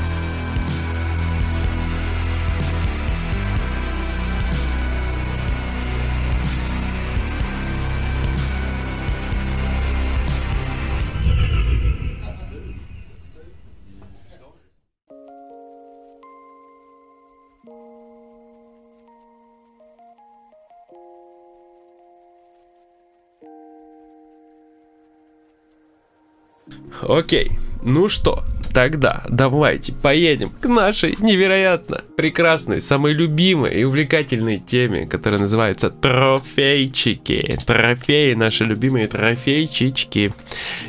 Окей, 27.08 27.52
ну 27.82 28.08
что, 28.08 28.44
тогда 28.72 29.24
давайте 29.28 29.92
поедем 29.92 30.50
к 30.60 30.66
нашей 30.66 31.16
невероятно 31.20 32.02
прекрасной, 32.16 32.80
самой 32.80 33.12
любимой 33.12 33.80
и 33.80 33.84
увлекательной 33.84 34.58
теме, 34.58 35.06
которая 35.06 35.40
называется 35.40 35.90
трофейчики. 35.90 37.58
Трофеи, 37.66 38.34
наши 38.34 38.64
любимые 38.64 39.06
трофейчички. 39.06 40.32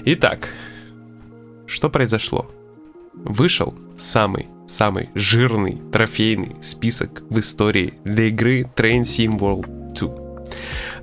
Итак, 0.06 0.50
что 1.68 1.90
произошло? 1.90 2.50
Вышел 3.14 3.76
самый 3.98 4.48
самый 4.68 5.10
жирный 5.14 5.80
трофейный 5.92 6.56
список 6.62 7.22
в 7.30 7.40
истории 7.40 7.94
для 8.04 8.26
игры 8.26 8.70
Train 8.76 9.02
Sim 9.02 9.38
World 9.38 9.94
2. 9.94 10.25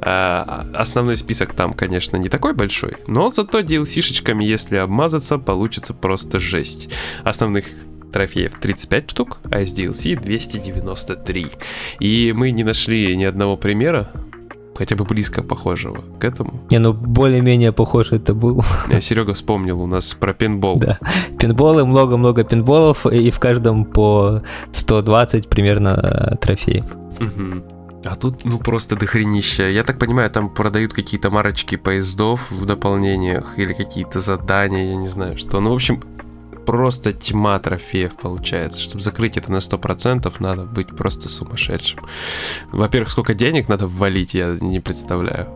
А, 0.00 0.66
основной 0.74 1.16
список 1.16 1.54
там, 1.54 1.72
конечно, 1.72 2.16
не 2.16 2.28
такой 2.28 2.54
большой, 2.54 2.96
но 3.06 3.28
зато 3.28 3.60
DLC-шечками, 3.60 4.44
если 4.44 4.76
обмазаться, 4.76 5.38
получится 5.38 5.94
просто 5.94 6.40
жесть. 6.40 6.88
Основных 7.24 7.66
трофеев 8.12 8.58
35 8.58 9.10
штук, 9.10 9.38
а 9.50 9.60
из 9.60 9.74
DLC 9.74 10.20
293. 10.20 11.46
И 12.00 12.32
мы 12.36 12.50
не 12.50 12.62
нашли 12.62 13.16
ни 13.16 13.24
одного 13.24 13.56
примера, 13.56 14.10
хотя 14.76 14.96
бы 14.96 15.04
близко 15.04 15.42
похожего 15.42 16.02
к 16.18 16.24
этому. 16.24 16.60
Не, 16.70 16.78
ну 16.78 16.92
более-менее 16.92 17.72
похоже 17.72 18.16
это 18.16 18.34
был. 18.34 18.64
Серега 19.00 19.34
вспомнил 19.34 19.80
у 19.82 19.86
нас 19.86 20.14
про 20.14 20.34
пинбол. 20.34 20.78
Да. 20.78 20.98
Пинболы, 21.38 21.84
много-много 21.84 22.44
пинболов, 22.44 23.06
и 23.06 23.30
в 23.30 23.38
каждом 23.38 23.84
по 23.84 24.42
120 24.72 25.48
примерно 25.48 26.36
трофеев. 26.40 26.84
Угу. 27.20 27.71
А 28.04 28.16
тут, 28.16 28.44
ну, 28.44 28.58
просто 28.58 28.96
дохренища. 28.96 29.68
Я 29.68 29.84
так 29.84 29.98
понимаю, 29.98 30.30
там 30.30 30.50
продают 30.50 30.92
какие-то 30.92 31.30
марочки 31.30 31.76
поездов 31.76 32.50
в 32.50 32.64
дополнениях 32.64 33.58
или 33.58 33.72
какие-то 33.72 34.20
задания, 34.20 34.90
я 34.90 34.96
не 34.96 35.06
знаю 35.06 35.38
что. 35.38 35.60
Ну, 35.60 35.70
в 35.70 35.74
общем, 35.74 36.02
просто 36.64 37.12
тьма 37.12 37.58
трофеев 37.58 38.14
получается. 38.16 38.80
Чтобы 38.80 39.02
закрыть 39.02 39.36
это 39.36 39.52
на 39.52 39.58
100%, 39.58 40.32
надо 40.40 40.64
быть 40.64 40.88
просто 40.88 41.28
сумасшедшим. 41.28 42.00
Во-первых, 42.70 43.10
сколько 43.10 43.34
денег 43.34 43.68
надо 43.68 43.86
ввалить, 43.86 44.34
я 44.34 44.56
не 44.60 44.80
представляю. 44.80 45.48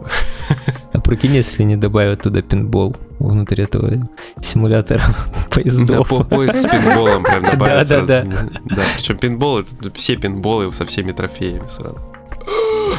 А 0.93 1.01
прикинь, 1.01 1.35
если 1.35 1.63
не 1.63 1.77
добавят 1.77 2.23
туда 2.23 2.41
пинбол 2.41 2.97
внутри 3.19 3.65
этого 3.65 4.09
симулятора 4.41 5.03
поездов. 5.51 5.89
Да, 5.89 6.03
по 6.05 6.25
поезд 6.25 6.63
с 6.63 6.67
пинболом 6.67 7.23
прям 7.23 7.45
добавится. 7.45 8.01
Да, 8.07 8.23
да, 8.23 8.31
да. 8.31 8.77
Да, 8.77 8.83
причем 8.97 9.19
пинбол, 9.19 9.59
это 9.59 9.91
все 9.93 10.17
пинболы 10.17 10.73
со 10.73 10.87
всеми 10.87 11.13
трофеями 11.13 11.69
сразу. 11.69 12.01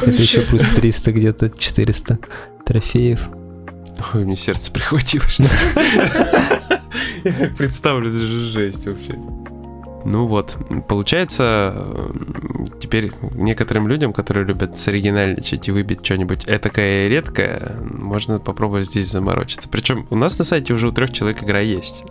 Это 0.02 0.22
еще 0.22 0.40
плюс 0.42 0.62
300 0.74 1.12
где-то, 1.12 1.50
400 1.50 2.18
трофеев. 2.64 3.28
Ой, 4.14 4.24
мне 4.24 4.36
сердце 4.36 4.70
прихватило, 4.70 5.24
что 5.26 5.44
Я 7.24 7.50
представлю, 7.56 8.10
это 8.10 8.18
же 8.18 8.40
жесть 8.40 8.86
вообще. 8.86 9.18
Ну 10.04 10.26
вот, 10.26 10.56
получается, 10.86 11.74
теперь 12.80 13.12
некоторым 13.32 13.88
людям, 13.88 14.12
которые 14.12 14.46
любят 14.46 14.78
соригинальничать 14.78 15.68
и 15.68 15.72
выбить 15.72 16.04
что-нибудь 16.04 16.44
этакое 16.46 17.08
редкое, 17.08 17.76
можно 17.80 18.38
попробовать 18.38 18.86
здесь 18.86 19.10
заморочиться. 19.10 19.68
Причем 19.68 20.06
у 20.10 20.16
нас 20.16 20.38
на 20.38 20.44
сайте 20.44 20.72
уже 20.72 20.88
у 20.88 20.92
трех 20.92 21.12
человек 21.12 21.42
игра 21.42 21.60
есть. 21.60 22.04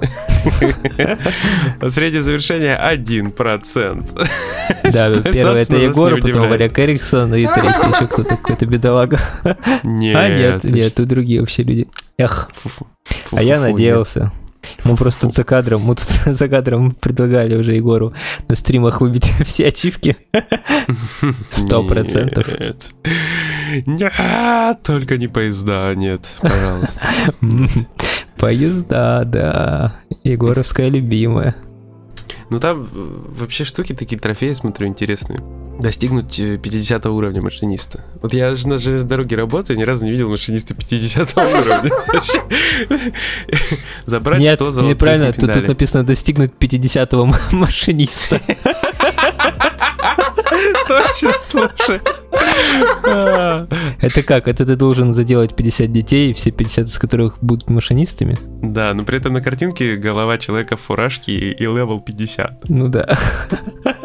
Среднее 1.87 2.21
завершение 2.21 2.77
1%. 2.77 4.27
Да, 4.83 5.21
первый 5.21 5.61
это 5.61 5.75
Егор, 5.77 6.19
потом 6.19 6.49
Варяк 6.49 6.77
Эриксон, 6.79 7.33
и 7.35 7.45
третий 7.45 7.89
еще 7.89 8.07
кто-то 8.07 8.29
какой-то 8.35 8.65
бедолага. 8.65 9.19
Нет. 9.83 10.15
А 10.15 10.29
нет, 10.29 10.63
нет, 10.63 10.95
тут 10.95 11.07
другие 11.07 11.39
вообще 11.39 11.63
люди. 11.63 11.87
Эх. 12.17 12.49
А 13.31 13.41
я 13.41 13.59
надеялся. 13.59 14.31
Мы 14.83 14.95
просто 14.95 15.29
за 15.29 15.43
кадром, 15.43 15.81
мы 15.81 15.95
тут 15.95 16.07
за 16.25 16.47
кадром 16.47 16.91
предлагали 16.91 17.55
уже 17.55 17.73
Егору 17.75 18.13
на 18.47 18.55
стримах 18.55 19.01
выбить 19.01 19.31
все 19.45 19.67
ачивки. 19.67 20.17
Сто 21.49 21.83
процентов. 21.83 22.47
Нет. 22.59 22.89
Нет, 23.85 24.83
только 24.83 25.17
не 25.17 25.27
поезда, 25.27 25.93
нет, 25.95 26.27
пожалуйста. 26.41 27.07
Поезда, 28.37 29.23
да. 29.25 29.99
Егоровская 30.23 30.89
любимая. 30.89 31.55
Ну 32.49 32.59
там 32.59 32.87
вообще 32.91 33.65
штуки 33.65 33.93
такие, 33.93 34.17
трофеи, 34.17 34.53
смотрю, 34.53 34.87
интересные. 34.87 35.39
Достигнуть 35.79 36.37
50 36.37 37.05
э, 37.05 37.09
уровня 37.09 37.41
машиниста. 37.41 38.05
Вот 38.21 38.33
я 38.33 38.55
же 38.55 38.69
на 38.69 38.77
железной 38.77 39.09
дороге 39.09 39.35
работаю, 39.35 39.77
ни 39.77 39.83
разу 39.83 40.05
не 40.05 40.11
видел 40.11 40.29
машиниста 40.29 40.73
50 40.73 41.37
уровня. 41.37 41.91
Забрать 44.05 44.55
100 44.55 44.71
золотых 44.71 44.95
неправильно, 44.95 45.33
тут, 45.33 45.51
тут 45.51 45.67
написано 45.67 46.05
достигнуть 46.05 46.53
50 46.53 47.13
машиниста. 47.51 48.41
Точно, 50.87 51.33
слушай. 51.39 52.01
Это 54.01 54.23
как? 54.23 54.47
Это 54.47 54.65
ты 54.65 54.75
должен 54.75 55.13
заделать 55.13 55.55
50 55.55 55.91
детей, 55.91 56.33
все 56.33 56.51
50 56.51 56.87
из 56.87 56.97
которых 56.99 57.37
будут 57.41 57.69
машинистами? 57.69 58.37
Да, 58.61 58.93
но 58.93 59.03
при 59.03 59.17
этом 59.17 59.33
на 59.33 59.41
картинке 59.41 59.95
голова 59.95 60.37
человека 60.37 60.75
в 60.77 60.81
фуражке 60.81 61.31
и 61.31 61.63
level 61.63 61.99
50. 61.99 62.69
Ну 62.69 62.87
да. 62.89 63.17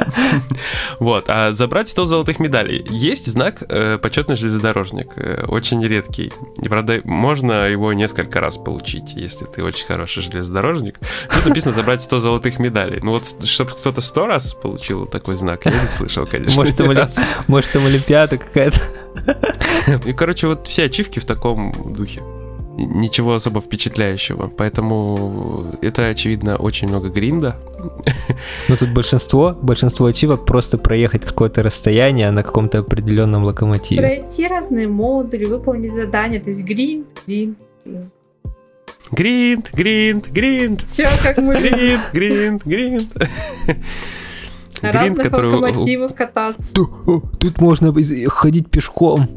Вот, 0.98 1.24
а 1.28 1.52
забрать 1.52 1.88
100 1.88 2.06
золотых 2.06 2.38
медалей. 2.38 2.84
Есть 2.88 3.26
знак 3.26 3.62
э, 3.68 3.98
почетный 3.98 4.36
железнодорожник, 4.36 5.12
э, 5.16 5.44
очень 5.48 5.84
редкий. 5.84 6.32
И, 6.62 6.68
правда, 6.68 7.00
можно 7.04 7.68
его 7.68 7.92
несколько 7.92 8.40
раз 8.40 8.58
получить, 8.58 9.14
если 9.14 9.46
ты 9.46 9.64
очень 9.64 9.86
хороший 9.86 10.22
железнодорожник. 10.22 10.98
Тут 11.34 11.46
написано 11.46 11.74
забрать 11.74 12.02
100 12.02 12.18
золотых 12.18 12.58
медалей. 12.58 13.00
Ну 13.02 13.12
вот, 13.12 13.26
чтобы 13.44 13.70
кто-то 13.72 14.00
100 14.00 14.26
раз 14.26 14.52
получил 14.52 15.06
такой 15.06 15.36
знак, 15.36 15.66
я 15.66 15.72
не 15.72 15.88
слышал, 15.88 16.26
конечно. 16.26 16.41
Может, 16.56 16.76
там, 16.76 16.88
может, 17.48 17.72
там 17.72 17.86
Олимпиада 17.86 18.38
какая-то. 18.38 18.80
И, 20.06 20.12
короче, 20.12 20.46
вот 20.46 20.66
все 20.66 20.84
ачивки 20.84 21.18
в 21.18 21.24
таком 21.24 21.92
духе 21.92 22.20
ничего 22.76 23.34
особо 23.34 23.60
впечатляющего. 23.60 24.48
Поэтому 24.56 25.76
это, 25.82 26.08
очевидно, 26.08 26.56
очень 26.56 26.88
много 26.88 27.08
гринда. 27.08 27.56
Ну 28.68 28.76
тут 28.76 28.90
большинство, 28.90 29.56
большинство 29.60 30.06
ачивок 30.06 30.46
просто 30.46 30.78
проехать 30.78 31.24
какое-то 31.24 31.62
расстояние 31.62 32.30
на 32.30 32.42
каком-то 32.42 32.78
определенном 32.78 33.44
локомотиве. 33.44 34.00
Пройти 34.00 34.46
разные 34.46 34.88
модули, 34.88 35.44
выполнить 35.44 35.92
задания, 35.92 36.40
то 36.40 36.50
есть 36.50 36.62
гринд, 36.62 37.06
гринд, 37.26 37.58
гринд. 39.10 39.70
Гринд, 39.72 40.28
гринд, 40.28 40.82
Все 40.82 41.06
как 41.22 41.38
мы 41.38 41.54
Гринд, 41.56 42.02
гринд, 42.12 42.64
гринд. 42.64 43.12
На 44.82 44.92
разных 44.92 45.32
локомотивах 45.32 46.14
кататься. 46.14 46.72
Тут 46.72 47.60
можно 47.60 47.94
ходить 48.28 48.70
пешком. 48.70 49.28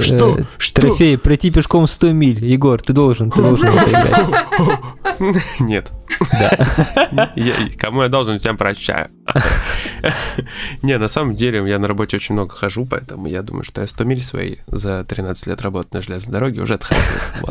Что? 0.00 0.38
Э, 0.38 0.44
что? 0.58 0.82
Трофей, 0.82 1.18
пройти 1.18 1.50
пешком 1.50 1.86
100 1.86 2.12
миль. 2.12 2.44
Егор, 2.44 2.80
ты 2.80 2.92
должен, 2.92 3.30
ты 3.30 3.42
должен 3.42 3.68
это 3.68 3.90
играть. 5.18 5.60
Нет. 5.60 5.92
Да. 6.32 7.30
кому 7.78 8.02
я 8.02 8.08
должен, 8.08 8.38
тем 8.38 8.56
прощаю. 8.56 9.10
Не, 10.82 10.98
на 10.98 11.08
самом 11.08 11.36
деле 11.36 11.68
я 11.68 11.78
на 11.78 11.88
работе 11.88 12.16
очень 12.16 12.34
много 12.34 12.54
хожу, 12.54 12.86
поэтому 12.86 13.26
я 13.26 13.42
думаю, 13.42 13.64
что 13.64 13.80
я 13.80 13.86
100 13.86 14.04
миль 14.04 14.22
свои 14.22 14.56
за 14.66 15.04
13 15.04 15.46
лет 15.46 15.62
работы 15.62 15.88
на 15.92 16.02
железной 16.02 16.32
дороге 16.32 16.60
уже 16.62 16.74
отхожу. 16.74 17.00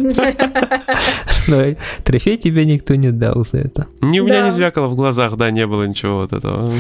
Но 1.48 1.76
трофей 2.04 2.38
тебе 2.38 2.66
никто 2.66 2.96
не 2.96 3.12
дал 3.12 3.46
за 3.46 3.60
это. 3.60 3.88
Ни 4.02 4.20
у 4.20 4.26
меня 4.26 4.42
не 4.42 4.52
звякало 4.52 4.88
в 4.88 4.96
глазах, 4.96 5.36
да, 5.38 5.52
не 5.52 5.66
было 5.68 5.84
ничего 5.84 6.22
вот 6.22 6.34
этого. 6.34 6.72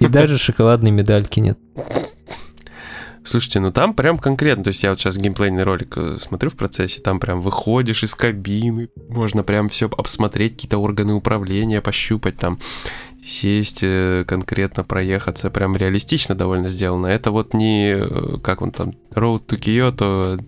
И 0.00 0.06
даже 0.08 0.38
шоколадной 0.38 0.90
медальки 0.90 1.40
нет. 1.40 1.58
Слушайте, 3.26 3.58
ну 3.58 3.72
там 3.72 3.92
прям 3.92 4.18
конкретно, 4.18 4.62
то 4.62 4.68
есть 4.68 4.84
я 4.84 4.90
вот 4.90 5.00
сейчас 5.00 5.18
геймплейный 5.18 5.64
ролик 5.64 5.96
э, 5.96 6.16
смотрю 6.20 6.48
в 6.48 6.54
процессе, 6.54 7.00
там 7.00 7.18
прям 7.18 7.40
выходишь 7.40 8.04
из 8.04 8.14
кабины, 8.14 8.88
можно 9.08 9.42
прям 9.42 9.68
все 9.68 9.86
обсмотреть, 9.86 10.52
какие-то 10.52 10.78
органы 10.78 11.12
управления, 11.12 11.80
пощупать 11.80 12.36
там, 12.36 12.60
сесть, 13.26 13.80
э, 13.82 14.24
конкретно 14.26 14.84
проехаться, 14.84 15.50
прям 15.50 15.76
реалистично 15.76 16.34
довольно 16.34 16.68
сделано. 16.68 17.08
Это 17.08 17.30
вот 17.32 17.54
не, 17.54 17.96
э, 17.96 18.38
как 18.42 18.62
он 18.62 18.70
там, 18.70 18.94
Road 19.10 19.46
to 19.46 19.58
Kyoto, 19.58 20.40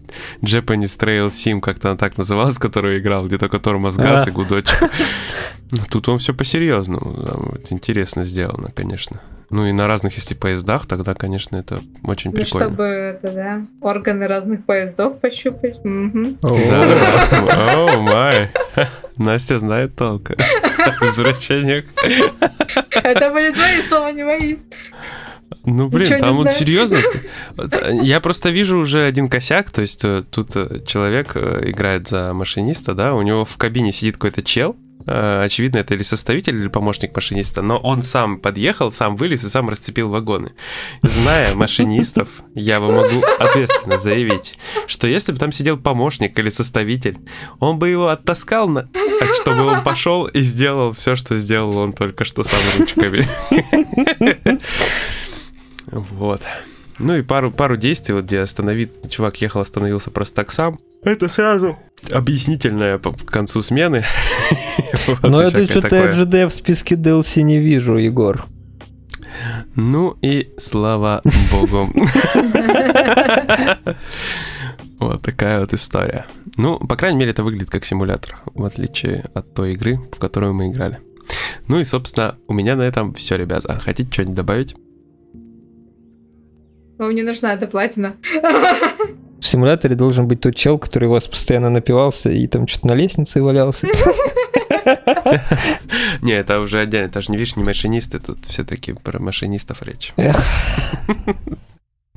Japanese 0.43 0.99
Trail 0.99 1.27
Sim, 1.29 1.61
как-то 1.61 1.91
она 1.91 1.97
так 1.97 2.17
называлась, 2.17 2.59
которую 2.59 3.01
играл, 3.01 3.27
где 3.27 3.37
только 3.37 3.59
тормоз, 3.59 3.97
газ 3.97 4.29
и 4.29 4.31
гудочек. 4.31 4.91
Тут 5.91 6.09
он 6.09 6.19
все 6.19 6.33
по-серьезному, 6.33 7.57
интересно 7.71 8.25
сделано, 8.25 8.71
конечно. 8.75 9.21
Ну 9.51 9.67
и 9.67 9.73
на 9.73 9.87
разных, 9.87 10.15
если 10.17 10.35
поездах, 10.35 10.87
тогда, 10.87 11.15
конечно, 11.15 11.57
это 11.57 11.81
очень 12.03 12.33
ну, 12.33 12.37
прикольно. 12.37 12.67
чтобы 12.67 12.85
это, 12.85 13.33
да, 13.33 13.63
органы 13.81 14.27
разных 14.27 14.67
поездов 14.67 15.21
пощупать. 15.21 15.79
О 15.85 17.99
май. 17.99 18.51
Настя 19.17 19.59
знает 19.59 19.97
толк 19.97 20.31
в 20.31 21.01
возвращениях. 21.01 21.87
Это 22.91 23.31
были 23.31 23.53
твои 23.53 23.81
слова, 23.89 24.13
не 24.13 24.25
мои. 24.25 24.57
Ну, 25.65 25.89
блин, 25.89 26.07
Ничего 26.07 26.21
там 26.21 26.37
вот 26.37 26.53
серьезно. 26.53 27.01
Я 28.03 28.21
просто 28.21 28.51
вижу 28.51 28.79
уже 28.79 29.05
один 29.05 29.29
косяк, 29.29 29.71
то 29.71 29.81
есть 29.81 30.05
э, 30.05 30.23
тут 30.31 30.55
э, 30.57 30.83
человек 30.87 31.33
э, 31.35 31.71
играет 31.71 32.09
за 32.09 32.33
машиниста, 32.35 32.95
да, 32.95 33.15
у 33.15 33.23
него 33.23 33.45
в 33.45 33.57
кабине 33.57 33.93
сидит 33.93 34.17
какой-то 34.17 34.43
чел, 34.43 34.73
Э, 34.73 34.88
очевидно, 35.09 35.79
это 35.79 35.95
или 35.95 36.03
составитель, 36.03 36.57
или 36.57 36.69
помощник 36.69 37.15
машиниста, 37.15 37.63
но 37.63 37.79
он 37.79 38.03
сам 38.03 38.39
подъехал, 38.39 38.91
сам 38.91 39.17
вылез 39.17 39.45
и 39.45 39.49
сам 39.49 39.69
расцепил 39.69 40.09
вагоны. 40.09 40.53
Зная 41.03 41.55
машинистов, 41.55 42.29
я 42.55 42.81
вам 42.81 42.97
могу 42.97 43.23
ответственно 43.39 43.97
заявить, 43.97 44.59
что 44.87 45.07
если 45.07 45.33
бы 45.33 45.39
там 45.39 45.53
сидел 45.53 45.79
помощник 45.79 46.39
или 46.39 46.49
составитель, 46.49 47.19
он 47.59 47.79
бы 47.79 47.89
его 47.89 48.09
оттаскал, 48.09 48.69
на... 48.69 48.89
чтобы 49.41 49.65
он 49.65 49.83
пошел 49.83 50.27
и 50.27 50.41
сделал 50.41 50.93
все, 50.93 51.15
что 51.15 51.37
сделал 51.37 51.77
он 51.79 51.93
только 51.93 52.25
что 52.25 52.45
сам 52.45 52.61
ручками. 52.79 53.27
Вот. 55.91 56.43
Ну 56.99 57.17
и 57.17 57.23
пару, 57.23 57.51
пару 57.51 57.77
действий, 57.77 58.15
вот 58.15 58.25
где 58.25 58.41
остановит, 58.41 59.11
чувак 59.11 59.41
ехал, 59.41 59.61
остановился 59.61 60.11
просто 60.11 60.35
так 60.35 60.51
сам. 60.51 60.79
Это 61.03 61.29
сразу 61.29 61.79
объяснительное 62.13 62.99
к 62.99 63.27
концу 63.27 63.63
смены. 63.63 64.05
Но 65.23 65.43
это 65.43 65.71
что-то 65.71 65.97
RGD 65.97 66.49
в 66.49 66.55
списке 66.55 66.95
DLC 66.95 67.43
не 67.43 67.59
вижу, 67.59 67.97
Егор. 67.97 68.47
Ну 69.75 70.17
и 70.23 70.53
слава 70.59 71.23
богу. 71.53 71.89
Вот 74.99 75.23
такая 75.23 75.61
вот 75.61 75.73
история. 75.73 76.27
Ну, 76.57 76.81
по 76.81 76.97
крайней 76.97 77.21
мере, 77.21 77.31
это 77.31 77.45
выглядит 77.45 77.71
как 77.71 77.85
симулятор, 77.85 78.41
в 78.47 78.65
отличие 78.65 79.31
от 79.33 79.55
той 79.55 79.75
игры, 79.75 80.01
в 80.13 80.19
которую 80.19 80.55
мы 80.55 80.71
играли. 80.71 80.99
Ну 81.69 81.79
и, 81.79 81.85
собственно, 81.85 82.37
у 82.49 82.53
меня 82.53 82.75
на 82.75 82.83
этом 82.83 83.15
все, 83.15 83.37
ребята. 83.37 83.79
Хотите 83.79 84.11
что-нибудь 84.11 84.35
добавить? 84.35 84.75
Вам 86.99 87.15
не 87.15 87.23
нужна 87.23 87.55
эта 87.55 87.67
платина. 87.67 88.17
В 89.41 89.47
симуляторе 89.47 89.95
должен 89.95 90.27
быть 90.27 90.41
тот 90.41 90.57
чел, 90.57 90.79
который 90.79 91.09
у 91.09 91.13
вас 91.13 91.29
постоянно 91.29 91.71
напивался 91.71 92.29
и 92.29 92.47
там 92.49 92.67
что-то 92.67 92.89
на 92.89 92.95
лестнице 92.95 93.41
валялся. 93.41 93.87
Не, 96.23 96.33
это 96.33 96.59
уже 96.61 96.81
отдельно, 96.81 97.07
это 97.07 97.21
же 97.21 97.31
не 97.31 97.37
видишь, 97.37 97.55
не 97.57 97.63
машинисты, 97.63 98.19
тут 98.19 98.45
все-таки 98.47 98.95
про 98.95 99.21
машинистов 99.21 99.83
речь. 99.83 100.13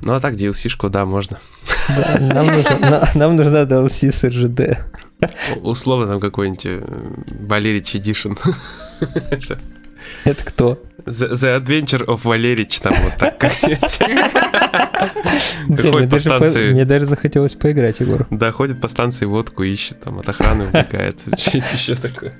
Ну 0.04 0.14
а 0.14 0.20
так 0.20 0.34
DLC-шку, 0.34 0.88
да, 0.88 1.06
можно. 1.06 1.38
Да, 1.88 2.18
нам, 2.18 2.46
на, 2.80 3.08
нам 3.14 3.36
нужна 3.36 3.62
DLC 3.62 4.10
с 4.10 4.24
RGD. 4.24 4.78
Условно 5.62 6.08
там 6.08 6.18
какой-нибудь 6.18 6.66
э, 6.66 6.82
Валерич 7.46 7.94
Edition. 7.94 8.36
Это 10.24 10.44
кто? 10.44 10.82
The, 11.04 11.32
the 11.32 11.60
Adventure 11.60 12.04
of 12.06 12.22
Valerich, 12.22 12.80
там 12.80 12.94
вот 13.02 13.14
так 13.18 13.38
как-нибудь. 13.38 13.98
Мне, 15.68 15.90
по 15.92 16.00
даже 16.06 16.10
по- 16.30 16.36
станции. 16.36 16.72
мне 16.72 16.84
даже 16.84 17.06
захотелось 17.06 17.54
поиграть, 17.54 17.98
Егор. 18.00 18.26
Да, 18.30 18.52
ходит 18.52 18.80
по 18.80 18.88
станции, 18.88 19.24
водку 19.24 19.62
ищет, 19.64 20.00
там 20.00 20.18
от 20.20 20.28
охраны 20.28 20.66
убегает. 20.68 21.20
Что-то 21.38 21.74
еще 21.74 21.96
такое. 21.96 22.34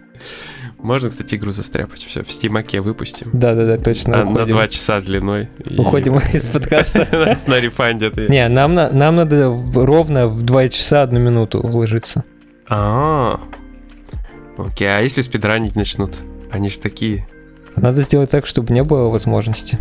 Можно, 0.79 1.11
кстати, 1.11 1.37
игру 1.37 1.53
застряпать. 1.53 2.03
Все, 2.05 2.23
в 2.25 2.31
стимаке 2.33 2.81
выпустим. 2.81 3.31
Да-да-да, 3.33 3.79
точно. 3.79 4.25
На, 4.25 4.31
на 4.31 4.47
два 4.47 4.67
часа 4.69 5.01
длиной. 5.01 5.49
и- 5.65 5.77
Уходим 5.79 6.19
из 6.19 6.45
подкаста. 6.45 7.09
Нас 7.13 7.47
нарефандят. 7.47 8.19
и- 8.19 8.29
Не, 8.29 8.49
нам, 8.49 8.75
на- 8.75 8.91
нам 8.93 9.17
надо 9.17 9.49
ровно 9.75 10.29
в 10.29 10.43
2 10.43 10.69
часа 10.71 11.03
одну 11.03 11.19
минуту 11.21 11.61
вложиться. 11.67 12.25
А, 12.69 13.41
окей, 14.57 14.89
а 14.89 15.01
если 15.01 15.23
спидранить 15.23 15.77
начнут? 15.77 16.17
Они 16.51 16.69
же 16.69 16.79
такие. 16.79 17.27
Надо 17.77 18.03
сделать 18.03 18.31
так, 18.31 18.47
чтобы 18.47 18.73
не 18.73 18.83
было 18.83 19.09
возможности. 19.09 19.79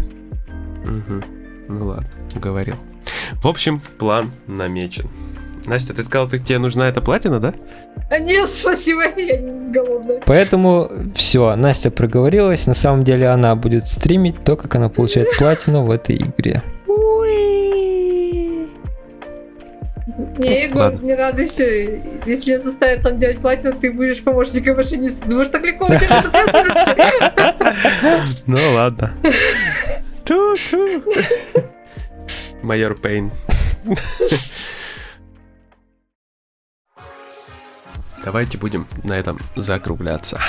Мгм. 0.83 1.23
Ну 1.67 1.85
ладно, 1.87 2.09
уговорил. 2.35 2.75
В 3.41 3.47
общем, 3.47 3.81
план 3.97 4.31
намечен. 4.47 5.09
Настя, 5.65 5.93
ты 5.93 6.03
сказал, 6.03 6.27
ты, 6.27 6.39
тебе 6.39 6.57
нужна 6.57 6.87
эта 6.89 7.01
платина, 7.01 7.39
да? 7.39 7.53
А 8.09 8.17
Нет, 8.17 8.49
спасибо, 8.49 9.03
я 9.03 9.37
не 9.37 9.71
голодная. 9.71 10.21
Поэтому 10.25 10.89
все, 11.13 11.55
Настя 11.55 11.91
проговорилась. 11.91 12.65
На 12.65 12.73
самом 12.73 13.03
деле 13.03 13.27
она 13.27 13.55
будет 13.55 13.87
стримить 13.87 14.43
то, 14.43 14.55
как 14.55 14.73
она 14.75 14.89
получает 14.89 15.37
платину 15.37 15.85
в 15.85 15.91
этой 15.91 16.17
игре. 16.17 16.63
Не, 20.37 20.63
Егор, 20.63 20.81
Ладно. 20.83 21.05
не 21.05 21.15
радуйся. 21.15 21.63
Если 22.25 22.51
я 22.51 22.59
заставят 22.59 23.03
там 23.03 23.17
делать 23.19 23.39
платину, 23.39 23.73
ты 23.73 23.91
будешь 23.91 24.23
помощником 24.23 24.77
машиниста. 24.77 25.25
Думаешь, 25.27 25.49
так 25.49 25.63
легко? 25.63 25.87
Ну 28.45 28.57
ладно. 28.73 29.11
Ту-ту. 30.25 31.03
Майор 32.61 32.95
Пейн. 32.95 33.31
Давайте 38.23 38.57
будем 38.57 38.87
на 39.03 39.13
этом 39.13 39.37
закругляться. 39.55 40.39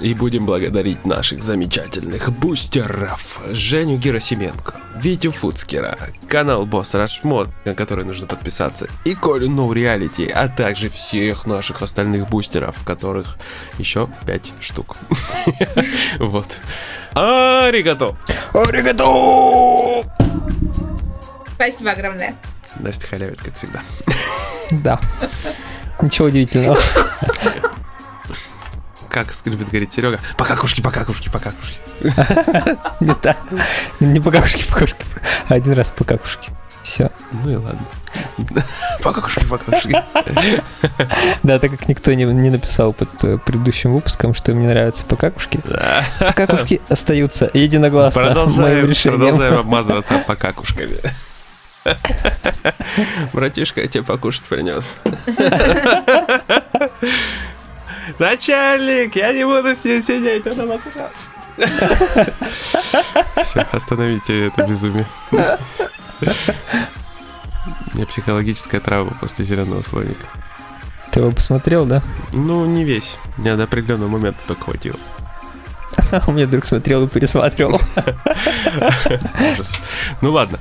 И 0.00 0.14
будем 0.14 0.44
благодарить 0.44 1.04
наших 1.04 1.42
замечательных 1.42 2.30
бустеров. 2.32 3.40
Женю 3.50 3.96
Герасименко, 3.96 4.74
Витю 4.96 5.30
Фуцкера, 5.30 5.96
канал 6.28 6.66
Босс 6.66 6.94
Рашмод, 6.94 7.48
на 7.64 7.74
который 7.74 8.04
нужно 8.04 8.26
подписаться, 8.26 8.88
и 9.04 9.14
Колю 9.14 9.48
No 9.48 9.68
Reality, 9.70 10.30
а 10.30 10.48
также 10.48 10.88
всех 10.88 11.46
наших 11.46 11.82
остальных 11.82 12.28
бустеров, 12.28 12.82
которых 12.84 13.36
еще 13.78 14.08
5 14.26 14.52
штук. 14.60 14.96
Вот. 16.18 16.58
Аригато! 17.14 18.16
Аригато! 18.52 20.04
Спасибо 21.54 21.92
огромное. 21.92 22.34
Настя 22.80 23.06
халявит, 23.06 23.42
как 23.42 23.54
всегда. 23.54 23.82
Да. 24.70 25.00
Ничего 26.00 26.28
удивительного. 26.28 26.78
Как 29.08 29.28
любит 29.46 29.70
говорить 29.70 29.94
Серега. 29.94 30.18
Покакушки, 30.36 30.82
покакушки, 30.82 31.30
покакушки. 31.30 31.78
Не 33.00 33.14
так. 33.14 33.38
Не 33.98 34.20
по 34.20 34.30
какушке, 34.30 34.64
по 34.66 34.74
какушке. 34.74 35.04
Один 35.48 35.72
раз 35.72 35.90
по 35.90 36.04
какушке. 36.04 36.52
Все. 36.82 37.10
Ну 37.32 37.50
и 37.50 37.56
ладно. 37.56 37.80
Покакушки, 39.02 39.44
покакушки. 39.46 40.02
Да, 41.42 41.58
так 41.58 41.70
как 41.70 41.88
никто 41.88 42.12
не, 42.14 42.24
не 42.24 42.50
написал 42.50 42.92
под 42.92 43.08
э, 43.24 43.38
предыдущим 43.38 43.94
выпуском, 43.94 44.34
что 44.34 44.52
им 44.52 44.60
не 44.60 44.68
нравятся 44.68 45.04
покакушки, 45.04 45.60
Да. 45.64 46.04
покакушки 46.18 46.80
остаются 46.88 47.50
единогласно 47.52 48.22
Продолжаем, 48.22 48.92
продолжаем 49.02 49.58
обмазываться 49.58 50.18
покакушками. 50.26 50.96
Братишка, 53.32 53.80
я 53.80 53.88
тебе 53.88 54.04
покушать 54.04 54.44
принес. 54.44 54.84
Начальник, 58.18 59.16
я 59.16 59.32
не 59.32 59.44
буду 59.44 59.74
с 59.74 59.84
ним 59.84 60.00
сидеть, 60.02 60.46
это 60.46 60.64
насрать. 60.64 61.12
Все, 63.42 63.66
остановите 63.72 64.46
это 64.46 64.66
безумие. 64.66 65.06
У 67.92 67.96
меня 67.96 68.06
психологическая 68.06 68.80
травма 68.80 69.12
после 69.20 69.44
зеленого 69.44 69.82
слоника. 69.82 70.26
Ты 71.10 71.20
его 71.20 71.30
посмотрел, 71.30 71.86
да? 71.86 72.02
Ну, 72.32 72.66
не 72.66 72.84
весь. 72.84 73.18
Мне 73.38 73.56
до 73.56 73.64
определенного 73.64 74.08
момента 74.08 74.38
только 74.46 74.64
хватило. 74.64 74.98
У 76.26 76.32
меня 76.32 76.46
друг 76.46 76.66
смотрел 76.66 77.04
и 77.04 77.08
пересматривал. 77.08 77.80
Ну 80.20 80.30
ладно. 80.30 80.60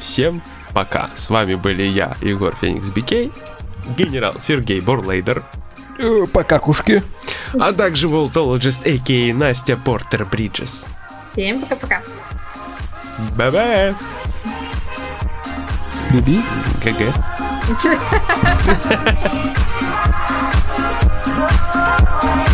Всем 0.00 0.42
пока. 0.72 1.10
С 1.14 1.30
вами 1.30 1.54
были 1.54 1.82
я, 1.82 2.16
Егор 2.22 2.54
Феникс 2.60 2.88
Бикей, 2.88 3.30
генерал 3.96 4.34
Сергей 4.40 4.80
Борлейдер, 4.80 5.44
Э, 5.98 6.26
Покакушки. 6.32 7.02
а 7.60 7.72
также 7.72 8.08
Волтологист, 8.08 8.86
a.k.a. 8.86 9.34
Настя 9.34 9.76
Портер 9.76 10.24
Бриджес. 10.24 10.86
Всем 11.32 11.60
пока-пока. 11.60 12.00
Bye-bye. 13.36 13.94
BB. 16.10 16.40
GG. 16.82 17.14